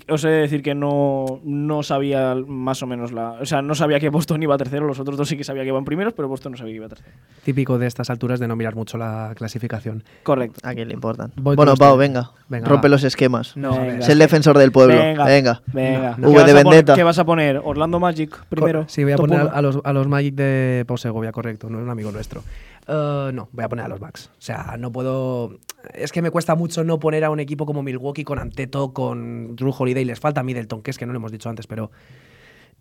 Os 0.09 0.25
he 0.25 0.29
de 0.29 0.41
decir 0.41 0.63
que 0.63 0.75
no, 0.75 1.41
no 1.45 1.83
sabía 1.83 2.35
más 2.47 2.83
o 2.83 2.87
menos 2.87 3.13
la. 3.13 3.33
O 3.41 3.47
sea, 3.47 3.63
no 3.63 3.75
sabía 3.75 4.01
que 4.01 4.09
Boston 4.09 4.43
iba 4.43 4.57
tercero. 4.59 4.87
Los 4.87 4.99
otros 5.01 5.17
dos 5.17 5.29
sí 5.29 5.37
que 5.37 5.45
sabía 5.45 5.63
que 5.63 5.69
iban 5.69 5.85
primeros, 5.85 6.13
pero 6.15 6.29
Boston 6.29 6.53
no 6.53 6.59
sabía 6.59 6.73
que 6.73 6.77
iba 6.77 6.89
tercero. 6.89 7.11
Típico 7.45 7.79
de 7.79 7.87
estas 7.87 8.11
alturas 8.11 8.41
de 8.41 8.49
no 8.49 8.57
mirar 8.57 8.75
mucho 8.75 8.99
la 8.99 9.33
clasificación. 9.37 10.05
Correcto. 10.23 10.61
¿A 10.63 10.75
quién 10.75 10.89
le 10.89 10.95
importan? 10.95 11.33
Voy 11.37 11.57
bueno, 11.57 11.75
Pau, 11.77 11.97
venga, 11.97 12.31
Venga, 12.49 12.69
rompe 12.69 12.89
va. 12.89 12.91
los 12.91 13.05
esquemas. 13.05 13.57
No, 13.57 13.73
a 13.75 13.79
Venga. 13.81 13.99
Es 13.99 14.09
el 14.09 14.19
defensor 14.19 14.59
del 14.59 14.73
pueblo. 14.73 14.97
Venga, 14.97 15.25
Venga. 15.25 15.63
venga. 15.73 16.17
No, 16.19 16.29
¿Qué, 16.31 16.35
V 16.35 16.35
de 16.35 16.39
a 16.39 16.45
poner, 16.45 16.55
Vendetta. 16.65 16.95
qué 16.95 17.03
vas 17.03 17.19
a 17.19 17.25
poner? 17.25 17.61
Orlando 17.65 17.99
Magic 18.01 18.37
primero. 18.49 18.85
Sí, 18.89 19.03
voy 19.05 19.13
a 19.13 19.17
poner 19.17 19.49
a 19.53 19.63
los, 19.63 19.68
a 19.85 19.93
los 19.93 20.09
Magic 20.09 20.35
de 20.35 20.85
Pau 20.87 20.99
Segovia, 20.99 21.33
correcto, 21.33 21.69
no 21.71 21.79
es 21.79 21.85
un 21.85 21.91
amigo 21.91 22.13
nuestro. 22.13 22.43
Eh, 22.89 23.31
no, 23.35 23.49
voy 23.53 23.65
a 23.65 23.69
poner 23.69 23.85
a 23.85 23.89
los 23.89 24.01
Bucks. 24.01 24.31
O 24.39 24.41
sea, 24.41 24.77
no 24.79 24.91
puedo. 24.91 25.59
Es 25.93 26.11
que 26.11 26.23
me 26.23 26.31
cuesta 26.31 26.55
mucho 26.55 26.85
no 26.85 26.99
poner 26.99 27.25
a 27.25 27.31
un 27.31 27.39
equipo 27.39 27.67
como 27.67 27.83
Milwaukee 27.83 28.25
con 28.25 28.39
Anteto, 28.39 28.93
con 28.95 29.55
Drew 29.57 29.75
Holiday. 29.77 30.05
Les 30.05 30.19
falta 30.19 30.43
Middleton, 30.43 30.83
que 30.83 30.91
es 30.91 30.99
que 30.99 31.07
no 31.07 31.13
lo 31.13 31.19
hemos 31.19 31.31
dicho 31.31 31.51
antes, 31.51 31.67
pero 31.67 31.91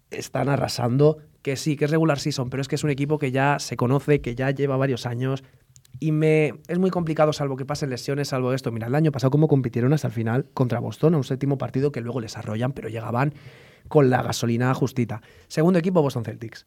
están 0.09 0.47
arrasando. 0.47 1.17
Que 1.41 1.57
sí, 1.57 1.75
que 1.75 1.85
es 1.85 1.91
regular 1.91 2.19
season, 2.19 2.49
pero 2.49 2.61
es 2.61 2.67
que 2.67 2.75
es 2.75 2.83
un 2.83 2.89
equipo 2.89 3.19
que 3.19 3.31
ya 3.31 3.59
se 3.59 3.75
conoce, 3.75 4.21
que 4.21 4.33
ya 4.33 4.51
lleva 4.51 4.77
varios 4.77 5.05
años. 5.05 5.43
Y 5.99 6.11
me 6.11 6.53
es 6.67 6.79
muy 6.79 6.89
complicado, 6.89 7.33
salvo 7.33 7.57
que 7.57 7.65
pasen 7.65 7.89
lesiones, 7.89 8.29
salvo 8.29 8.53
esto. 8.53 8.71
Mira, 8.71 8.87
el 8.87 8.95
año 8.95 9.11
pasado, 9.11 9.31
cómo 9.31 9.47
compitieron 9.47 9.91
hasta 9.93 10.07
el 10.07 10.13
final 10.13 10.45
contra 10.53 10.79
Boston, 10.79 11.15
a 11.15 11.17
un 11.17 11.23
séptimo 11.23 11.57
partido 11.57 11.91
que 11.91 12.01
luego 12.01 12.21
les 12.21 12.37
arrollan, 12.37 12.71
pero 12.71 12.87
llegaban 12.87 13.33
con 13.87 14.09
la 14.09 14.21
gasolina 14.21 14.73
justita. 14.73 15.21
Segundo 15.47 15.79
equipo, 15.79 16.01
Boston 16.01 16.23
Celtics. 16.25 16.65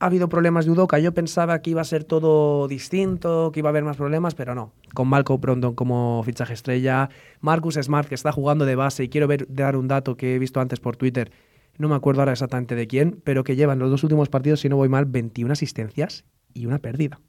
Ha 0.00 0.06
habido 0.06 0.28
problemas 0.28 0.64
de 0.64 0.70
Udoka. 0.70 0.98
Yo 1.00 1.12
pensaba 1.12 1.60
que 1.60 1.70
iba 1.70 1.80
a 1.80 1.84
ser 1.84 2.04
todo 2.04 2.68
distinto, 2.68 3.50
que 3.52 3.60
iba 3.60 3.68
a 3.68 3.70
haber 3.70 3.82
más 3.82 3.96
problemas, 3.96 4.34
pero 4.34 4.54
no. 4.54 4.72
Con 4.94 5.08
Malcolm 5.08 5.40
Brondon 5.40 5.74
como 5.74 6.22
fichaje 6.24 6.54
estrella, 6.54 7.10
Marcus 7.40 7.74
Smart, 7.74 8.08
que 8.08 8.14
está 8.14 8.30
jugando 8.30 8.64
de 8.64 8.76
base, 8.76 9.02
y 9.04 9.08
quiero 9.08 9.26
ver, 9.26 9.46
dar 9.48 9.76
un 9.76 9.88
dato 9.88 10.16
que 10.16 10.36
he 10.36 10.38
visto 10.38 10.60
antes 10.60 10.78
por 10.78 10.96
Twitter, 10.96 11.32
no 11.78 11.88
me 11.88 11.94
acuerdo 11.94 12.20
ahora 12.20 12.32
exactamente 12.32 12.74
de 12.74 12.86
quién, 12.86 13.20
pero 13.24 13.44
que 13.44 13.56
llevan 13.56 13.78
los 13.78 13.90
dos 13.90 14.02
últimos 14.02 14.28
partidos, 14.28 14.60
si 14.60 14.68
no 14.68 14.76
voy 14.76 14.88
mal, 14.88 15.06
21 15.06 15.52
asistencias 15.52 16.24
y 16.52 16.66
una 16.66 16.78
pérdida. 16.80 17.20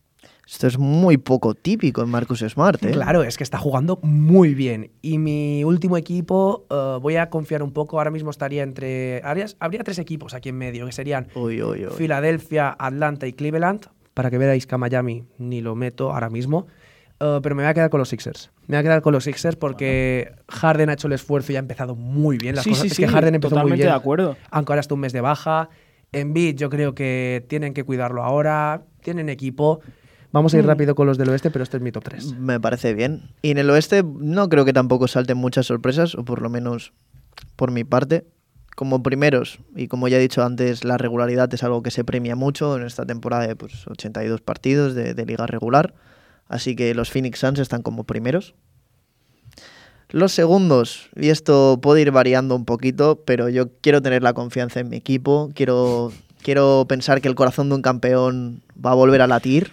Esto 0.48 0.66
es 0.66 0.80
muy 0.80 1.18
poco 1.18 1.54
típico 1.54 2.02
en 2.02 2.10
Marcus 2.10 2.40
Smart, 2.40 2.84
¿eh? 2.84 2.92
Claro, 2.92 3.22
es 3.24 3.38
que 3.38 3.44
está 3.44 3.60
jugando 3.60 4.00
muy 4.02 4.56
bien. 4.56 4.92
Y 5.02 5.20
mi 5.20 5.64
último 5.64 5.96
equipo, 5.96 6.66
eh, 6.72 6.98
voy 7.00 7.18
a 7.18 7.30
confiar 7.30 7.62
un 7.62 7.72
poco, 7.72 8.00
ahora 8.00 8.10
mismo 8.10 8.32
estaría 8.32 8.64
entre... 8.64 9.22
Habría, 9.24 9.46
habría 9.60 9.84
tres 9.84 10.00
equipos 10.00 10.34
aquí 10.34 10.50
en 10.50 10.58
medio, 10.58 10.88
que 10.88 10.92
serían 10.92 11.28
Uy, 11.36 11.62
uy, 11.62 11.86
uy. 11.86 11.94
Filadelfia, 11.96 12.76
Atlanta 12.80 13.28
y 13.28 13.34
Cleveland. 13.34 13.86
Para 14.16 14.32
que 14.32 14.40
veáis 14.40 14.66
que 14.66 14.74
a 14.74 14.78
Miami 14.80 15.26
ni 15.38 15.62
lo 15.62 15.76
meto 15.76 16.12
ahora 16.12 16.32
mismo. 16.32 16.66
Uh, 17.22 17.42
pero 17.42 17.54
me 17.54 17.64
voy 17.64 17.70
a 17.70 17.74
quedar 17.74 17.90
con 17.90 18.00
los 18.00 18.10
Sixers. 18.10 18.50
Me 18.66 18.76
voy 18.76 18.80
a 18.80 18.84
quedar 18.84 19.02
con 19.02 19.14
los 19.14 19.26
Sixers 19.26 19.56
porque 19.56 20.32
Harden 20.48 20.90
ha 20.90 20.94
hecho 20.94 21.08
el 21.08 21.14
esfuerzo 21.14 21.52
y 21.52 21.58
ha 21.58 21.60
empezado 21.60 21.96
muy 21.96 22.38
bien. 22.38 22.56
Las 22.56 22.64
sí, 22.64 22.72
cosas. 22.72 22.82
sí, 22.82 22.88
es 22.88 22.96
sí, 22.96 23.04
que 23.04 23.10
Harden 23.10 23.36
empezó 23.36 23.56
muy 23.56 23.60
totalmente 23.60 23.84
bien. 23.84 23.94
de 23.94 23.98
acuerdo. 23.98 24.38
Aunque 24.50 24.72
ahora 24.72 24.80
está 24.80 24.94
un 24.96 25.02
mes 25.02 25.14
de 25.14 25.22
baja. 25.22 25.70
Embiid, 26.12 26.56
yo 26.56 26.70
creo 26.70 26.96
que 26.96 27.46
tienen 27.48 27.74
que 27.74 27.84
cuidarlo 27.84 28.24
ahora. 28.24 28.84
Tienen 29.04 29.30
equipo. 29.30 29.82
Vamos 30.32 30.54
a 30.54 30.58
ir 30.58 30.64
Mm. 30.64 30.68
rápido 30.68 30.96
con 30.96 31.08
los 31.08 31.18
del 31.18 31.30
oeste, 31.30 31.50
pero 31.50 31.64
este 31.64 31.78
es 31.78 31.84
mi 31.84 31.92
top 31.92 32.04
3. 32.04 32.34
Me 32.38 32.60
parece 32.60 32.94
bien. 32.94 33.30
Y 33.42 33.52
en 33.52 33.58
el 33.58 33.70
oeste 33.70 34.04
no 34.04 34.48
creo 34.50 34.64
que 34.66 34.74
tampoco 34.74 35.08
salten 35.08 35.38
muchas 35.38 35.66
sorpresas, 35.66 36.14
o 36.16 36.24
por 36.24 36.42
lo 36.42 36.50
menos 36.50 36.94
por 37.56 37.72
mi 37.72 37.84
parte. 37.84 38.26
Como 38.76 39.04
primeros, 39.04 39.60
y 39.76 39.88
como 39.90 40.08
ya 40.08 40.18
he 40.18 40.22
dicho 40.22 40.42
antes, 40.44 40.86
la 40.86 40.98
regularidad 40.98 41.54
es 41.54 41.64
algo 41.64 41.84
que 41.84 41.92
se 41.92 42.06
premia 42.06 42.38
mucho 42.38 42.78
en 42.78 42.84
esta 42.86 43.06
temporada 43.06 43.46
de 43.46 43.56
pues, 43.58 43.86
82 43.88 44.40
partidos 44.40 44.96
de, 44.96 45.14
de 45.14 45.26
liga 45.26 45.46
regular. 45.48 45.94
Así 46.48 46.76
que 46.78 46.94
los 46.96 47.10
Phoenix 47.12 47.40
Suns 47.40 47.60
están 47.60 47.82
como 47.82 48.06
primeros. 48.06 48.54
Los 50.12 50.32
segundos, 50.32 51.10
y 51.16 51.30
esto 51.30 51.80
puede 51.82 52.02
ir 52.02 52.12
variando 52.12 52.56
un 52.56 52.66
poquito, 52.66 53.22
pero 53.26 53.50
yo 53.50 53.70
quiero 53.82 54.02
tener 54.02 54.24
la 54.24 54.34
confianza 54.34 54.80
en 54.80 54.90
mi 54.90 54.96
equipo, 54.96 55.52
quiero, 55.54 56.12
quiero 56.42 56.86
pensar 56.88 57.22
que 57.22 57.28
el 57.28 57.36
corazón 57.36 57.70
de 57.70 57.76
un 57.76 57.82
campeón 57.84 58.62
va 58.84 58.92
a 58.92 58.96
volver 58.96 59.22
a 59.22 59.28
latir 59.28 59.72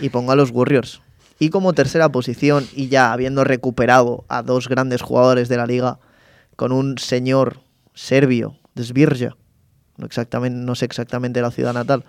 Y 0.00 0.08
pongo 0.08 0.32
a 0.32 0.36
los 0.36 0.50
Warriors. 0.50 1.00
Y 1.38 1.50
como 1.50 1.72
tercera 1.72 2.10
posición, 2.10 2.66
y 2.74 2.88
ya 2.88 3.12
habiendo 3.12 3.44
recuperado 3.44 4.24
a 4.28 4.42
dos 4.42 4.68
grandes 4.68 5.02
jugadores 5.02 5.48
de 5.48 5.56
la 5.56 5.66
liga, 5.66 5.98
con 6.56 6.72
un 6.72 6.98
señor 6.98 7.60
serbio, 7.94 8.56
Desvirja, 8.74 9.36
no, 9.96 10.06
exactamente, 10.06 10.58
no 10.58 10.74
sé 10.74 10.84
exactamente 10.84 11.40
la 11.40 11.50
ciudad 11.50 11.72
natal, 11.72 12.04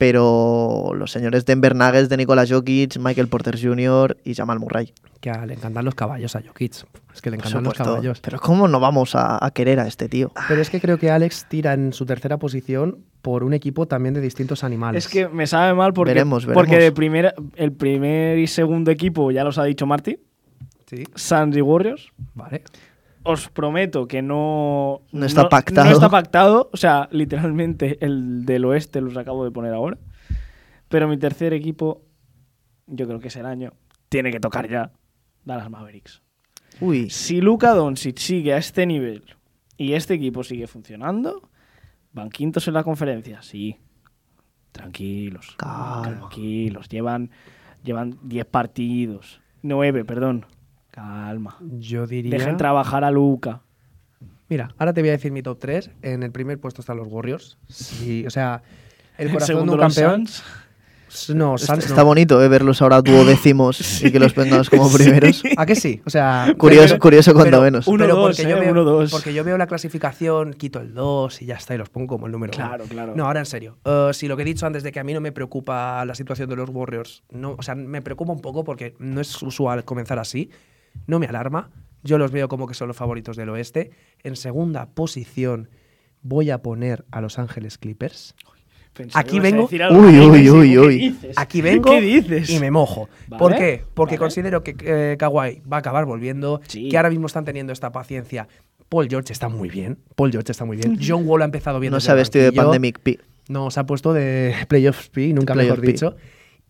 pero 0.00 0.92
los 0.96 1.10
señores 1.12 1.44
Denver 1.44 1.76
Nuggets 1.76 2.08
de 2.08 2.16
Nikola 2.16 2.46
Jokic, 2.48 2.96
Michael 2.98 3.28
Porter 3.28 3.60
Jr. 3.62 4.16
y 4.24 4.34
Jamal 4.34 4.58
Murray. 4.58 4.94
Que 5.20 5.28
a- 5.30 5.44
le 5.44 5.52
encantan 5.52 5.84
los 5.84 5.94
caballos 5.94 6.34
a 6.36 6.40
Jokic. 6.40 6.72
Es 7.14 7.20
que 7.20 7.30
le 7.30 7.36
encantan 7.36 7.64
los 7.64 7.74
caballos. 7.74 8.20
Pero 8.22 8.40
¿cómo 8.40 8.66
no 8.66 8.80
vamos 8.80 9.14
a, 9.14 9.44
a 9.44 9.50
querer 9.50 9.78
a 9.78 9.86
este 9.86 10.08
tío? 10.08 10.32
Pero 10.48 10.62
es 10.62 10.70
que 10.70 10.80
creo 10.80 10.96
que 10.98 11.10
Alex 11.10 11.44
tira 11.50 11.74
en 11.74 11.92
su 11.92 12.06
tercera 12.06 12.38
posición 12.38 13.04
por 13.20 13.44
un 13.44 13.52
equipo 13.52 13.86
también 13.86 14.14
de 14.14 14.22
distintos 14.22 14.64
animales. 14.64 15.04
Es 15.04 15.12
que 15.12 15.28
me 15.28 15.46
sabe 15.46 15.74
mal 15.74 15.92
porque, 15.92 16.14
Veremos, 16.14 16.46
veremos. 16.46 16.64
porque 16.66 16.82
de 16.82 16.92
primera- 16.92 17.34
el 17.56 17.72
primer 17.72 18.38
y 18.38 18.46
segundo 18.46 18.90
equipo 18.90 19.30
ya 19.30 19.44
los 19.44 19.58
ha 19.58 19.64
dicho 19.64 19.84
Marty, 19.86 20.16
Sí, 20.86 21.04
Suns 21.14 21.56
y 21.58 21.60
Warriors. 21.60 22.08
vale. 22.34 22.62
Os 23.22 23.48
prometo 23.48 24.06
que 24.08 24.22
no, 24.22 25.02
No 25.12 25.26
está 25.26 25.48
pactado. 25.48 25.88
No 25.88 25.92
está 25.92 26.08
pactado. 26.08 26.70
O 26.72 26.76
sea, 26.76 27.08
literalmente 27.12 27.98
el 28.04 28.44
del 28.46 28.64
oeste 28.64 29.00
los 29.00 29.16
acabo 29.16 29.44
de 29.44 29.50
poner 29.50 29.74
ahora. 29.74 29.98
Pero 30.88 31.06
mi 31.06 31.18
tercer 31.18 31.52
equipo, 31.52 32.02
yo 32.86 33.06
creo 33.06 33.20
que 33.20 33.28
es 33.28 33.36
el 33.36 33.46
año, 33.46 33.72
tiene 34.08 34.32
que 34.32 34.40
tocar 34.40 34.68
ya 34.68 34.90
Dallas 35.44 35.70
Mavericks. 35.70 36.22
Uy, 36.80 37.10
Si 37.10 37.40
Luka 37.40 37.74
Doncic 37.74 38.18
sigue 38.18 38.54
a 38.54 38.56
este 38.56 38.86
nivel 38.86 39.24
y 39.76 39.92
este 39.92 40.14
equipo 40.14 40.42
sigue 40.42 40.66
funcionando, 40.66 41.50
van 42.12 42.30
quintos 42.30 42.66
en 42.68 42.74
la 42.74 42.82
conferencia, 42.84 43.42
sí. 43.42 43.78
Tranquilos. 44.72 45.54
Calma. 45.58 46.02
Tranquilos. 46.02 46.88
Llevan 46.88 47.30
llevan 47.82 48.18
10 48.22 48.46
partidos. 48.46 49.40
9, 49.62 50.04
perdón. 50.04 50.46
Calma. 51.00 51.56
Yo 51.78 52.06
diría. 52.06 52.30
Dejen 52.36 52.56
trabajar 52.56 53.04
a 53.04 53.10
Luca. 53.10 53.60
Mira, 54.48 54.74
ahora 54.78 54.92
te 54.92 55.00
voy 55.00 55.08
a 55.10 55.12
decir 55.12 55.32
mi 55.32 55.42
top 55.42 55.58
3. 55.58 55.90
En 56.02 56.22
el 56.22 56.30
primer 56.30 56.58
puesto 56.60 56.82
están 56.82 56.96
los 56.98 57.08
Warriors. 57.08 57.56
Sí, 57.68 58.26
o 58.26 58.30
sea, 58.30 58.62
el 59.16 59.28
corazón 59.32 59.38
de 59.40 59.46
segundo 59.46 59.72
un 59.74 59.80
los 59.80 59.94
campeón. 59.94 60.26
No, 61.34 61.56
está, 61.56 61.74
Suns 61.74 61.86
no. 61.86 61.90
está 61.90 62.02
bonito 62.04 62.40
eh, 62.40 62.46
verlos 62.46 62.80
ahora 62.82 63.02
duodécimos 63.02 64.00
y 64.04 64.12
que 64.12 64.20
los 64.20 64.32
pongamos 64.32 64.70
como 64.70 64.92
primeros. 64.92 65.42
¿A 65.56 65.66
que 65.66 65.74
sí? 65.74 66.00
O 66.06 66.10
sea, 66.10 66.54
Curioso, 66.56 66.88
pero- 66.90 66.98
curioso 67.00 67.32
cuando 67.32 67.50
pero 67.50 67.62
menos. 67.62 67.88
Uno, 67.88 67.98
pero 68.04 68.14
dos, 68.14 68.36
porque, 68.36 68.48
yo 68.50 68.56
eh, 68.56 68.60
veo, 68.60 68.70
uno, 68.70 68.84
dos. 68.84 69.10
porque 69.10 69.34
yo 69.34 69.42
veo 69.42 69.58
la 69.58 69.66
clasificación, 69.66 70.52
quito 70.54 70.78
el 70.78 70.94
2 70.94 71.42
y 71.42 71.46
ya 71.46 71.56
está, 71.56 71.74
y 71.74 71.78
los 71.78 71.88
pongo 71.88 72.06
como 72.06 72.26
el 72.26 72.32
número 72.32 72.52
Claro, 72.52 72.84
uno. 72.84 72.92
claro. 72.92 73.12
No, 73.16 73.26
ahora 73.26 73.40
en 73.40 73.46
serio. 73.46 73.76
Eh, 73.84 74.10
si 74.12 74.28
lo 74.28 74.36
que 74.36 74.42
he 74.42 74.46
dicho 74.46 74.66
antes 74.66 74.84
de 74.84 74.92
que 74.92 75.00
a 75.00 75.04
mí 75.04 75.12
no 75.12 75.20
me 75.20 75.32
preocupa 75.32 76.04
la 76.04 76.14
situación 76.14 76.48
de 76.48 76.54
los 76.54 76.68
Warriors, 76.70 77.24
no, 77.32 77.56
o 77.58 77.62
sea, 77.62 77.74
me 77.74 78.02
preocupa 78.02 78.32
un 78.32 78.40
poco 78.40 78.62
porque 78.62 78.94
no 79.00 79.20
es 79.20 79.42
usual 79.42 79.84
comenzar 79.84 80.20
así. 80.20 80.48
No 81.06 81.18
me 81.18 81.26
alarma. 81.26 81.70
Yo 82.02 82.16
los 82.18 82.30
veo 82.32 82.48
como 82.48 82.66
que 82.66 82.74
son 82.74 82.88
los 82.88 82.96
favoritos 82.96 83.36
del 83.36 83.48
oeste. 83.50 83.90
En 84.22 84.36
segunda 84.36 84.86
posición 84.86 85.68
voy 86.22 86.50
a 86.50 86.62
poner 86.62 87.04
a 87.10 87.20
Los 87.20 87.38
Ángeles 87.38 87.78
Clippers. 87.78 88.34
Pensaba 88.92 89.20
Aquí 89.20 89.38
vengo- 89.38 89.68
Uy, 89.70 90.18
uy, 90.18 90.50
uy, 90.50 90.70
¿qué 90.72 90.78
uy. 90.78 90.98
dices? 90.98 91.38
Aquí 91.38 91.62
vengo 91.62 91.90
¿Qué 91.90 92.00
dices? 92.00 92.50
y 92.50 92.58
me 92.58 92.70
mojo. 92.70 93.08
Vale, 93.28 93.38
¿Por 93.38 93.56
qué? 93.56 93.82
Porque 93.94 94.14
vale. 94.16 94.18
considero 94.18 94.62
que 94.64 94.74
eh, 94.82 95.16
Kawhi 95.18 95.62
va 95.70 95.76
a 95.76 95.80
acabar 95.80 96.06
volviendo, 96.06 96.60
Sí. 96.66 96.88
que 96.88 96.96
ahora 96.96 97.10
mismo 97.10 97.26
están 97.26 97.44
teniendo 97.44 97.72
esta 97.72 97.92
paciencia. 97.92 98.48
Paul 98.88 99.06
George 99.08 99.32
está 99.32 99.48
muy 99.48 99.68
bien. 99.68 99.98
Paul 100.16 100.32
George 100.32 100.50
está 100.50 100.64
muy 100.64 100.76
bien. 100.76 100.98
John 101.00 101.22
Wall 101.26 101.42
ha 101.42 101.44
empezado 101.44 101.78
bien. 101.78 101.92
No 101.92 102.00
se 102.00 102.10
ha 102.10 102.14
vestido 102.14 102.46
de. 102.46 102.52
Pandemic 102.52 102.98
P. 102.98 103.20
No, 103.48 103.70
se 103.70 103.78
ha 103.78 103.86
puesto 103.86 104.12
de 104.12 104.54
Playoff 104.68 105.08
P, 105.10 105.32
nunca 105.32 105.54
Playoff 105.54 105.78
mejor 105.78 105.80
P. 105.84 105.92
dicho. 105.92 106.16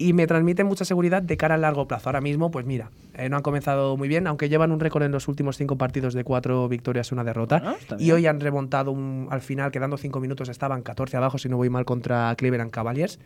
Y 0.02 0.14
me 0.14 0.26
transmite 0.26 0.64
mucha 0.64 0.86
seguridad 0.86 1.20
de 1.20 1.36
cara 1.36 1.56
a 1.56 1.58
largo 1.58 1.86
plazo. 1.86 2.08
Ahora 2.08 2.22
mismo, 2.22 2.50
pues 2.50 2.64
mira, 2.64 2.90
eh, 3.14 3.28
no 3.28 3.36
han 3.36 3.42
comenzado 3.42 3.98
muy 3.98 4.08
bien, 4.08 4.26
aunque 4.26 4.48
llevan 4.48 4.72
un 4.72 4.80
récord 4.80 5.02
en 5.02 5.12
los 5.12 5.28
últimos 5.28 5.58
cinco 5.58 5.76
partidos 5.76 6.14
de 6.14 6.24
cuatro 6.24 6.66
victorias 6.70 7.10
y 7.10 7.14
una 7.14 7.22
derrota. 7.22 7.58
Bueno, 7.58 7.76
está 7.76 7.96
y 8.00 8.10
hoy 8.12 8.26
han 8.26 8.40
remontado 8.40 8.92
un- 8.92 9.28
al 9.30 9.42
final, 9.42 9.70
quedando 9.70 9.98
cinco 9.98 10.18
minutos, 10.18 10.48
estaban 10.48 10.80
14 10.80 11.18
abajo, 11.18 11.36
si 11.36 11.50
no 11.50 11.58
voy 11.58 11.68
mal, 11.68 11.84
contra 11.84 12.34
Cleveland 12.36 12.70
Cavaliers. 12.70 13.18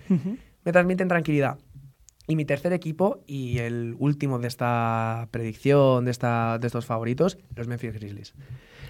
Me 0.64 0.72
transmiten 0.72 1.06
tranquilidad. 1.06 1.58
Y 2.26 2.36
mi 2.36 2.44
tercer 2.44 2.72
equipo 2.72 3.20
y 3.26 3.58
el 3.58 3.96
último 3.98 4.38
de 4.38 4.48
esta 4.48 5.28
predicción, 5.30 6.04
de, 6.06 6.10
esta, 6.10 6.58
de 6.58 6.66
estos 6.66 6.86
favoritos, 6.86 7.36
los 7.54 7.68
Memphis 7.68 7.92
Grizzlies. 7.92 8.34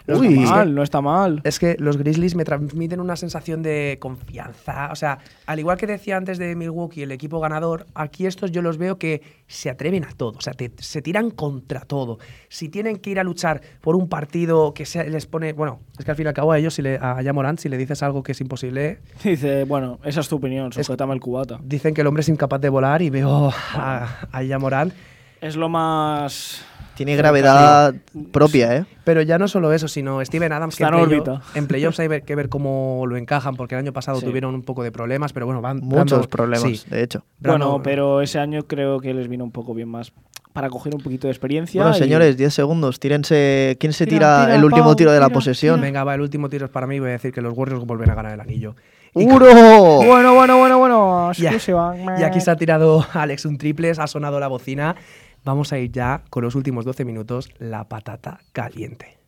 No 0.06 0.18
Uy. 0.18 0.34
está 0.34 0.50
mal, 0.50 0.74
no 0.74 0.82
está 0.82 1.00
mal. 1.00 1.40
Es 1.44 1.58
que 1.58 1.76
los 1.78 1.96
Grizzlies 1.96 2.34
me 2.34 2.44
transmiten 2.44 3.00
una 3.00 3.16
sensación 3.16 3.62
de 3.62 3.96
confianza. 4.00 4.90
O 4.92 4.96
sea, 4.96 5.18
al 5.46 5.58
igual 5.58 5.78
que 5.78 5.86
decía 5.86 6.18
antes 6.18 6.36
de 6.36 6.54
Milwaukee, 6.56 7.02
el 7.04 7.10
equipo 7.10 7.40
ganador, 7.40 7.86
aquí 7.94 8.26
estos 8.26 8.52
yo 8.52 8.60
los 8.60 8.76
veo 8.76 8.98
que 8.98 9.22
se 9.46 9.70
atreven 9.70 10.04
a 10.04 10.10
todo. 10.12 10.36
O 10.36 10.40
sea, 10.42 10.52
te- 10.52 10.72
se 10.76 11.00
tiran 11.00 11.30
contra 11.30 11.80
todo. 11.80 12.18
Si 12.50 12.68
tienen 12.68 12.98
que 12.98 13.08
ir 13.10 13.18
a 13.18 13.24
luchar 13.24 13.62
por 13.80 13.96
un 13.96 14.10
partido 14.10 14.74
que 14.74 14.84
se 14.84 15.08
les 15.08 15.24
pone. 15.24 15.54
Bueno, 15.54 15.80
es 15.98 16.04
que 16.04 16.10
al 16.10 16.16
fin 16.18 16.26
y 16.26 16.28
al 16.28 16.34
cabo 16.34 16.52
a 16.52 16.58
ellos, 16.58 16.74
si 16.74 16.82
le, 16.82 16.98
a 17.00 17.22
Yamorant, 17.22 17.58
si 17.58 17.70
le 17.70 17.78
dices 17.78 18.02
algo 18.02 18.22
que 18.22 18.32
es 18.32 18.40
imposible, 18.42 18.98
Dice, 19.24 19.64
bueno, 19.64 20.00
esa 20.04 20.20
es 20.20 20.28
tu 20.28 20.36
opinión, 20.36 20.70
sujétame 20.70 21.14
el 21.14 21.20
cubata. 21.20 21.58
dicen 21.64 21.94
que 21.94 22.02
el 22.02 22.06
hombre 22.08 22.20
es 22.20 22.28
incapaz 22.28 22.60
de 22.60 22.68
volar 22.68 23.00
y 23.00 23.08
veo 23.08 23.23
a, 23.32 24.08
a 24.32 24.42
Yamorant. 24.42 24.92
Es 25.40 25.56
lo 25.56 25.68
más... 25.68 26.64
Tiene 26.94 27.16
gravedad 27.16 27.92
propia, 28.30 28.76
¿eh? 28.76 28.84
Pero 29.02 29.20
ya 29.22 29.36
no 29.36 29.48
solo 29.48 29.72
eso, 29.72 29.88
sino 29.88 30.24
Steven 30.24 30.52
Adams, 30.52 30.76
que 30.76 30.84
Está 30.84 30.96
en, 30.96 31.02
en 31.02 31.10
playoff- 31.10 31.28
órbita. 31.28 31.42
en 31.58 31.66
playoffs 31.66 31.98
hay 31.98 32.06
ver- 32.06 32.22
que 32.22 32.36
ver 32.36 32.48
cómo 32.48 33.04
lo 33.08 33.16
encajan, 33.16 33.56
porque 33.56 33.74
el 33.74 33.80
año 33.80 33.92
pasado 33.92 34.20
Sí. 34.20 34.26
tuvieron 34.26 34.54
un 34.54 34.62
poco 34.62 34.84
de 34.84 34.92
problemas, 34.92 35.32
pero 35.32 35.44
bueno, 35.46 35.60
van 35.60 35.78
Muchos 35.80 36.10
dando- 36.12 36.28
problemas, 36.28 36.62
sí, 36.70 36.88
de 36.88 37.02
hecho. 37.02 37.24
Bueno, 37.40 37.80
pero 37.82 38.20
ese 38.22 38.38
año 38.38 38.62
creo 38.68 39.00
que 39.00 39.12
les 39.12 39.26
vino 39.26 39.42
un 39.42 39.50
poco 39.50 39.74
bien 39.74 39.88
más 39.88 40.12
para 40.52 40.70
coger 40.70 40.94
un 40.94 41.00
poquito 41.00 41.26
de 41.26 41.32
experiencia. 41.32 41.82
Bueno, 41.82 41.96
y- 41.96 41.98
señores, 41.98 42.36
10 42.36 42.54
segundos. 42.54 43.00
Tírense. 43.00 43.76
¿Quién 43.80 43.92
se 43.92 44.06
Tira, 44.06 44.18
tira, 44.18 44.44
tira, 44.44 44.54
el 44.56 44.64
último 44.64 44.84
Pau, 44.84 44.94
tiro 44.94 45.10
de 45.10 45.18
la 45.18 45.26
tira, 45.26 45.34
posesión? 45.34 45.80
Venga, 45.80 46.04
va, 46.04 46.14
el 46.14 46.20
último 46.20 46.48
tiro 46.48 46.66
es 46.66 46.70
para 46.70 46.86
mí. 46.86 47.00
Voy 47.00 47.08
a 47.08 47.12
decir 47.14 47.32
que 47.32 47.40
los 47.42 47.58
Warriors 47.58 47.84
vuelven 47.84 48.08
a 48.10 48.14
ganar 48.14 48.32
el 48.34 48.40
anillo. 48.40 48.76
¡Uro! 49.14 49.46
Bueno, 50.04 50.34
bueno, 50.34 50.58
bueno, 50.58 50.78
bueno. 50.78 51.30
Exclusiva. 51.30 51.94
y 52.18 52.22
aquí 52.22 52.40
se 52.40 52.50
ha 52.50 52.56
tirado 52.56 53.06
Alex 53.12 53.44
un 53.44 53.58
triple, 53.58 53.90
ha 53.90 54.06
sonado 54.06 54.40
la 54.40 54.48
bocina. 54.48 54.96
Vamos 55.44 55.72
a 55.72 55.78
ir 55.78 55.92
ya 55.92 56.22
con 56.30 56.42
los 56.42 56.54
últimos 56.54 56.84
12 56.84 57.04
minutos, 57.04 57.50
la 57.58 57.84
patata 57.84 58.40
caliente. 58.52 59.23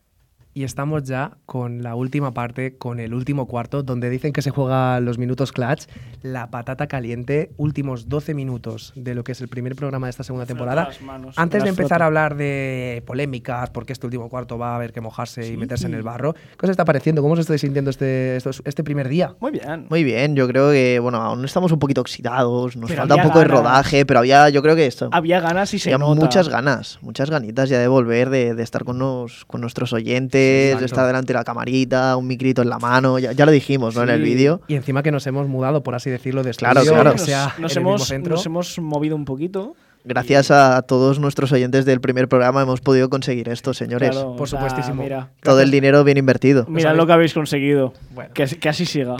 Y 0.56 0.64
estamos 0.64 1.02
ya 1.02 1.32
con 1.44 1.82
la 1.82 1.94
última 1.94 2.32
parte, 2.32 2.78
con 2.78 2.98
el 2.98 3.12
último 3.12 3.44
cuarto, 3.46 3.82
donde 3.82 4.08
dicen 4.08 4.32
que 4.32 4.40
se 4.40 4.48
juegan 4.48 5.04
los 5.04 5.18
minutos 5.18 5.52
clutch. 5.52 5.82
La 6.22 6.50
patata 6.50 6.86
caliente, 6.86 7.50
últimos 7.58 8.08
12 8.08 8.32
minutos 8.32 8.94
de 8.96 9.14
lo 9.14 9.22
que 9.22 9.32
es 9.32 9.42
el 9.42 9.48
primer 9.48 9.76
programa 9.76 10.06
de 10.06 10.12
esta 10.12 10.22
segunda 10.24 10.46
temporada. 10.46 10.88
manos, 11.04 11.38
Antes 11.38 11.62
de 11.62 11.68
empezar 11.68 12.02
a 12.02 12.06
hablar 12.06 12.36
de 12.36 13.02
polémicas, 13.06 13.68
porque 13.68 13.92
este 13.92 14.06
último 14.06 14.30
cuarto 14.30 14.56
va 14.56 14.72
a 14.72 14.76
haber 14.76 14.94
que 14.94 15.02
mojarse 15.02 15.46
y 15.46 15.58
meterse 15.58 15.88
en 15.88 15.92
el 15.94 16.02
barro, 16.02 16.32
¿qué 16.32 16.64
os 16.64 16.70
está 16.70 16.86
pareciendo? 16.86 17.20
¿Cómo 17.20 17.34
os 17.34 17.40
estáis 17.40 17.60
sintiendo 17.60 17.90
este, 17.90 18.38
este 18.38 18.82
primer 18.82 19.08
día? 19.10 19.34
Muy 19.40 19.50
bien. 19.50 19.84
Muy 19.90 20.04
bien, 20.04 20.36
yo 20.36 20.48
creo 20.48 20.70
que, 20.70 20.98
bueno, 21.00 21.18
aún 21.20 21.44
estamos 21.44 21.70
un 21.70 21.78
poquito 21.78 22.00
oxidados, 22.00 22.78
nos 22.78 22.88
Pero 22.88 23.02
falta 23.02 23.16
un 23.16 23.22
poco 23.24 23.40
de 23.40 23.44
ganas. 23.44 23.60
rodaje, 23.60 24.06
pero 24.06 24.20
había, 24.20 24.48
yo 24.48 24.62
creo 24.62 24.74
que 24.74 24.86
esto. 24.86 25.10
Había 25.12 25.38
ganas 25.40 25.74
y 25.74 25.78
se 25.78 25.90
había 25.92 25.98
nota. 25.98 26.18
muchas 26.18 26.48
ganas, 26.48 26.98
muchas 27.02 27.28
ganitas 27.28 27.68
ya 27.68 27.78
de 27.78 27.88
volver, 27.88 28.30
de, 28.30 28.54
de 28.54 28.62
estar 28.62 28.84
con, 28.84 28.96
nos- 28.96 29.44
con 29.44 29.60
nuestros 29.60 29.92
oyentes, 29.92 30.45
Exacto. 30.66 30.80
de 30.80 30.86
estar 30.86 31.06
delante 31.06 31.32
de 31.32 31.38
la 31.38 31.44
camarita, 31.44 32.16
un 32.16 32.26
micrito 32.26 32.62
en 32.62 32.68
la 32.70 32.78
mano, 32.78 33.18
ya, 33.18 33.32
ya 33.32 33.46
lo 33.46 33.52
dijimos, 33.52 33.94
¿no? 33.96 34.02
En 34.02 34.10
el 34.10 34.18
Sí. 34.22 34.24
vídeo. 34.30 34.60
Y 34.68 34.74
encima 34.74 35.02
que 35.02 35.10
nos 35.12 35.26
hemos 35.26 35.48
mudado, 35.48 35.82
por 35.82 35.94
así 35.94 36.10
decirlo, 36.10 36.42
de 36.42 36.52
Claro, 36.52 36.80
estudio, 36.80 36.94
claro. 37.00 37.10
que 37.12 37.16
Nos, 37.18 37.26
sea 37.26 37.54
nos 37.58 37.74
mismo 37.76 37.90
hemos, 37.90 38.12
nos 38.28 38.46
hemos 38.46 38.78
movido 38.78 39.16
un 39.16 39.24
poquito. 39.24 39.74
Gracias 40.04 40.52
a 40.52 40.82
todos 40.82 41.18
nuestros 41.18 41.50
oyentes 41.50 41.84
del 41.84 42.00
primer 42.00 42.28
programa 42.28 42.62
hemos 42.62 42.80
podido 42.80 43.10
conseguir 43.10 43.48
esto, 43.48 43.74
señores. 43.74 44.10
Claro, 44.10 44.36
por 44.36 44.48
supuestísimo. 44.48 45.02
Mira, 45.02 45.30
Todo 45.42 45.60
el 45.60 45.70
dinero 45.72 46.04
bien 46.04 46.16
invertido. 46.16 46.64
mira 46.68 46.90
sabéis- 46.90 46.96
lo 46.96 47.06
que 47.08 47.12
habéis 47.12 47.34
conseguido. 47.34 47.92
Bueno. 48.14 48.30
Que, 48.32 48.46
que 48.46 48.68
así 48.68 48.86
siga. 48.86 49.16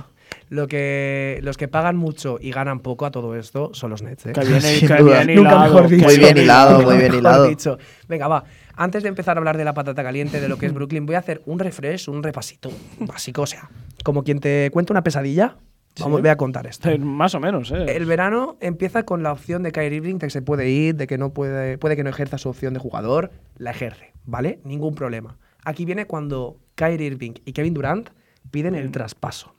Lo 0.49 0.68
que, 0.68 1.41
los 1.43 1.57
que 1.57 1.66
pagan 1.66 1.97
mucho 1.97 2.39
y 2.41 2.53
ganan 2.53 2.79
poco 2.79 3.05
a 3.05 3.11
todo 3.11 3.35
esto 3.35 3.70
son 3.74 3.91
los 3.91 4.03
Nets. 4.03 4.27
¿eh? 4.27 4.33
Que 4.33 4.41
bien, 4.45 4.61
Sin 4.62 4.87
que 4.87 4.95
duda. 4.95 5.24
bien 5.24 5.37
Nunca 5.39 5.51
hilado, 5.51 5.64
mejor 5.74 5.89
dicho. 5.89 6.07
que 6.07 6.12
Muy 6.12 6.18
bien 6.18 6.39
hilado, 6.39 6.72
Nunca 6.79 6.87
muy 6.87 6.97
bien 6.99 7.14
hilado. 7.14 7.49
Venga, 8.09 8.29
va. 8.29 8.45
Antes 8.77 9.03
de 9.03 9.09
empezar 9.09 9.37
a 9.37 9.39
hablar 9.39 9.57
de 9.57 9.64
la 9.64 9.74
patata 9.74 10.03
caliente, 10.03 10.41
de 10.41 10.49
lo 10.49 10.59
que 10.59 10.66
es 10.66 10.72
Brooklyn, 10.74 11.07
voy 11.07 11.14
a 11.14 11.20
hacer 11.20 11.43
un 11.47 11.59
refresh, 11.59 12.09
un 12.11 12.22
repasito 12.22 12.70
básico. 13.01 13.43
O 13.43 13.47
sea, 13.47 13.70
como 14.05 14.22
quien 14.22 14.39
te 14.39 14.70
cuenta 14.70 14.93
una 14.93 15.03
pesadilla, 15.03 15.57
vamos, 15.99 16.18
Sí. 16.18 16.22
voy 16.22 16.29
a 16.31 16.37
contar 16.37 16.66
esto. 16.66 16.91
Eh, 16.91 16.99
Más 16.99 17.35
o 17.35 17.41
menos, 17.41 17.70
¿eh? 17.72 17.87
El 17.97 18.05
verano 18.05 18.59
empieza 18.61 19.05
con 19.05 19.22
la 19.22 19.33
opción 19.33 19.62
de 19.62 19.72
Kyrie 19.72 19.97
Irving 19.97 20.14
de 20.18 20.27
que 20.27 20.31
se 20.31 20.43
puede 20.43 20.68
ir, 20.68 20.95
de 20.97 21.07
que 21.07 21.16
no 21.16 21.33
puede, 21.33 21.79
puede 21.79 21.97
que 21.97 22.05
no 22.05 22.11
ejerza 22.11 22.37
su 22.37 22.51
opción 22.51 22.74
de 22.74 22.81
jugador, 22.81 23.31
la 23.57 23.70
ejerce, 23.70 24.12
¿vale? 24.27 24.61
Ningún 24.64 24.95
problema. 24.95 25.39
Aquí 25.64 25.85
viene 25.87 26.07
cuando 26.07 26.59
Kyrie 26.74 27.07
Irving 27.07 27.33
y 27.47 27.53
Kevin 27.53 27.72
Durant 27.72 28.11
piden 28.51 28.74
el 28.74 28.91
traspaso. 28.93 29.55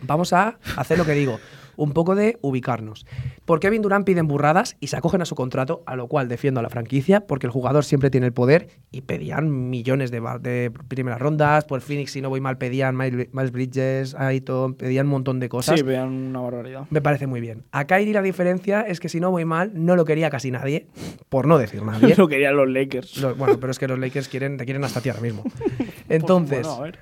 Vamos 0.00 0.32
a 0.32 0.58
hacer 0.76 0.96
lo 0.96 1.04
que 1.04 1.12
digo, 1.12 1.38
un 1.76 1.92
poco 1.92 2.14
de 2.14 2.38
ubicarnos. 2.40 3.04
Por 3.48 3.60
Kevin 3.60 3.80
Durant 3.80 4.04
piden 4.04 4.28
burradas 4.28 4.76
y 4.78 4.88
se 4.88 4.98
acogen 4.98 5.22
a 5.22 5.24
su 5.24 5.34
contrato, 5.34 5.82
a 5.86 5.96
lo 5.96 6.06
cual 6.06 6.28
defiendo 6.28 6.60
a 6.60 6.62
la 6.62 6.68
franquicia, 6.68 7.26
porque 7.26 7.46
el 7.46 7.50
jugador 7.50 7.82
siempre 7.82 8.10
tiene 8.10 8.26
el 8.26 8.34
poder 8.34 8.68
y 8.90 9.00
pedían 9.00 9.70
millones 9.70 10.10
de, 10.10 10.70
primeras 10.86 11.18
rondas. 11.18 11.64
Por 11.64 11.80
Phoenix, 11.80 12.12
si 12.12 12.20
no 12.20 12.28
voy 12.28 12.42
mal, 12.42 12.58
pedían 12.58 12.94
Miles 12.94 13.50
Bridges, 13.50 14.14
Aiton, 14.16 14.74
pedían 14.74 15.06
un 15.06 15.12
montón 15.12 15.40
de 15.40 15.48
cosas. 15.48 15.78
Sí, 15.78 15.82
vean 15.82 16.10
una 16.10 16.40
barbaridad. 16.42 16.84
Me 16.90 17.00
parece 17.00 17.26
muy 17.26 17.40
bien. 17.40 17.64
A 17.72 17.86
Kyrie 17.86 18.12
la 18.12 18.20
diferencia 18.20 18.82
es 18.82 19.00
que 19.00 19.08
si 19.08 19.18
no 19.18 19.30
voy 19.30 19.46
mal, 19.46 19.70
no 19.72 19.96
lo 19.96 20.04
quería 20.04 20.28
casi 20.28 20.50
nadie, 20.50 20.86
por 21.30 21.46
no 21.46 21.56
decir 21.56 21.82
nadie. 21.86 22.16
Lo 22.18 22.28
querían 22.28 22.54
los 22.54 22.68
Lakers. 22.68 23.18
Bueno, 23.38 23.58
pero 23.58 23.70
es 23.70 23.78
que 23.78 23.88
los 23.88 23.98
Lakers 23.98 24.28
quieren, 24.28 24.58
te 24.58 24.66
quieren 24.66 24.84
hasta 24.84 25.00
ti 25.00 25.08
ahora 25.08 25.22
mismo. 25.22 25.44
Entonces, 26.10 26.66
Pues, 26.66 26.76
bueno, 26.76 26.82
a 26.82 26.82
ver. 26.82 26.98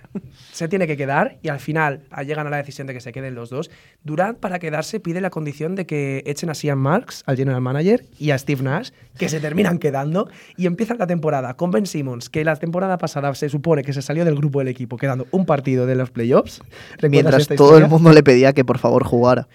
Se 0.57 0.69
tiene 0.69 0.87
que 0.87 0.97
quedar 0.97 1.37
y 1.43 1.49
al 1.49 1.61
final 1.61 2.05
ah, 2.11 2.23
llegan 2.23 2.47
a 2.47 2.51
la 2.51 2.57
decisión 2.57 2.87
de 2.87 2.95
que 2.95 3.01
se 3.01 3.13
queden 3.13 3.35
los 3.35 3.51
dos. 3.51 3.71
Durant, 4.05 4.39
para 4.39 4.59
quedarse, 4.59 5.01
pide 5.01 5.21
la 5.21 5.29
condición 5.29 5.75
de 5.75 5.85
que 5.85 6.23
echen 6.25 6.49
a 6.49 6.55
Ian 6.55 6.79
Marks, 6.79 7.23
al 7.27 7.37
general 7.37 7.61
manager, 7.61 8.07
y 8.19 8.31
a 8.31 8.39
Steve 8.39 8.63
Nash, 8.63 8.91
que 9.19 9.29
se 9.29 9.39
terminan 9.39 9.79
quedando 9.79 10.31
y 10.57 10.65
empiezan 10.65 10.97
la 10.97 11.07
temporada 11.07 11.55
con 11.55 11.71
Ben 11.73 11.85
Simmons, 11.85 12.31
que 12.31 12.43
la 12.43 12.57
temporada 12.57 12.97
pasada 12.97 13.35
se 13.35 13.51
supone 13.51 13.83
que 13.83 13.93
se 13.93 14.01
salió 14.01 14.25
del 14.25 14.35
grupo 14.35 14.61
del 14.61 14.69
equipo 14.69 14.97
quedando 14.97 15.27
un 15.31 15.45
partido 15.45 15.85
de 15.85 15.95
los 15.95 16.11
playoffs. 16.11 16.61
¿Recuerdas 16.93 17.11
Mientras 17.11 17.49
todo 17.49 17.77
el 17.77 17.89
mundo 17.89 18.13
le 18.13 18.23
pedía 18.23 18.55
que 18.55 18.65
por 18.65 18.79
favor 18.79 19.05
jugara. 19.05 19.49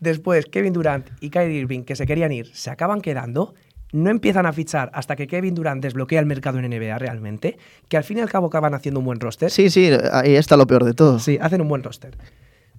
Después, 0.00 0.46
Kevin 0.46 0.72
Durant 0.72 1.10
y 1.20 1.30
Kyrie 1.30 1.60
Irving, 1.60 1.82
que 1.84 1.94
se 1.94 2.06
querían 2.06 2.32
ir, 2.32 2.50
se 2.54 2.70
acaban 2.70 3.02
quedando. 3.02 3.54
No 3.92 4.10
empiezan 4.10 4.46
a 4.46 4.52
fichar 4.52 4.90
hasta 4.94 5.16
que 5.16 5.26
Kevin 5.26 5.54
Durant 5.54 5.82
desbloquea 5.82 6.20
el 6.20 6.26
mercado 6.26 6.58
en 6.58 6.68
NBA 6.70 6.98
realmente, 6.98 7.58
que 7.88 7.96
al 7.96 8.04
fin 8.04 8.18
y 8.18 8.20
al 8.20 8.30
cabo 8.30 8.46
acaban 8.46 8.74
haciendo 8.74 9.00
un 9.00 9.06
buen 9.06 9.18
roster. 9.20 9.50
Sí, 9.50 9.68
sí, 9.70 9.90
ahí 10.12 10.36
está 10.36 10.56
lo 10.56 10.66
peor 10.66 10.84
de 10.84 10.94
todo. 10.94 11.18
Sí, 11.18 11.38
hacen 11.40 11.60
un 11.60 11.68
buen 11.68 11.82
roster. 11.82 12.16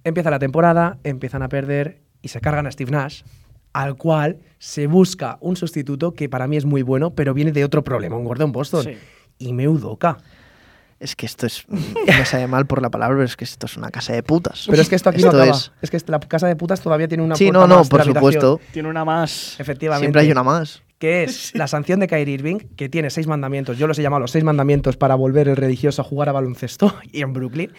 Empieza 0.04 0.30
la 0.30 0.38
temporada, 0.38 0.98
empiezan 1.04 1.42
a 1.42 1.48
perder 1.48 2.00
y 2.22 2.28
se 2.28 2.40
cargan 2.40 2.66
a 2.66 2.70
Steve 2.72 2.90
Nash, 2.90 3.22
al 3.72 3.96
cual 3.96 4.38
se 4.58 4.86
busca 4.86 5.38
un 5.40 5.56
sustituto 5.56 6.12
que 6.14 6.28
para 6.28 6.46
mí 6.46 6.56
es 6.56 6.64
muy 6.64 6.82
bueno, 6.82 7.10
pero 7.14 7.34
viene 7.34 7.52
de 7.52 7.64
otro 7.64 7.84
problema, 7.84 8.16
un 8.16 8.24
Gordon 8.24 8.52
Boston. 8.52 8.84
Sí. 8.84 8.96
Y 9.38 9.52
me 9.52 9.68
Udoka. 9.68 10.18
Es 11.00 11.16
que 11.16 11.26
esto 11.26 11.46
es. 11.46 11.64
Me 11.68 12.24
sabe 12.24 12.46
mal 12.46 12.64
por 12.66 12.80
la 12.80 12.88
palabra, 12.88 13.16
pero 13.16 13.24
es 13.24 13.36
que 13.36 13.44
esto 13.44 13.66
es 13.66 13.76
una 13.76 13.90
casa 13.90 14.12
de 14.12 14.22
putas. 14.22 14.66
Pero 14.70 14.80
es 14.80 14.88
que 14.88 14.94
esto 14.94 15.08
aquí 15.10 15.18
Esto 15.18 15.32
no 15.32 15.42
acaba. 15.42 15.56
es- 15.56 15.72
Es... 15.82 15.90
que 15.90 15.98
la 16.06 16.20
casa 16.20 16.46
de 16.46 16.54
putas 16.54 16.80
todavía 16.80 17.08
tiene 17.08 17.24
una 17.24 17.34
Sí, 17.34 17.46
puerta 17.50 17.66
no, 17.66 17.76
no, 17.82 17.84
por 17.88 18.00
habitación. 18.02 18.32
supuesto. 18.32 18.60
Tiene 18.72 18.88
una 18.88 19.04
más. 19.04 19.58
Efectivamente. 19.58 20.04
Siempre 20.06 20.22
hay 20.22 20.30
una 20.30 20.44
más. 20.44 20.82
Que 21.02 21.24
es 21.24 21.52
la 21.56 21.66
sanción 21.66 21.98
de 21.98 22.06
Kyrie 22.06 22.34
Irving, 22.34 22.58
que 22.76 22.88
tiene 22.88 23.10
seis 23.10 23.26
mandamientos. 23.26 23.76
Yo 23.76 23.88
los 23.88 23.98
he 23.98 24.02
llamado 24.02 24.20
los 24.20 24.30
seis 24.30 24.44
mandamientos 24.44 24.96
para 24.96 25.16
volver 25.16 25.48
el 25.48 25.56
religioso 25.56 26.00
a 26.02 26.04
jugar 26.04 26.28
a 26.28 26.32
baloncesto 26.32 26.94
y 27.12 27.22
en 27.22 27.32
Brooklyn. 27.32 27.72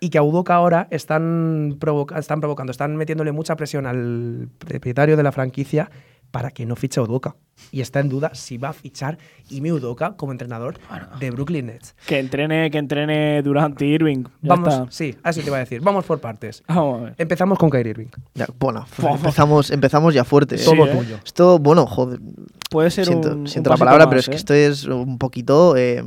Y 0.00 0.08
que 0.08 0.16
a 0.16 0.22
Udoka 0.22 0.54
ahora 0.54 0.88
están, 0.90 1.76
provoca- 1.78 2.18
están 2.18 2.40
provocando, 2.40 2.70
están 2.70 2.96
metiéndole 2.96 3.32
mucha 3.32 3.54
presión 3.56 3.84
al 3.86 4.48
propietario 4.56 5.14
de 5.18 5.22
la 5.22 5.30
franquicia 5.30 5.90
para 6.30 6.50
que 6.50 6.66
no 6.66 6.76
fiche 6.76 7.00
a 7.00 7.02
Udoka. 7.02 7.36
Y 7.72 7.82
está 7.82 8.00
en 8.00 8.08
duda 8.08 8.30
si 8.34 8.56
va 8.56 8.70
a 8.70 8.72
fichar 8.72 9.18
Ime 9.50 9.72
Udoka 9.72 10.16
como 10.16 10.32
entrenador 10.32 10.78
de 11.18 11.30
Brooklyn 11.30 11.66
Nets. 11.66 11.94
Que 12.06 12.18
entrene, 12.18 12.70
que 12.70 12.78
entrene 12.78 13.42
Durant 13.42 13.80
y 13.82 13.84
Irving. 13.84 14.24
Ya 14.40 14.54
Vamos, 14.54 14.68
está. 14.68 14.86
sí, 14.90 15.16
así 15.22 15.40
te 15.40 15.48
iba 15.48 15.56
a 15.58 15.60
decir. 15.60 15.80
Vamos 15.82 16.04
por 16.06 16.20
partes. 16.20 16.62
Vamos 16.68 17.00
a 17.00 17.04
ver. 17.04 17.14
Empezamos 17.18 17.58
con 17.58 17.68
Kyrie 17.68 17.90
Irving. 17.90 18.08
Ya, 18.34 18.46
bueno, 18.58 18.86
empezamos, 19.14 19.70
empezamos 19.70 20.14
ya 20.14 20.24
fuerte. 20.24 20.56
¿eh? 20.56 20.64
Todo 20.64 20.86
¿eh? 20.86 20.96
tuyo. 20.96 21.18
Esto, 21.24 21.58
bueno, 21.58 21.86
joder, 21.86 22.20
Puede 22.70 22.90
ser 22.90 23.06
siento, 23.06 23.32
un. 23.32 23.46
siento 23.46 23.68
un 23.70 23.74
la 23.74 23.78
palabra, 23.78 24.04
más, 24.04 24.08
pero 24.08 24.20
es 24.20 24.28
¿eh? 24.28 24.30
que 24.30 24.36
esto 24.36 24.54
es 24.54 24.84
un 24.86 25.18
poquito 25.18 25.76
eh, 25.76 26.02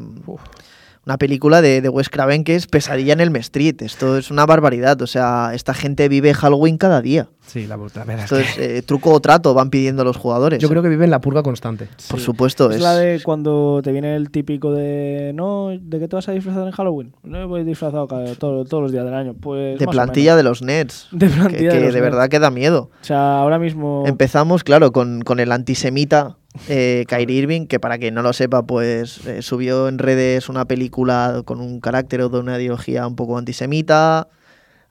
una 1.05 1.17
película 1.17 1.61
de, 1.61 1.81
de 1.81 1.89
Wes 1.89 2.09
Craven 2.09 2.43
que 2.43 2.55
es 2.55 2.67
pesadilla 2.67 3.13
en 3.13 3.19
el 3.19 3.35
Street. 3.37 3.75
Esto 3.81 4.17
es 4.17 4.31
una 4.31 4.45
barbaridad. 4.45 5.01
O 5.01 5.07
sea, 5.07 5.51
esta 5.53 5.73
gente 5.73 6.07
vive 6.09 6.33
Halloween 6.33 6.77
cada 6.77 7.01
día. 7.01 7.27
Sí, 7.45 7.67
la, 7.67 7.75
la 7.75 7.83
verdad 8.05 8.09
es 8.19 8.23
Esto 8.23 8.35
que 8.37 8.41
es 8.41 8.57
eh, 8.57 8.81
truco 8.83 9.11
o 9.11 9.19
trato, 9.19 9.53
van 9.53 9.69
pidiendo 9.69 10.05
los 10.05 10.15
jugadores. 10.15 10.59
yo 10.59 10.69
creo 10.69 10.81
que 10.81 10.87
vive 10.87 11.03
en 11.03 11.11
la 11.11 11.19
purga 11.19 11.43
constante. 11.43 11.89
Por 12.09 12.21
supuesto, 12.21 12.69
Es 12.69 12.77
es, 12.77 12.81
la 12.81 12.95
de 12.95 13.21
cuando 13.21 13.81
te 13.83 13.91
viene 13.91 14.15
el 14.15 14.29
típico 14.31 14.71
de. 14.71 15.33
No, 15.35 15.69
¿de 15.77 15.99
qué 15.99 16.07
te 16.07 16.15
vas 16.15 16.29
a 16.29 16.31
disfrazar 16.31 16.65
en 16.67 16.71
Halloween? 16.71 17.13
No 17.23 17.45
voy 17.49 17.65
disfrazado 17.65 18.07
cada- 18.07 18.33
todo- 18.35 18.63
todos 18.63 18.83
los 18.83 18.91
días 18.93 19.03
del 19.03 19.13
año. 19.13 19.33
Pues. 19.33 19.77
de 19.77 19.87
plantilla 19.87 20.37
de 20.37 20.43
los 20.43 20.61
Nets. 20.61 21.09
De 21.11 21.27
que- 21.27 21.33
plantilla 21.33 21.69
que 21.71 21.77
de 21.79 21.85
los 21.85 21.93
de 21.93 21.99
Nets. 21.99 22.11
verdad 22.11 22.29
que 22.29 22.39
da 22.39 22.49
miedo. 22.49 22.89
O 23.01 23.03
sea, 23.05 23.39
ahora 23.39 23.59
mismo. 23.59 24.05
Empezamos, 24.07 24.63
claro, 24.63 24.93
con, 24.93 25.21
con 25.23 25.41
el 25.41 25.51
antisemita 25.51 26.37
eh, 26.69 27.05
Kyrie 27.07 27.37
Irving, 27.39 27.65
que 27.67 27.79
para 27.79 27.97
quien 27.97 28.13
no 28.13 28.21
lo 28.21 28.33
sepa, 28.33 28.63
pues 28.63 29.25
eh, 29.27 29.41
subió 29.41 29.87
en 29.87 29.97
redes 29.97 30.49
una 30.49 30.65
película 30.65 31.41
con 31.45 31.59
un 31.61 31.79
carácter 31.79 32.21
o 32.21 32.29
de 32.29 32.39
una 32.39 32.57
ideología 32.59 33.07
un 33.07 33.15
poco 33.15 33.37
antisemita. 33.37 34.27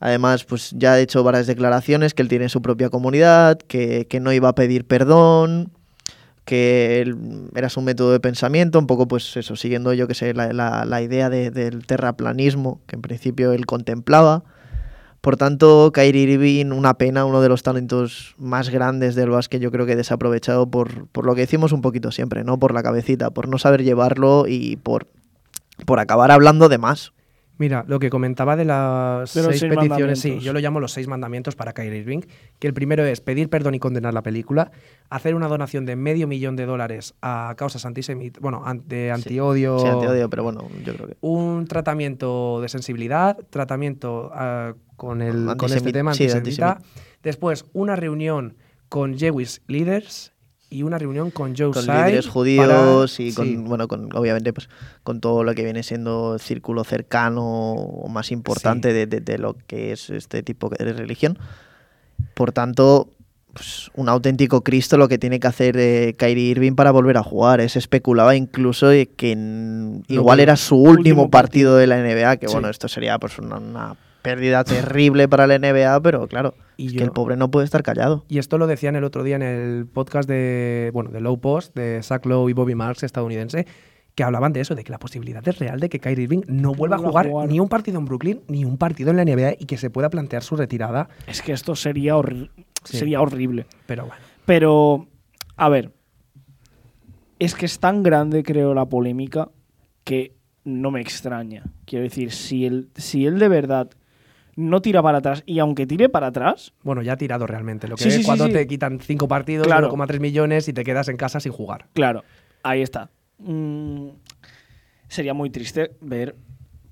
Además, 0.01 0.45
pues 0.45 0.73
ya 0.77 0.95
ha 0.95 1.01
hecho 1.01 1.23
varias 1.23 1.47
declaraciones 1.47 2.13
que 2.15 2.23
él 2.23 2.29
tiene 2.29 2.49
su 2.49 2.61
propia 2.61 2.91
comunidad, 2.91 3.59
que, 3.59 4.07
que 4.09 4.19
no 4.19 4.33
iba 4.33 4.49
a 4.49 4.55
pedir 4.55 4.85
perdón, 4.85 5.71
que 6.45 7.01
él- 7.01 7.17
era 7.55 7.69
su 7.69 7.81
método 7.83 8.11
de 8.13 8.19
pensamiento, 8.19 8.79
un 8.81 8.89
poco 8.89 9.07
pues 9.07 9.37
eso, 9.37 9.55
siguiendo 9.55 9.93
yo 9.95 10.09
que 10.09 10.15
sé, 10.15 10.35
la, 10.35 10.53
la- 10.53 11.03
idea 11.03 11.31
de- 11.31 11.51
del 11.53 11.87
terraplanismo 11.87 12.81
que 12.89 12.97
en 12.97 13.03
principio 13.03 13.53
él 13.53 13.65
contemplaba. 13.67 14.43
Por 15.23 15.37
tanto, 15.37 15.93
Kyrie 15.95 16.33
Irving, 16.33 16.73
una 16.73 16.95
pena, 16.95 17.25
uno 17.25 17.41
de 17.41 17.49
los 17.49 17.63
talentos 17.63 18.35
más 18.39 18.71
grandes 18.71 19.15
del 19.15 19.31
básquet, 19.31 19.63
yo 19.63 19.71
creo 19.71 19.87
que 19.87 19.95
desaprovechado 19.95 20.69
por, 20.69 21.07
por 21.07 21.27
lo 21.27 21.37
que 21.37 21.43
decimos 21.43 21.71
un 21.71 21.81
poquito 21.81 22.11
siempre, 22.11 22.43
¿no? 22.43 22.59
Por 22.59 22.75
la 22.75 22.83
cabecita, 22.83 23.31
por 23.31 23.47
no 23.47 23.57
saber 23.57 23.85
llevarlo 23.85 24.47
y 24.49 24.79
por, 24.79 25.07
por 25.87 26.01
acabar 26.01 26.33
hablando 26.33 26.69
de 26.69 26.79
más. 26.79 27.13
Mira, 27.63 27.85
lo 27.87 28.01
que 28.01 28.11
comentaba 28.11 28.57
de 28.57 28.65
las 28.65 29.33
De 29.35 29.43
seis, 29.45 29.61
seis 29.61 29.73
peticiones, 29.73 30.19
sí, 30.19 30.41
yo 30.41 30.53
lo 30.53 30.59
llamo 30.59 30.81
los 30.81 30.91
seis 30.91 31.07
mandamientos 31.07 31.55
para 31.55 31.73
Kyrie 31.73 32.01
Irving, 32.01 32.23
que 32.59 32.67
el 32.67 32.75
primero 32.75 33.05
es 33.05 33.21
pedir 33.21 33.49
perdón 33.49 33.77
y 33.77 33.79
condenar 33.79 34.13
la 34.15 34.23
película, 34.25 34.73
hacer 35.11 35.37
una 35.37 35.47
donación 35.47 35.87
de 35.87 35.95
medio 35.95 36.27
millón 36.27 36.57
de 36.57 36.67
dólares 36.67 37.15
a 37.23 37.55
causas 37.57 37.87
antisemitas, 37.87 38.43
bueno, 38.43 38.65
de 38.85 39.13
antiodio, 39.13 39.79
Sí, 39.79 39.85
te 39.85 40.09
odio, 40.09 40.29
pero 40.29 40.43
bueno, 40.43 40.69
yo 40.85 40.93
creo 40.93 41.07
que... 41.07 41.17
un 41.21 41.69
tratamiento 41.69 42.61
de 42.61 42.69
sensibilidad, 42.69 43.39
tratamiento 43.49 44.33
ah, 44.35 44.75
con, 44.97 45.23
el, 45.23 45.57
con 45.57 45.73
este 45.73 45.93
tema 45.93 46.15
sí, 46.15 46.27
de 46.27 46.33
antisemita, 46.33 46.81
después 47.23 47.65
una 47.75 47.95
reunión 47.95 48.57
con 48.89 49.17
Jewish 49.17 49.61
leaders 49.69 50.32
y 50.73 50.83
una 50.83 50.99
reunión 50.99 51.31
con 51.31 51.55
Joe 51.57 51.71
con 51.71 51.83
Tsai 51.85 52.07
líderes 52.09 52.25
para- 52.27 52.33
judíos 52.33 53.21
y 53.21 53.33
con, 53.35 53.47
sí, 53.47 53.57
bueno, 53.57 53.87
con, 53.89 54.09
obviamente, 54.17 54.53
pues, 54.53 54.69
con 55.03 55.21
todo 55.21 55.45
lo 55.45 55.55
que 55.55 55.63
viene 55.65 55.83
siendo 55.83 56.35
el 56.35 56.41
círculo 56.41 56.83
cercano 56.85 57.45
o 57.75 58.09
más 58.09 58.33
importante 58.33 58.89
Sí. 58.89 58.95
de, 58.95 59.07
de- 59.07 59.21
de 59.21 59.39
lo 59.39 59.57
que 59.67 59.93
es 59.93 60.11
este 60.11 60.43
tipo 60.43 60.69
de 60.71 60.93
religión. 60.93 61.39
Por 62.35 62.53
tanto, 62.53 63.11
pues, 63.53 63.91
un 63.95 64.09
auténtico 64.09 64.63
Cristo 64.63 64.97
lo 64.97 65.09
que 65.09 65.19
tiene 65.19 65.39
que 65.39 65.47
hacer 65.47 65.77
eh, 65.79 66.15
Kyrie 66.17 66.51
Irving 66.53 66.73
para 66.75 66.91
volver 66.91 67.19
a 67.19 67.23
jugar. 67.23 67.61
Es 67.61 67.77
especulaba 67.77 68.35
incluso 68.35 68.89
que 69.17 69.33
en- 69.33 70.05
igual 70.09 70.39
que- 70.39 70.43
era 70.45 70.57
su 70.57 70.77
último, 70.77 70.91
último 70.99 71.31
partido 71.31 71.77
de 71.77 71.87
la 71.87 71.99
NBA, 71.99 72.39
que 72.39 72.49
Sí. 72.49 72.53
bueno, 72.55 72.69
esto 72.71 72.89
sería 72.89 73.19
pues 73.19 73.39
una, 73.39 73.57
una 73.59 73.97
pérdida 74.23 74.65
terrible 74.65 75.29
para 75.29 75.47
la 75.47 75.57
NBA, 75.59 76.01
pero 76.03 76.27
claro, 76.29 76.55
Y 76.77 76.87
es 76.87 76.93
yo- 76.93 76.99
que 76.99 77.05
el 77.05 77.11
pobre 77.11 77.37
no 77.37 77.51
puede 77.51 77.65
estar 77.65 77.83
callado. 77.83 78.25
Y 78.29 78.39
esto 78.39 78.57
lo 78.59 78.67
decían 78.67 78.97
el 78.97 79.05
otro 79.05 79.23
día 79.25 79.37
en 79.37 79.43
el 79.43 79.87
podcast 79.87 80.29
de, 80.29 80.91
bueno, 80.93 81.11
de 81.11 81.21
Low 81.21 81.41
Post, 81.41 81.75
de 81.75 82.03
Zach 82.03 82.25
Lowe 82.27 82.49
y 82.49 82.53
Bobby 82.53 82.75
Marks, 82.75 83.03
estadounidense, 83.03 83.67
que 84.15 84.23
hablaban 84.25 84.53
de 84.53 84.61
eso, 84.61 84.75
de 84.75 84.85
que 84.85 84.93
la 84.93 84.99
posibilidad 84.99 85.47
es 85.49 85.59
real 85.59 85.81
de 85.81 85.89
que 85.89 85.99
Kyrie 85.99 86.25
Irving 86.25 86.43
no 86.47 86.75
vuelva 86.75 86.97
a 86.97 86.99
jugar, 86.99 87.27
jugar. 87.29 87.49
ni 87.49 87.59
un 87.61 87.69
partido 87.69 87.99
en 87.99 88.05
Brooklyn, 88.05 88.43
ni 88.47 88.65
un 88.65 88.77
partido 88.77 89.11
en 89.11 89.17
la 89.17 89.23
NBA 89.25 89.55
y 89.59 89.65
que 89.67 89.79
se 89.79 89.89
pueda 89.91 90.11
plantear 90.11 90.43
su 90.43 90.55
retirada. 90.57 91.09
Es 91.27 91.41
que 91.41 91.53
esto 91.53 91.75
sería, 91.75 92.15
horri- 92.17 92.51
Sí. 92.85 92.99
sería 92.99 93.21
horrible. 93.23 93.67
Pero 93.87 94.07
bueno, 94.07 94.23
Pero, 94.45 95.07
a 95.57 95.69
ver, 95.69 95.93
es 97.39 97.55
que 97.55 97.67
es 97.67 97.79
tan 97.79 98.03
grande, 98.03 98.43
creo, 98.43 98.75
la 98.75 98.87
polémica 98.87 99.49
que 100.05 100.35
no 100.65 100.91
me 100.91 101.01
extraña. 101.01 101.65
Quiero 101.87 102.05
decir, 102.05 102.31
si 102.33 102.67
él, 102.67 102.89
si 102.95 103.27
él 103.27 103.39
de 103.39 103.49
verdad 103.49 103.91
no 104.57 104.83
tira 104.83 105.03
para 105.03 105.19
atrás, 105.19 105.43
y 105.47 105.59
aunque 105.61 105.87
tire 105.87 106.09
para 106.09 106.29
atrás, 106.29 106.73
bueno, 106.83 107.03
ya 107.03 107.15
ha 107.15 107.17
tirado 107.17 107.47
realmente. 107.47 107.89
Lo 107.89 107.97
que 107.97 108.03
Sí, 108.05 108.09
es 108.11 108.15
sí, 108.17 108.25
cuando 108.25 108.47
sí. 108.47 108.53
te 108.53 108.67
quitan 108.67 109.01
cinco 109.01 109.27
partidos, 109.29 109.67
Claro. 109.67 109.91
1,3 109.91 110.21
millones 110.21 110.69
y 110.69 110.73
te 110.73 110.85
quedas 110.85 111.09
en 111.09 111.17
casa 111.17 111.41
sin 111.41 111.53
jugar. 111.53 111.87
claro, 111.95 112.23
ahí 112.63 112.83
está. 112.83 113.11
Mm, 113.39 114.09
sería 115.09 115.35
muy 115.35 115.51
triste 115.51 115.93
ver, 116.01 116.37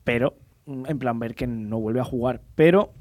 pero, 0.05 0.35
en 0.67 0.99
plan, 0.99 1.19
ver 1.19 1.35
que 1.35 1.47
no 1.47 1.79
vuelve 1.81 2.01
a 2.01 2.05
jugar. 2.05 2.41
Pero 2.55 2.93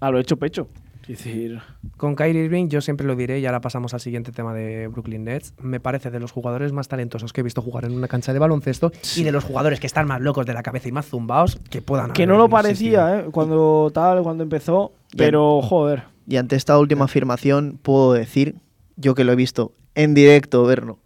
a 0.00 0.10
lo 0.10 0.18
hecho 0.18 0.36
pecho. 0.36 0.68
Decir, 1.06 1.60
Con 1.96 2.16
Kyrie 2.16 2.44
Irving, 2.44 2.68
yo 2.68 2.80
siempre 2.80 3.06
lo 3.06 3.14
diré, 3.14 3.38
y 3.38 3.46
ahora 3.46 3.60
pasamos 3.60 3.92
al 3.92 4.00
siguiente 4.00 4.32
tema 4.32 4.54
de 4.54 4.88
Brooklyn 4.88 5.24
Nets. 5.24 5.52
Me 5.60 5.78
parece 5.78 6.10
de 6.10 6.18
los 6.18 6.32
jugadores 6.32 6.72
más 6.72 6.88
talentosos 6.88 7.32
que 7.32 7.42
he 7.42 7.44
visto 7.44 7.60
jugar 7.60 7.84
en 7.84 7.92
una 7.92 8.08
cancha 8.08 8.32
de 8.32 8.38
baloncesto 8.38 8.90
y 9.16 9.22
de 9.22 9.32
los 9.32 9.44
jugadores 9.44 9.80
que 9.80 9.86
están 9.86 10.06
más 10.06 10.20
locos 10.20 10.46
de 10.46 10.54
la 10.54 10.62
cabeza 10.62 10.88
y 10.88 10.92
más 10.92 11.06
zumbaos 11.06 11.58
que 11.70 11.82
puedan 11.82 12.12
que 12.12 12.26
no 12.26 12.38
lo 12.38 12.48
parecía, 12.48 13.18
¿eh? 13.18 13.24
Cuando 13.30 13.90
tal, 13.92 14.22
cuando 14.22 14.42
empezó. 14.42 14.92
Pero, 15.16 15.60
joder. 15.62 16.04
Y 16.26 16.36
ante 16.36 16.56
esta 16.56 16.78
última 16.78 17.04
afirmación 17.04 17.78
puedo 17.82 18.14
decir, 18.14 18.56
yo 18.96 19.14
que 19.14 19.24
lo 19.24 19.32
he 19.32 19.36
visto 19.36 19.72
en 19.94 20.14
directo, 20.14 20.64
verlo, 20.64 20.98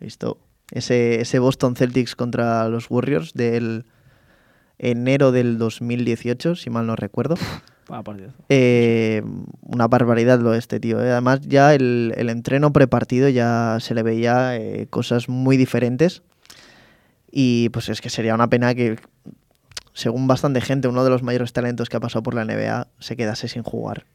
he 0.00 0.04
visto 0.04 0.38
ese, 0.70 1.20
ese 1.20 1.38
Boston 1.38 1.76
Celtics 1.76 2.16
contra 2.16 2.68
los 2.68 2.90
Warriors 2.90 3.34
del 3.34 3.84
enero 4.78 5.32
del 5.32 5.58
2018, 5.58 6.56
si 6.56 6.70
mal 6.70 6.86
no 6.86 6.96
recuerdo. 6.96 7.36
Partidazo. 7.86 8.36
Eh, 8.48 9.22
una 9.62 9.86
barbaridad 9.86 10.40
lo 10.40 10.54
este 10.54 10.80
tío. 10.80 11.02
¿eh? 11.02 11.12
Además, 11.12 11.40
ya 11.42 11.74
el, 11.74 12.12
el 12.16 12.28
entreno 12.30 12.72
prepartido 12.72 13.28
ya 13.28 13.78
se 13.80 13.94
le 13.94 14.02
veía 14.02 14.56
eh, 14.56 14.86
cosas 14.90 15.28
muy 15.28 15.56
diferentes. 15.56 16.22
Y 17.30 17.68
pues 17.70 17.88
es 17.88 18.00
que 18.00 18.10
sería 18.10 18.34
una 18.34 18.48
pena 18.48 18.74
que, 18.74 18.96
según 19.92 20.26
bastante 20.26 20.60
gente, 20.60 20.88
uno 20.88 21.04
de 21.04 21.10
los 21.10 21.22
mayores 21.22 21.52
talentos 21.52 21.88
que 21.88 21.96
ha 21.96 22.00
pasado 22.00 22.22
por 22.22 22.34
la 22.34 22.44
NBA 22.44 22.88
se 22.98 23.16
quedase 23.16 23.48
sin 23.48 23.62
jugar. 23.62 24.06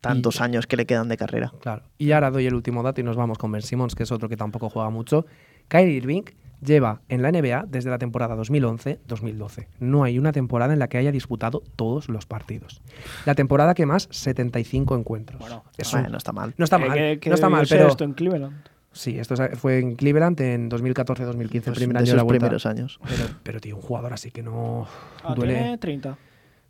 Tantos 0.00 0.40
años 0.40 0.66
que 0.66 0.76
le 0.76 0.86
quedan 0.86 1.08
de 1.08 1.16
carrera. 1.16 1.52
Claro. 1.60 1.82
Y 1.98 2.12
ahora 2.12 2.30
doy 2.30 2.46
el 2.46 2.54
último 2.54 2.84
dato 2.84 3.00
y 3.00 3.04
nos 3.04 3.16
vamos 3.16 3.36
con 3.36 3.50
Ben 3.50 3.62
Simmons, 3.62 3.96
que 3.96 4.04
es 4.04 4.12
otro 4.12 4.28
que 4.28 4.36
tampoco 4.36 4.70
juega 4.70 4.90
mucho. 4.90 5.26
Kyrie 5.66 5.96
Irving 5.96 6.22
lleva 6.60 7.00
en 7.08 7.22
la 7.22 7.30
NBA 7.30 7.64
desde 7.68 7.90
la 7.90 7.98
temporada 7.98 8.34
2011-2012. 8.36 9.66
No 9.80 10.04
hay 10.04 10.18
una 10.18 10.32
temporada 10.32 10.72
en 10.72 10.78
la 10.78 10.88
que 10.88 10.98
haya 10.98 11.12
disputado 11.12 11.62
todos 11.76 12.08
los 12.08 12.26
partidos. 12.26 12.82
La 13.26 13.34
temporada 13.34 13.74
que 13.74 13.86
más, 13.86 14.08
75 14.10 14.96
encuentros. 14.96 15.40
Bueno, 15.40 15.64
Es 15.76 15.92
un- 15.92 16.00
Bueno, 16.00 16.12
no 16.12 16.18
está 16.18 16.32
mal. 16.32 16.54
no 16.56 16.64
está 16.64 16.76
Eh, 16.76 16.88
mal, 16.88 16.98
que- 16.98 17.18
que 17.20 17.30
no 17.30 17.34
está 17.34 17.48
mal, 17.48 17.66
pero 17.68 17.88
esto 17.88 18.04
en 18.04 18.12
Cleveland. 18.14 18.56
sí, 18.92 19.18
esto 19.18 19.34
es- 19.34 19.58
fue 19.58 19.78
en 19.78 19.94
Cleveland 19.96 20.40
en 20.40 20.68
2014-2015, 20.68 21.70
el 21.70 21.74
Pues 21.74 21.78
primer 21.78 21.96
de 21.96 22.02
año 22.02 22.12
de 22.12 22.16
la 22.16 22.22
vuelta. 22.22 22.40
primeros 22.46 22.66
años. 22.66 22.98
Pero, 23.08 23.24
pero 23.42 23.60
tío, 23.60 23.76
un 23.76 23.82
jugador 23.82 24.12
así 24.12 24.30
que 24.30 24.42
no 24.42 24.86
Ah, 25.22 25.34
duele. 25.34 25.54
tiene 25.54 25.78
30. 25.78 26.16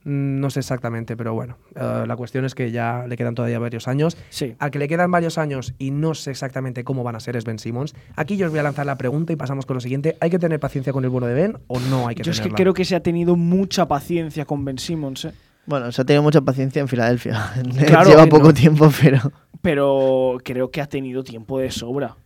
Mm, 0.09 0.41
No 0.41 0.49
sé 0.49 0.61
exactamente, 0.61 1.17
pero 1.17 1.35
bueno, 1.35 1.59
eh, 1.77 2.05
la 2.07 2.17
cuestión 2.17 2.45
es 2.47 2.55
que 2.55 2.71
ya 2.71 3.05
le 3.07 3.17
quedan 3.17 3.35
todavía 3.35 3.59
varios 3.59 3.89
años. 3.89 4.17
Sí. 4.31 4.55
Al 4.59 4.71
que 4.71 4.79
le 4.79 4.89
quedan 4.89 5.11
varios 5.11 5.37
años 5.37 5.75
y 5.79 5.91
no 5.91 6.15
sé 6.15 6.31
exactamente 6.31 6.83
cómo 6.83 7.03
van 7.03 7.15
a 7.17 7.21
ser 7.21 7.37
es 7.37 7.45
Ben 7.45 7.59
Simmons. 7.59 7.95
Aquí 8.17 8.37
yo 8.39 8.47
os 8.47 8.51
voy 8.51 8.61
a 8.61 8.63
lanzar 8.63 8.87
la 8.87 8.97
pregunta 8.97 9.33
y 9.33 9.37
pasamos 9.37 9.67
con 9.67 9.75
lo 9.75 9.81
siguiente. 9.81 10.17
¿Hay 10.21 10.31
que 10.31 10.39
tener 10.39 10.59
paciencia 10.61 10.93
con 10.93 11.05
el 11.05 11.11
bueno 11.11 11.27
de 11.27 11.35
Ben 11.35 11.59
o 11.67 11.79
no 11.79 12.09
hay 12.09 12.15
que 12.15 12.23
Yo 12.23 12.33
es 12.33 12.41
que 12.41 12.51
creo 12.51 12.73
que 12.73 12.85
se 12.87 12.97
ha 12.97 13.01
tenido 13.01 13.37
mucha 13.37 13.87
paciencia 13.87 14.45
con 14.47 14.65
Ben 14.65 14.79
Simmons, 14.79 15.27
¿eh? 15.27 15.33
Bueno, 15.67 15.93
se 15.93 16.01
ha 16.01 16.05
tenido 16.07 16.23
mucha 16.23 16.41
paciencia 16.41 16.81
en 16.81 16.89
Filadelfia. 16.89 17.53
Claro, 17.87 18.09
Lleva 18.09 18.25
que 18.25 18.31
poco 18.31 18.47
no. 18.49 18.55
tiempo, 18.55 18.91
pero. 19.03 19.19
pero 19.61 20.39
creo 20.43 20.71
que 20.71 20.81
ha 20.81 20.87
tenido 20.87 21.23
tiempo 21.23 21.59
de 21.59 21.71
sobra. 21.71 22.17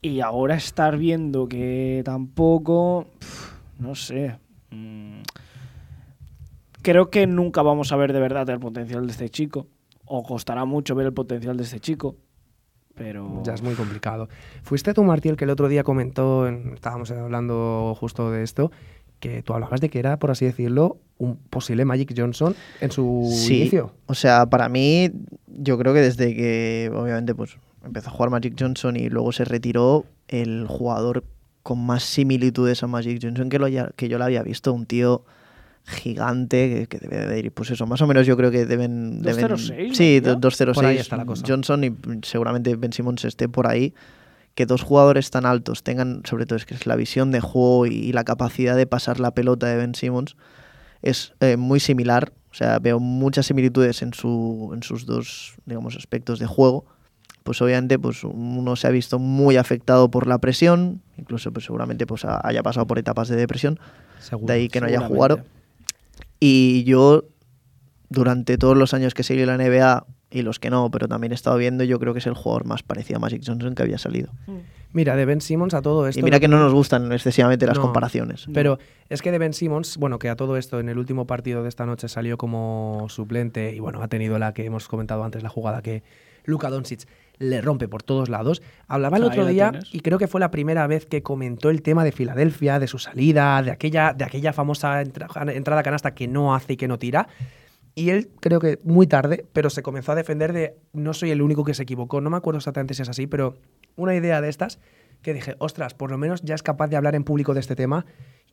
Y 0.00 0.20
ahora 0.20 0.54
estar 0.54 0.96
viendo 0.96 1.48
que 1.48 2.02
tampoco, 2.04 3.08
no 3.80 3.96
sé. 3.96 4.36
mm, 4.70 5.22
Creo 6.84 7.10
que 7.10 7.26
nunca 7.26 7.62
vamos 7.62 7.90
a 7.90 7.96
ver 7.96 8.12
de 8.12 8.20
verdad 8.20 8.48
el 8.50 8.60
potencial 8.60 9.06
de 9.06 9.12
este 9.12 9.28
chico. 9.30 9.66
O 10.04 10.22
costará 10.22 10.64
mucho 10.64 10.94
ver 10.94 11.06
el 11.06 11.12
potencial 11.12 11.56
de 11.56 11.62
este 11.64 11.80
chico. 11.80 12.16
Pero... 12.94 13.42
Ya 13.44 13.54
es 13.54 13.62
muy 13.62 13.74
complicado. 13.74 14.28
Fuiste 14.62 14.94
tú, 14.94 15.02
Martí, 15.02 15.28
el 15.28 15.36
que 15.36 15.44
el 15.44 15.50
otro 15.50 15.68
día 15.68 15.82
comentó, 15.82 16.46
en- 16.46 16.74
estábamos 16.74 17.10
hablando 17.10 17.96
justo 17.98 18.30
de 18.30 18.42
esto, 18.44 18.70
que 19.18 19.42
tú 19.42 19.52
hablabas 19.54 19.80
de 19.80 19.88
que 19.88 19.98
era, 19.98 20.18
por 20.18 20.30
así 20.30 20.44
decirlo, 20.44 20.98
un 21.18 21.36
posible 21.36 21.84
Magic 21.84 22.14
Johnson 22.16 22.54
en 22.80 22.92
su 22.92 23.28
Sí, 23.32 23.62
inicio. 23.62 23.92
o 24.06 24.14
sea, 24.14 24.46
para 24.46 24.68
mí, 24.68 25.10
yo 25.48 25.76
creo 25.78 25.92
que 25.94 26.00
desde 26.02 26.34
que, 26.36 26.92
obviamente, 26.94 27.34
pues 27.34 27.56
empezó 27.84 28.10
a 28.10 28.12
jugar 28.12 28.30
Magic 28.30 28.54
Johnson 28.58 28.96
y 28.96 29.08
luego 29.08 29.32
se 29.32 29.44
retiró, 29.44 30.04
el 30.28 30.66
jugador 30.68 31.24
con 31.62 31.84
más 31.84 32.02
similitudes 32.04 32.82
a 32.82 32.86
Magic 32.86 33.18
Johnson 33.22 33.48
que, 33.48 33.58
lo 33.58 33.66
haya- 33.66 33.90
que 33.96 34.08
yo 34.08 34.18
lo 34.18 34.24
había 34.24 34.42
visto, 34.42 34.72
un 34.72 34.86
tío 34.86 35.24
gigante 35.86 36.86
que, 36.88 36.98
que 36.98 37.06
debe 37.08 37.26
de 37.26 37.38
ir, 37.38 37.52
pues 37.52 37.70
eso, 37.70 37.86
más 37.86 38.00
o 38.00 38.06
menos 38.06 38.26
yo 38.26 38.36
creo 38.36 38.50
que 38.50 38.66
deben... 38.66 39.22
deben 39.22 39.46
2.06, 39.48 39.88
¿no? 39.88 39.94
sí, 39.94 40.20
¿Ya? 40.22 40.34
2.06 40.34 40.74
Por 40.74 40.86
ahí 40.86 40.96
está 40.98 41.16
la 41.16 41.26
cosa. 41.26 41.44
Johnson 41.46 41.84
y 41.84 41.94
seguramente 42.22 42.74
Ben 42.76 42.92
Simmons 42.92 43.24
esté 43.24 43.48
por 43.48 43.66
ahí. 43.66 43.94
Que 44.54 44.66
dos 44.66 44.82
jugadores 44.82 45.30
tan 45.30 45.46
altos 45.46 45.82
tengan, 45.82 46.22
sobre 46.24 46.46
todo 46.46 46.56
es 46.56 46.64
que 46.64 46.74
es 46.74 46.86
la 46.86 46.94
visión 46.94 47.32
de 47.32 47.40
juego 47.40 47.86
y, 47.86 47.90
y 47.94 48.12
la 48.12 48.22
capacidad 48.22 48.76
de 48.76 48.86
pasar 48.86 49.18
la 49.18 49.32
pelota 49.32 49.66
de 49.66 49.76
Ben 49.76 49.94
Simmons, 49.96 50.36
es 51.02 51.32
eh, 51.40 51.56
muy 51.56 51.80
similar. 51.80 52.32
O 52.52 52.54
sea, 52.54 52.78
veo 52.78 53.00
muchas 53.00 53.46
similitudes 53.46 54.00
en, 54.02 54.14
su, 54.14 54.70
en 54.72 54.84
sus 54.84 55.06
dos, 55.06 55.54
digamos, 55.66 55.96
aspectos 55.96 56.38
de 56.38 56.46
juego. 56.46 56.84
Pues 57.42 57.60
obviamente, 57.60 57.98
pues 57.98 58.22
uno 58.22 58.76
se 58.76 58.86
ha 58.86 58.90
visto 58.90 59.18
muy 59.18 59.56
afectado 59.56 60.08
por 60.10 60.28
la 60.28 60.38
presión, 60.38 61.02
incluso 61.18 61.52
pues 61.52 61.64
seguramente 61.66 62.06
pues 62.06 62.24
ha- 62.24 62.40
haya 62.42 62.62
pasado 62.62 62.86
por 62.86 62.98
etapas 62.98 63.28
de 63.28 63.34
depresión, 63.36 63.78
Seguro. 64.20 64.46
de 64.46 64.52
ahí 64.54 64.68
que 64.68 64.80
no 64.80 64.86
haya 64.86 65.00
jugado. 65.00 65.40
Y 66.46 66.84
yo, 66.84 67.24
durante 68.10 68.58
todos 68.58 68.76
los 68.76 68.92
años 68.92 69.14
que 69.14 69.22
seguí 69.22 69.46
la 69.46 69.56
NBA 69.56 70.06
y 70.30 70.42
los 70.42 70.58
que 70.58 70.68
no, 70.68 70.90
pero 70.90 71.08
también 71.08 71.32
he 71.32 71.34
estado 71.34 71.56
viendo, 71.56 71.84
yo 71.84 71.98
creo 71.98 72.12
que 72.12 72.18
es 72.18 72.26
el 72.26 72.34
jugador 72.34 72.66
más 72.66 72.82
parecido 72.82 73.16
a 73.16 73.20
Magic 73.20 73.42
Johnson 73.46 73.74
que 73.74 73.82
había 73.82 73.96
salido. 73.96 74.30
Mira, 74.92 75.16
de 75.16 75.24
Ben 75.24 75.40
Simmons 75.40 75.72
a 75.74 75.80
todo 75.80 76.06
esto. 76.06 76.20
y 76.20 76.22
mira 76.22 76.38
que 76.38 76.46
no 76.48 76.58
nos 76.58 76.72
gustan 76.74 77.10
excesivamente 77.12 77.66
las 77.66 77.76
No. 77.76 77.82
comparaciones. 77.82 78.46
Pero 78.52 78.78
es 79.08 79.22
que 79.22 79.32
de 79.32 79.38
Ben 79.38 79.54
Simmons, 79.54 79.96
bueno, 79.96 80.18
que 80.18 80.28
a 80.28 80.36
todo 80.36 80.56
esto 80.58 80.78
en 80.80 80.88
el 80.90 80.98
último 80.98 81.26
partido 81.26 81.62
de 81.62 81.68
esta 81.70 81.86
noche 81.86 82.08
salió 82.08 82.36
como 82.36 83.06
suplente 83.08 83.74
y 83.74 83.80
bueno, 83.80 84.02
ha 84.02 84.08
tenido 84.08 84.38
la 84.38 84.52
que 84.52 84.66
hemos 84.66 84.86
comentado 84.86 85.24
antes, 85.24 85.42
la 85.42 85.48
jugada 85.48 85.80
que 85.82 86.02
Luka 86.44 86.68
Doncic 86.68 87.08
le 87.38 87.60
rompe 87.60 87.88
por 87.88 88.02
todos 88.02 88.28
lados. 88.28 88.62
Hablaba 88.86 89.16
el 89.16 89.24
otro 89.24 89.44
día 89.46 89.72
y 89.92 90.00
creo 90.00 90.18
que 90.18 90.28
fue 90.28 90.40
la 90.40 90.50
primera 90.50 90.86
vez 90.86 91.06
que 91.06 91.22
comentó 91.22 91.70
el 91.70 91.82
tema 91.82 92.04
de 92.04 92.12
Filadelfia, 92.12 92.78
de 92.78 92.86
su 92.86 92.98
salida, 92.98 93.60
de 93.62 93.70
aquella, 93.72 94.12
de 94.12 94.24
aquella 94.24 94.52
famosa 94.52 95.02
entra- 95.02 95.28
entrada 95.52 95.82
canasta 95.82 96.14
que 96.14 96.28
no 96.28 96.54
hace 96.54 96.74
y 96.74 96.76
que 96.76 96.88
no 96.88 96.98
tira. 96.98 97.28
Y 97.96 98.10
él, 98.10 98.30
creo 98.40 98.58
que 98.60 98.80
muy 98.82 99.06
tarde, 99.06 99.46
pero 99.52 99.70
se 99.70 99.82
comenzó 99.82 100.12
a 100.12 100.14
defender 100.16 100.52
de 100.52 100.76
no 100.92 101.14
soy 101.14 101.30
el 101.30 101.42
único 101.42 101.64
que 101.64 101.74
se 101.74 101.84
equivocó. 101.84 102.20
No 102.20 102.30
me 102.30 102.36
acuerdo 102.36 102.58
exactamente 102.58 102.94
si 102.94 103.02
es 103.02 103.08
así, 103.08 103.26
pero 103.26 103.56
una 103.96 104.14
idea 104.16 104.40
de 104.40 104.48
estas 104.48 104.80
que 105.22 105.32
dije, 105.32 105.54
ostras, 105.58 105.94
por 105.94 106.10
lo 106.10 106.18
menos 106.18 106.42
ya 106.42 106.54
es 106.54 106.62
capaz 106.62 106.88
de 106.88 106.96
hablar 106.96 107.14
en 107.14 107.24
público 107.24 107.54
de 107.54 107.60
este 107.60 107.76
tema. 107.76 108.04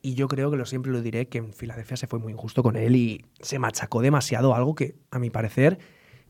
Y 0.04 0.14
yo 0.16 0.28
creo 0.28 0.50
que 0.50 0.58
lo 0.58 0.66
siempre 0.66 0.92
lo 0.92 1.02
diré, 1.02 1.28
que 1.28 1.40
en 1.40 1.54
Filadelfia 1.54 1.98
se 1.98 2.08
fue 2.08 2.18
muy 2.20 2.32
injusto 2.34 2.64
con 2.64 2.76
él 2.76 2.96
y 2.96 3.26
se 3.42 3.60
machacó 3.60 4.02
demasiado, 4.02 4.56
algo 4.56 4.74
que, 4.74 4.96
a 5.12 5.20
mi 5.20 5.30
parecer, 5.30 5.80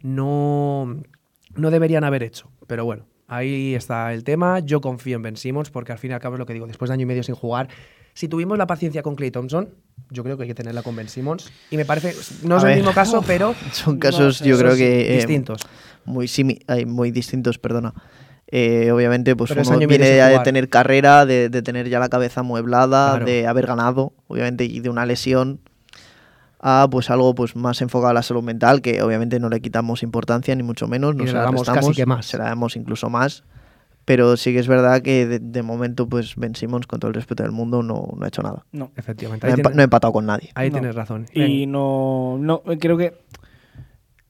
no, 0.01 1.01
no 1.55 1.71
deberían 1.71 2.03
haber 2.03 2.23
hecho. 2.23 2.51
Pero 2.67 2.85
bueno, 2.85 3.05
ahí 3.27 3.75
está 3.75 4.13
el 4.13 4.23
tema. 4.23 4.59
Yo 4.59 4.81
confío 4.81 5.15
en 5.17 5.21
Ben 5.23 5.37
Simmons 5.37 5.69
porque 5.69 5.91
al 5.91 5.97
fin 5.97 6.11
y 6.11 6.13
al 6.13 6.19
cabo 6.19 6.35
es 6.35 6.39
lo 6.39 6.45
que 6.45 6.53
digo, 6.53 6.67
después 6.67 6.89
de 6.89 6.93
año 6.93 7.03
y 7.03 7.05
medio 7.07 7.23
sin 7.23 7.35
jugar, 7.35 7.67
si 8.13 8.27
tuvimos 8.27 8.57
la 8.57 8.67
paciencia 8.67 9.01
con 9.03 9.15
Clay 9.15 9.31
Thompson, 9.31 9.69
yo 10.09 10.23
creo 10.23 10.35
que 10.37 10.43
hay 10.43 10.49
que 10.49 10.55
tenerla 10.55 10.83
con 10.83 10.95
Ben 10.95 11.07
Simmons. 11.07 11.51
Y 11.69 11.77
me 11.77 11.85
parece, 11.85 12.13
no 12.45 12.57
es 12.57 12.63
A 12.63 12.67
el 12.67 12.71
ver. 12.73 12.77
mismo 12.77 12.93
caso, 12.93 13.21
pero 13.27 13.55
Son 13.71 13.97
casos, 13.99 14.39
yo 14.41 14.57
creo 14.57 14.75
que... 14.75 15.13
eh, 15.13 15.15
distintos. 15.17 15.61
muy, 16.05 16.27
simi- 16.27 16.59
ay, 16.67 16.85
muy 16.85 17.11
distintos, 17.11 17.57
perdona. 17.57 17.93
Eh, 18.53 18.91
obviamente, 18.91 19.33
pues 19.37 19.53
Pero 19.53 19.61
uno 19.69 19.87
viene 19.87 20.17
ya 20.17 20.27
de 20.27 20.39
tener 20.39 20.67
carrera, 20.67 21.25
de, 21.25 21.47
de 21.47 21.61
tener 21.61 21.87
ya 21.87 21.99
la 21.99 22.09
cabeza 22.09 22.41
amueblada, 22.41 23.11
Claro. 23.11 23.25
de 23.25 23.47
haber 23.47 23.65
ganado, 23.65 24.13
obviamente, 24.27 24.65
y 24.65 24.81
de 24.81 24.89
una 24.89 25.05
lesión 25.05 25.61
a 26.61 26.87
pues 26.91 27.09
algo 27.09 27.33
pues 27.35 27.55
más 27.55 27.81
enfocado 27.81 28.09
a 28.11 28.13
la 28.13 28.21
salud 28.23 28.43
mental, 28.43 28.81
que 28.81 29.01
obviamente 29.01 29.39
no 29.39 29.49
le 29.49 29.61
quitamos 29.61 30.03
importancia, 30.03 30.55
ni 30.55 30.63
mucho 30.63 30.87
menos, 30.87 31.15
no 31.15 31.25
se 31.25 31.33
la 31.33 31.41
damos 31.41 31.67
casi 31.67 31.91
que 31.93 32.05
más. 32.05 32.25
se 32.25 32.37
la 32.37 32.45
damos 32.45 32.75
incluso 32.75 33.09
más. 33.09 33.43
Pero 34.03 34.35
sí 34.35 34.51
que 34.51 34.57
es 34.59 34.67
verdad 34.67 35.01
que 35.03 35.27
de, 35.27 35.39
de 35.39 35.61
momento, 35.61 36.09
pues 36.09 36.35
Ben 36.35 36.55
Simmons, 36.55 36.87
con 36.87 36.99
todo 36.99 37.09
el 37.09 37.13
respeto 37.15 37.43
del 37.43 37.51
mundo, 37.51 37.83
no, 37.83 38.09
no 38.17 38.25
ha 38.25 38.27
hecho 38.27 38.41
nada. 38.41 38.65
No. 38.71 38.91
Efectivamente. 38.95 39.47
No 39.47 39.53
tiene- 39.55 39.81
ha 39.81 39.83
empatado 39.83 40.11
con 40.11 40.25
nadie. 40.25 40.49
ahí 40.55 40.69
No. 40.69 40.73
tienes 40.79 40.95
razón. 40.95 41.27
Y 41.33 41.67
no, 41.67 42.37
no, 42.39 42.63
creo 42.79 42.97
que 42.97 43.13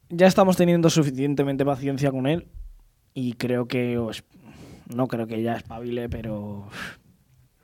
ya 0.09 0.27
estamos 0.27 0.57
teniendo 0.57 0.89
suficientemente 0.89 1.63
paciencia 1.65 2.11
con 2.11 2.27
él 2.27 2.47
y 3.13 3.33
creo 3.33 3.67
que, 3.67 3.97
os- 3.97 4.23
no 4.93 5.07
creo 5.07 5.25
que 5.25 5.41
ya 5.41 5.55
espabile, 5.55 6.09
pero 6.09 6.67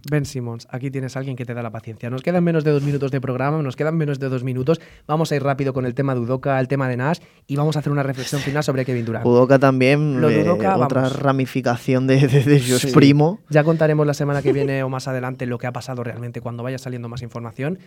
Ben 0.10 0.26
Simmons, 0.26 0.68
aquí 0.72 0.90
tienes 0.92 1.16
a 1.16 1.20
alguien 1.20 1.36
que 1.36 1.44
te 1.46 1.54
da 1.54 1.62
la 1.62 1.72
paciencia. 1.72 2.10
Nos 2.10 2.22
quedan 2.22 2.44
menos 2.44 2.64
de 2.64 2.72
dos 2.72 2.84
minutos 2.84 3.12
de 3.12 3.20
programa, 3.20 3.62
nos 3.62 3.76
quedan 3.76 3.98
menos 3.98 4.20
de 4.20 4.30
dos 4.30 4.44
minutos. 4.44 4.80
Vamos 5.08 5.32
a 5.32 5.36
ir 5.36 5.44
rápido 5.44 5.74
con 5.74 5.86
el 5.86 5.96
tema 5.96 6.14
de 6.14 6.22
Udoka, 6.22 6.60
el 6.60 6.68
tema 6.68 6.88
de 6.88 6.98
Nash 6.98 7.20
y 7.48 7.56
vamos 7.56 7.76
a 7.76 7.80
hacer 7.80 7.92
una 7.92 8.04
reflexión 8.04 8.40
final 8.42 8.64
sobre 8.64 8.86
Kevin 8.86 9.06
Durant. 9.06 9.26
Udoka 9.26 9.60
también, 9.60 10.22
Lo 10.22 10.30
de 10.30 10.42
eh, 10.42 10.50
otra 10.50 11.10
ramificación 11.10 12.08
de, 12.08 12.28
de, 12.28 12.44
de 12.44 12.60
Sí. 12.60 12.92
primo. 12.92 13.40
Ya 13.50 13.64
contaremos 13.64 14.06
la 14.08 14.14
semana 14.14 14.42
que 14.42 14.54
viene 14.54 14.84
o 14.84 14.90
más 14.90 15.08
adelante 15.08 15.46
lo 15.46 15.58
que 15.58 15.68
ha 15.68 15.72
pasado 15.74 16.04
realmente 16.04 16.42
cuando 16.42 16.64
vaya 16.64 16.78
saliendo 16.78 17.10
más 17.10 17.22
información. 17.22 17.80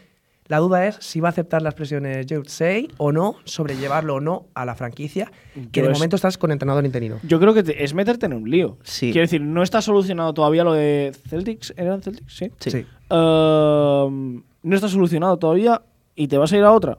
La 0.50 0.58
duda 0.58 0.86
es 0.86 0.96
si 1.00 1.20
va 1.20 1.28
a 1.28 1.30
aceptar 1.30 1.62
las 1.62 1.74
presiones 1.74 2.26
Say 2.46 2.88
o 2.98 3.12
no, 3.12 3.36
sobrellevarlo 3.44 4.16
o 4.16 4.20
no 4.20 4.46
a 4.54 4.64
la 4.64 4.74
franquicia, 4.74 5.30
que 5.72 5.80
Yo 5.80 5.86
de 5.86 5.92
es- 5.92 5.98
momento 5.98 6.16
estás 6.16 6.36
con 6.38 6.50
entrenador 6.50 6.84
interino. 6.84 7.18
yo 7.22 7.38
creo 7.38 7.54
que 7.54 7.62
te- 7.62 7.84
es 7.84 7.94
meterte 7.94 8.26
en 8.26 8.32
un 8.34 8.50
lío. 8.50 8.76
Sí. 8.82 9.12
Quiero 9.12 9.24
decir, 9.26 9.40
no 9.40 9.62
está 9.62 9.80
solucionado 9.80 10.34
todavía 10.34 10.64
lo 10.64 10.72
de 10.72 11.12
Celtics, 11.28 11.72
¿eran 11.76 12.02
Celtics? 12.02 12.34
Sí. 12.36 12.50
Sí. 12.58 12.84
Ehm, 13.10 14.42
no 14.62 14.74
está 14.76 14.88
solucionado 14.88 15.36
todavía 15.38 15.82
y 16.16 16.28
te 16.28 16.36
vas 16.36 16.52
a 16.52 16.56
ir 16.56 16.64
a 16.64 16.72
otra. 16.72 16.98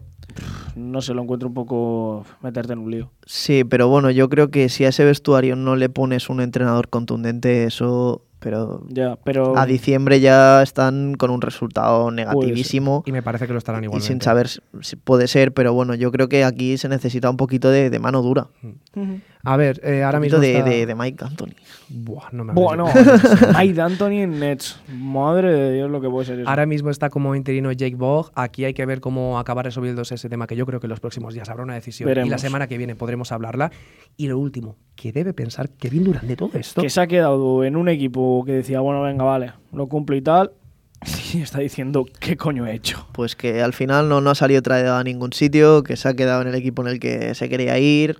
no 0.73 1.01
se 1.01 1.13
lo 1.13 1.21
encuentro 1.21 1.49
un 1.49 1.53
poco 1.53 2.25
meterte 2.41 2.71
en 2.71 2.79
un 2.79 2.89
lío. 2.89 3.11
Sí, 3.25 3.65
pero 3.65 3.89
bueno, 3.89 4.09
yo 4.11 4.29
creo 4.29 4.49
que 4.51 4.69
si 4.69 4.85
a 4.85 4.89
ese 4.89 5.03
vestuario 5.03 5.57
no 5.57 5.75
le 5.75 5.89
pones 5.89 6.29
un 6.29 6.39
entrenador 6.39 6.87
contundente, 6.87 7.65
eso 7.65 8.21
pero 8.41 8.83
ya, 8.89 9.17
pero 9.23 9.55
a 9.55 9.67
diciembre 9.67 10.19
ya 10.19 10.63
están 10.63 11.13
con 11.13 11.29
un 11.29 11.41
resultado 11.41 12.09
negativísimo. 12.09 13.03
Y 13.05 13.11
me 13.11 13.21
parece 13.21 13.45
que 13.45 13.53
lo 13.53 13.59
estarán 13.59 13.83
igualmente. 13.83 14.03
Y 14.03 14.07
sin 14.07 14.19
saber 14.19 14.49
si 14.49 14.95
puede 14.95 15.27
ser, 15.27 15.53
pero 15.53 15.73
bueno, 15.73 15.93
yo 15.93 16.11
creo 16.11 16.27
que 16.27 16.43
aquí 16.43 16.75
se 16.79 16.89
necesita 16.89 17.29
un 17.29 17.37
poquito 17.37 17.69
de, 17.69 17.97
mano 17.99 18.23
dura. 18.23 18.47
A 19.43 19.57
ver, 19.57 19.81
eh, 19.83 20.03
ahora 20.03 20.19
mismo. 20.19 20.39
De, 20.39 20.85
de, 20.85 20.95
Mike 20.95 21.23
Anthony. 21.25 21.53
Buah, 21.89 22.29
no 22.31 22.43
me 22.43 22.53
Buah, 22.53 22.75
no. 22.75 22.85
Mike 23.57 23.81
Anthony 23.81 24.21
en 24.21 24.39
Nets. 24.39 24.79
Madre 24.93 25.51
de 25.51 25.73
Dios, 25.73 25.89
lo 25.89 25.99
que 25.99 26.09
puede 26.09 26.27
ser 26.27 26.39
eso. 26.39 26.49
Ahora 26.49 26.65
mismo 26.65 26.89
está 26.89 27.09
como 27.09 27.35
interino 27.35 27.71
Jake 27.71 27.95
Bogg. 27.95 28.31
Aquí 28.35 28.65
hay 28.65 28.73
que 28.73 28.85
ver 28.85 29.01
cómo 29.01 29.39
acaba 29.39 29.63
resolviéndose 29.63 30.15
ese 30.15 30.29
tema, 30.29 30.45
que 30.45 30.55
yo 30.55 30.65
creo 30.65 30.79
que 30.79 30.87
en 30.87 30.91
los 30.91 30.99
próximos 30.99 31.33
días 31.33 31.49
habrá 31.49 31.63
una 31.63 31.73
decisión. 31.73 32.09
Y 32.25 32.29
la 32.29 32.37
semana 32.37 32.67
que 32.67 32.77
viene 32.77 32.95
podremos 32.95 33.31
hablarla. 33.31 33.71
Y 34.15 34.27
lo 34.27 34.37
último, 34.37 34.75
¿qué 34.95 35.11
debe 35.11 35.33
pensar 35.33 35.69
Kevin 35.69 36.03
Durant 36.03 36.25
de 36.25 36.35
todo 36.35 36.51
esto? 36.53 36.81
Que 36.81 36.89
se 36.89 37.01
ha 37.01 37.07
quedado 37.07 37.63
en 37.63 37.75
un 37.75 37.89
equipo 37.89 38.43
que 38.45 38.51
decía, 38.51 38.79
bueno, 38.81 39.01
venga, 39.01 39.23
vale, 39.23 39.53
lo 39.71 39.87
cumplo 39.87 40.15
y 40.15 40.21
tal. 40.21 40.51
Y 41.33 41.41
está 41.41 41.59
diciendo, 41.59 42.05
¿qué 42.19 42.35
coño 42.35 42.67
he 42.67 42.75
hecho? 42.75 43.07
Pues 43.13 43.37
que 43.37 43.61
al 43.61 43.71
final 43.71 44.09
no, 44.09 44.19
no 44.19 44.31
ha 44.31 44.35
salido 44.35 44.61
traído 44.61 44.95
a 44.95 45.03
ningún 45.03 45.31
sitio, 45.31 45.81
que 45.81 45.95
se 45.95 46.09
ha 46.09 46.13
quedado 46.13 46.41
en 46.41 46.49
el 46.49 46.55
equipo 46.55 46.81
en 46.81 46.89
el 46.89 46.99
que 46.99 47.33
se 47.35 47.47
quería 47.47 47.79
ir 47.79 48.17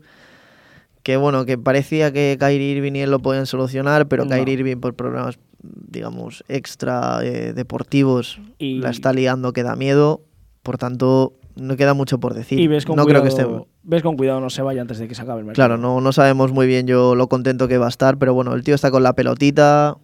que 1.03 1.17
bueno, 1.17 1.45
que 1.45 1.57
parecía 1.57 2.11
que 2.11 2.37
Kyrie 2.39 2.71
Irving 2.71 2.93
y 2.93 3.01
él 3.01 3.11
lo 3.11 3.19
podían 3.19 3.45
solucionar, 3.45 4.07
pero 4.07 4.27
Kyrie 4.27 4.53
Irving 4.53 4.77
por 4.77 4.93
problemas, 4.93 5.39
digamos, 5.61 6.43
extra 6.47 7.19
eh, 7.23 7.53
deportivos 7.53 8.39
y... 8.59 8.79
la 8.79 8.89
está 8.89 9.13
liando 9.13 9.53
que 9.53 9.63
da 9.63 9.75
miedo, 9.75 10.21
por 10.63 10.77
tanto 10.77 11.33
no 11.55 11.75
queda 11.75 11.93
mucho 11.93 12.19
por 12.19 12.33
decir. 12.33 12.59
Y 12.59 12.67
ves 12.67 12.85
con, 12.85 12.95
no 12.95 13.03
cuidado, 13.03 13.23
creo 13.23 13.35
que 13.35 13.41
esté... 13.41 13.67
ves 13.83 14.03
con 14.03 14.15
cuidado, 14.15 14.39
no 14.39 14.49
se 14.49 14.61
vaya 14.61 14.81
antes 14.81 14.99
de 14.99 15.07
que 15.07 15.15
se 15.15 15.21
acabe 15.21 15.39
el 15.39 15.45
mercado. 15.45 15.67
Claro, 15.67 15.81
no, 15.81 16.01
no 16.01 16.11
sabemos 16.11 16.51
muy 16.51 16.67
bien 16.67 16.87
yo 16.87 17.15
lo 17.15 17.27
contento 17.27 17.67
que 17.67 17.77
va 17.77 17.87
a 17.87 17.89
estar, 17.89 18.17
pero 18.17 18.33
bueno, 18.33 18.53
el 18.53 18.63
tío 18.63 18.75
está 18.75 18.91
con 18.91 19.03
la 19.03 19.13
pelotita, 19.13 19.97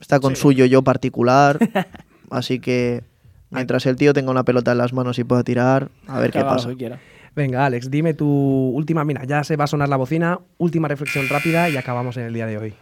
está 0.00 0.20
con 0.20 0.36
suyo 0.36 0.64
yo 0.66 0.82
particular, 0.82 1.58
así 2.30 2.60
que 2.60 3.02
mientras 3.50 3.86
el 3.86 3.96
tío 3.96 4.12
tenga 4.12 4.30
una 4.30 4.44
pelota 4.44 4.72
en 4.72 4.78
las 4.78 4.92
manos 4.92 5.18
y 5.18 5.24
pueda 5.24 5.42
tirar, 5.42 5.90
a 6.06 6.20
ver 6.20 6.30
qué 6.30 6.40
pasa. 6.40 6.70
Venga, 7.34 7.66
Alex, 7.66 7.90
dime 7.90 8.14
tu 8.14 8.26
última. 8.28 9.04
Mira, 9.04 9.24
ya 9.24 9.42
se 9.42 9.56
va 9.56 9.64
a 9.64 9.66
sonar 9.66 9.88
la 9.88 9.96
bocina. 9.96 10.38
Última 10.58 10.86
reflexión 10.86 11.28
rápida 11.28 11.68
y 11.68 11.76
acabamos 11.76 12.16
en 12.16 12.24
el 12.24 12.34
día 12.34 12.46
de 12.46 12.58
hoy. 12.58 12.74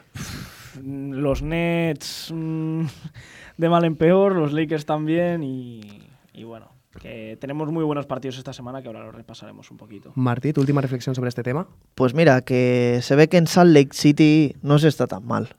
Los 0.82 1.42
Nets 1.42 2.30
mm, 2.34 2.84
de 3.56 3.68
mal 3.68 3.84
en 3.84 3.96
peor, 3.96 4.34
los 4.34 4.52
Lakers 4.52 4.84
también 4.84 5.42
y, 5.42 6.02
bueno, 6.44 6.70
que 7.00 7.38
tenemos 7.40 7.70
muy 7.70 7.84
buenos 7.84 8.06
partidos 8.06 8.36
esta 8.38 8.52
semana 8.52 8.82
que 8.82 8.88
ahora 8.88 9.04
los 9.04 9.14
repasaremos 9.14 9.70
un 9.70 9.78
poquito. 9.78 10.12
Martí, 10.16 10.52
¿tu 10.52 10.60
última 10.60 10.80
reflexión 10.80 11.14
sobre 11.14 11.28
este 11.28 11.42
tema? 11.42 11.66
Pues 11.94 12.14
mira, 12.14 12.42
que 12.42 13.00
se 13.02 13.16
ve 13.16 13.28
que 13.28 13.38
en 13.38 13.46
Salt 13.46 13.72
Lake 13.72 13.90
City 13.92 14.56
no 14.60 14.78
se 14.78 14.88
está 14.88 15.06
tan 15.06 15.26
mal. 15.26 15.56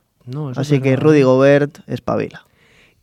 Así 0.56 0.80
que 0.80 0.96
Rudy 0.96 1.24
Gobert 1.24 1.80
espabila. 1.88 2.46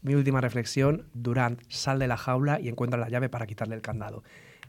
Mi 0.03 0.15
última 0.15 0.41
reflexión, 0.41 1.05
Durant 1.13 1.61
sal 1.69 1.99
de 1.99 2.07
la 2.07 2.17
jaula 2.17 2.59
y 2.61 2.69
encuentra 2.69 2.99
la 2.99 3.11
llave 3.11 3.29
para 3.29 3.47
quitarle 3.47 3.75
el 3.75 3.83
candado. 3.83 4.23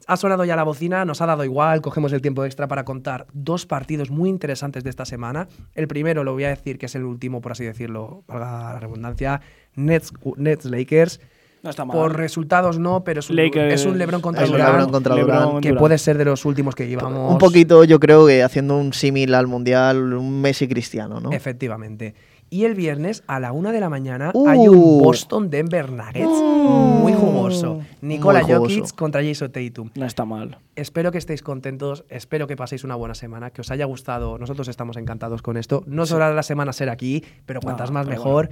Ha 0.08 0.18
sonado 0.18 0.45
ya 0.45 0.56
la 0.56 0.64
bocina, 0.64 1.06
nos 1.06 1.22
ha 1.22 1.26
dado 1.26 1.43
igual, 1.45 1.82
cogemos 1.82 2.12
el 2.14 2.22
tiempo 2.22 2.43
extra 2.43 2.68
para 2.68 2.84
contar 2.84 3.28
dos 3.34 3.66
partidos 3.66 4.10
muy 4.10 4.30
interesantes 4.30 4.84
de 4.84 4.89
esta 4.89 5.06
semana. 5.06 5.47
El 5.76 5.88
primero 5.88 6.24
lo 6.24 6.34
voy 6.34 6.45
a 6.45 6.49
decir 6.49 6.78
que 6.78 6.88
es 6.88 6.95
el 6.95 7.04
último, 7.04 7.41
por 7.41 7.52
así 7.52 7.64
decirlo, 7.64 8.24
valga 8.28 8.74
la 8.74 8.80
redundancia, 8.80 9.41
Nets, 9.76 10.14
Nets 10.38 10.66
Lakers. 10.66 11.20
No 11.64 11.70
está 11.70 11.86
mal. 11.86 11.95
Por 11.95 12.18
resultados 12.18 12.80
no, 12.80 13.04
pero 13.04 13.20
es 13.20 13.30
un, 13.30 13.38
es 13.38 13.86
un 13.86 13.99
LeBron 13.99 14.22
contra 14.22 14.47
Durant, 14.47 15.62
que 15.62 15.76
puede 15.76 15.99
ser 15.99 16.18
de 16.18 16.26
los 16.26 16.43
últimos 16.45 16.74
que 16.74 16.88
llevamos. 16.88 17.32
Un 17.32 17.38
poquito, 17.38 17.84
yo 17.84 17.99
creo 17.99 18.26
que 18.26 18.41
haciendo 18.41 18.78
un 18.78 18.93
símil 18.93 19.36
al 19.36 19.45
Mundial, 19.45 20.14
un 20.14 20.41
Messi 20.41 20.68
cristiano, 20.68 21.20
¿no? 21.20 21.32
Efectivamente. 21.32 22.16
Y 22.54 22.66
el 22.66 22.76
viernes 22.76 23.24
a 23.28 23.39
la 23.39 23.54
una 23.54 23.72
de 23.72 23.80
la 23.80 23.89
mañana 23.89 24.34
hay 24.45 24.68
un 24.68 24.78
uh. 24.78 25.02
Boston 25.02 25.49
Denver 25.49 25.89
Nuggets 25.89 26.28
muy 26.28 27.14
jugoso. 27.14 27.80
Nikola 28.02 28.43
Jokic 28.43 28.93
contra 28.93 29.24
Jason 29.24 29.54
Tatum. 29.54 29.89
No 29.95 30.06
está 30.06 30.26
mal. 30.26 30.58
Espero 30.76 31.14
que 31.14 31.18
estéis 31.18 31.43
contentos, 31.43 32.04
espero 32.10 32.47
que 32.47 32.58
paséis 32.58 32.84
una 32.84 32.95
buena 32.95 33.16
semana, 33.16 33.52
que 33.52 33.62
os 33.62 33.72
haya 33.72 33.86
gustado. 33.86 34.38
Nosotros 34.38 34.68
estamos 34.68 34.97
encantados 34.97 35.41
con 35.41 35.56
esto. 35.56 35.84
No 35.88 36.06
solo 36.06 36.34
la 36.34 36.43
semana 36.43 36.74
ser 36.74 36.89
aquí, 36.89 37.24
pero 37.45 37.62
cuantas 37.62 37.89
más 37.89 38.06
mejor. 38.06 38.49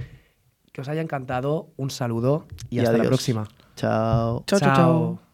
Que 0.72 0.80
os 0.80 0.88
haya 0.88 1.02
encantado. 1.02 1.68
Un 1.76 1.90
saludo 1.90 2.46
y, 2.70 2.78
hasta 2.78 2.96
la 2.96 3.04
próxima. 3.04 3.48
chao, 3.76 4.44
chao. 4.46 4.58
chao. 4.58 5.20